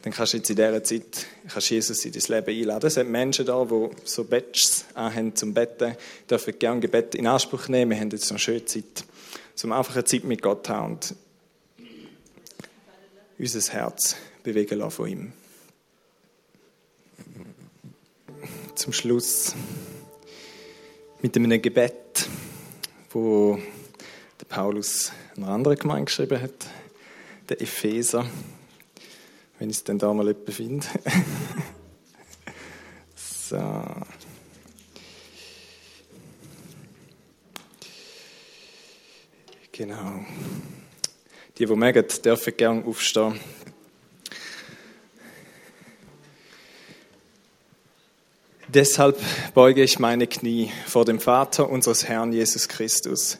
Dann 0.03 0.11
kannst 0.11 0.33
du 0.33 0.37
jetzt 0.37 0.49
in 0.49 0.55
dieser 0.55 0.83
Zeit 0.83 1.27
kannst 1.47 1.69
Jesus 1.69 2.05
in 2.05 2.11
dein 2.11 2.21
Leben 2.45 2.61
einladen. 2.61 2.87
Es 2.87 2.93
sind 2.95 3.09
Menschen 3.09 3.45
da, 3.45 3.65
die 3.65 3.89
so 4.03 4.23
Badges 4.23 4.85
haben 4.95 5.35
zum 5.35 5.53
Betten, 5.53 5.95
dürfen 6.29 6.57
gerne 6.59 6.79
Gebet 6.81 7.15
in 7.15 7.27
Anspruch 7.27 7.67
nehmen. 7.67 7.91
Wir 7.91 7.99
haben 7.99 8.09
jetzt 8.09 8.29
eine 8.31 8.39
schöne 8.39 8.65
Zeit, 8.65 9.05
um 9.63 9.71
einfach 9.71 9.95
eine 9.95 10.03
Zeit 10.03 10.23
mit 10.23 10.41
Gott 10.41 10.65
zu 10.65 10.73
haben 10.73 10.93
und 10.93 11.15
unser 13.39 13.73
Herz 13.73 14.15
bewegen 14.43 14.79
lassen 14.79 14.91
von 14.91 15.07
ihm. 15.07 15.33
Zum 18.75 18.93
Schluss 18.93 19.55
mit 21.21 21.35
einem 21.37 21.61
Gebet, 21.61 22.27
wo 23.11 23.59
der 24.39 24.45
Paulus 24.45 25.11
einer 25.37 25.49
anderen 25.49 25.77
Gemeinde 25.77 26.05
geschrieben 26.05 26.41
hat, 26.41 26.67
der 27.49 27.61
Epheser 27.61 28.25
wenn 29.63 29.69
ich 29.69 29.77
es 29.77 29.83
dann 29.85 29.97
da 29.97 30.13
mal 30.13 30.27
jemanden 30.27 30.51
finde. 30.51 30.85
so. 33.15 33.55
Genau. 39.71 40.25
Die, 41.57 41.65
die 41.65 41.75
mögen, 41.75 42.05
dürfen 42.25 42.57
gerne 42.57 42.83
aufstehen. 42.83 43.39
Deshalb 48.73 49.19
beuge 49.53 49.83
ich 49.83 49.99
meine 49.99 50.25
Knie 50.25 50.71
vor 50.87 51.05
dem 51.05 51.19
Vater 51.19 51.69
unseres 51.69 52.07
Herrn 52.07 52.33
Jesus 52.33 52.67
Christus, 52.67 53.37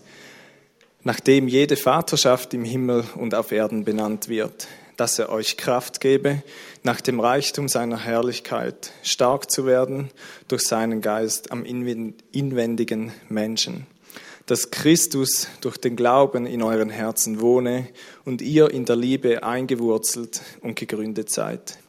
nachdem 1.02 1.48
jede 1.48 1.76
Vaterschaft 1.76 2.54
im 2.54 2.64
Himmel 2.64 3.04
und 3.16 3.34
auf 3.34 3.52
Erden 3.52 3.84
benannt 3.84 4.30
wird 4.30 4.68
dass 4.98 5.20
er 5.20 5.30
euch 5.30 5.58
Kraft 5.58 6.02
gebe, 6.02 6.44
nach 6.84 7.02
dem 7.02 7.20
Reichtum 7.20 7.68
seiner 7.68 7.98
Herrlichkeit 7.98 8.92
stark 9.02 9.50
zu 9.50 9.66
werden 9.66 10.12
durch 10.48 10.64
seinen 10.64 11.02
Geist 11.02 11.52
am 11.52 11.66
inwendigen 11.66 13.12
Menschen, 13.30 13.88
dass 14.46 14.72
Christus 14.72 15.48
durch 15.62 15.78
den 15.78 15.96
Glauben 15.96 16.46
in 16.46 16.62
euren 16.62 16.90
Herzen 16.90 17.42
wohne 17.42 17.88
und 18.26 18.42
ihr 18.42 18.70
in 18.72 18.86
der 18.86 18.96
Liebe 18.96 19.44
eingewurzelt 19.44 20.42
und 20.62 20.76
gegründet 20.76 21.30
seid, 21.30 21.80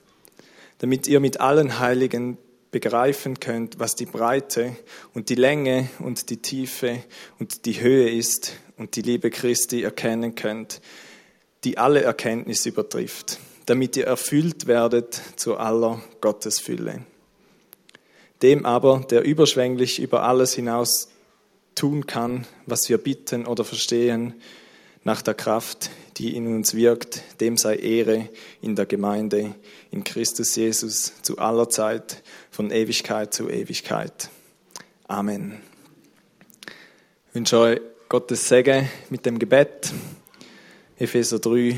damit 0.79 1.07
ihr 1.07 1.21
mit 1.21 1.41
allen 1.41 1.79
Heiligen 1.79 2.39
begreifen 2.75 3.39
könnt, 3.39 3.79
was 3.79 3.95
die 3.95 4.05
Breite 4.05 4.75
und 5.15 5.29
die 5.29 5.37
Länge 5.37 5.89
und 6.01 6.29
die 6.29 6.39
Tiefe 6.39 7.05
und 7.39 7.67
die 7.67 7.81
Höhe 7.81 8.11
ist 8.11 8.55
und 8.77 8.97
die 8.97 9.03
Liebe 9.03 9.31
Christi 9.31 9.85
erkennen 9.85 10.35
könnt, 10.35 10.81
die 11.63 11.79
alle 11.79 12.03
Erkenntnis 12.03 12.67
übertrifft, 12.67 13.39
damit 13.67 13.97
ihr 13.97 14.09
erfüllt 14.09 14.67
werdet 14.67 15.21
zu 15.37 15.57
aller 15.57 16.03
Gottesfülle. 16.21 17.05
Dem 18.43 18.67
aber, 18.67 19.07
der 19.09 19.23
überschwänglich 19.23 20.01
über 20.01 20.25
alles 20.25 20.55
hinaus 20.55 21.11
tun 21.77 22.09
kann, 22.09 22.45
was 22.67 22.89
wir 22.89 22.99
bitten 22.99 23.47
oder 23.47 23.65
verstehen, 23.65 24.35
nach 25.05 25.21
der 25.23 25.35
Kraft, 25.35 25.91
die 26.17 26.35
in 26.35 26.47
uns 26.47 26.75
wirkt, 26.75 27.23
dem 27.41 27.57
sei 27.57 27.77
Ehre 27.77 28.29
in 28.63 28.75
der 28.75 28.87
Gemeinde, 28.87 29.55
in 29.91 30.03
Christus 30.03 30.57
Jesus, 30.57 31.13
zu 31.23 31.39
aller 31.39 31.69
Zeit, 31.69 32.23
von 32.55 32.71
Ewigkeit 32.71 33.35
zu 33.35 33.51
Ewigkeit. 33.51 34.31
Amen. 35.09 35.61
Ich 37.29 37.35
wünsche 37.35 37.59
euch 37.59 37.81
Gottes 38.09 38.49
Segen 38.49 38.89
mit 39.11 39.27
dem 39.27 39.41
Gebet. 39.41 39.93
Epheser 40.97 41.41
3, 41.41 41.77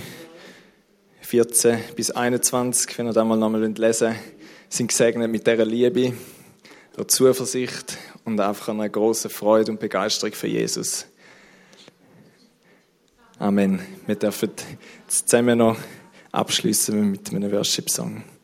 14 1.23 1.79
bis 1.97 2.11
21, 2.11 2.99
wenn 2.99 3.07
ihr 3.07 3.15
da 3.15 3.25
mal 3.25 3.39
nochmal 3.39 3.65
lesen 3.65 4.09
wollt, 4.09 4.19
sind 4.69 4.89
gesegnet 4.89 5.31
mit 5.31 5.47
dieser 5.47 5.65
Liebe, 5.65 6.13
der 6.95 7.09
Zuversicht 7.09 7.97
und 8.27 8.39
einfach 8.39 8.69
einer 8.69 8.87
großen 8.87 9.31
Freude 9.31 9.73
und 9.73 9.81
Begeisterung 9.81 10.35
für 10.35 10.49
Jesus. 10.49 11.07
Amen. 13.39 13.81
Wir 14.05 14.17
dürfen 14.17 14.51
zusammen 15.07 15.57
noch 15.57 15.79
abschließen 16.33 17.13
mit 17.13 17.31
einem 17.31 17.51
Worship-Song. 17.51 18.36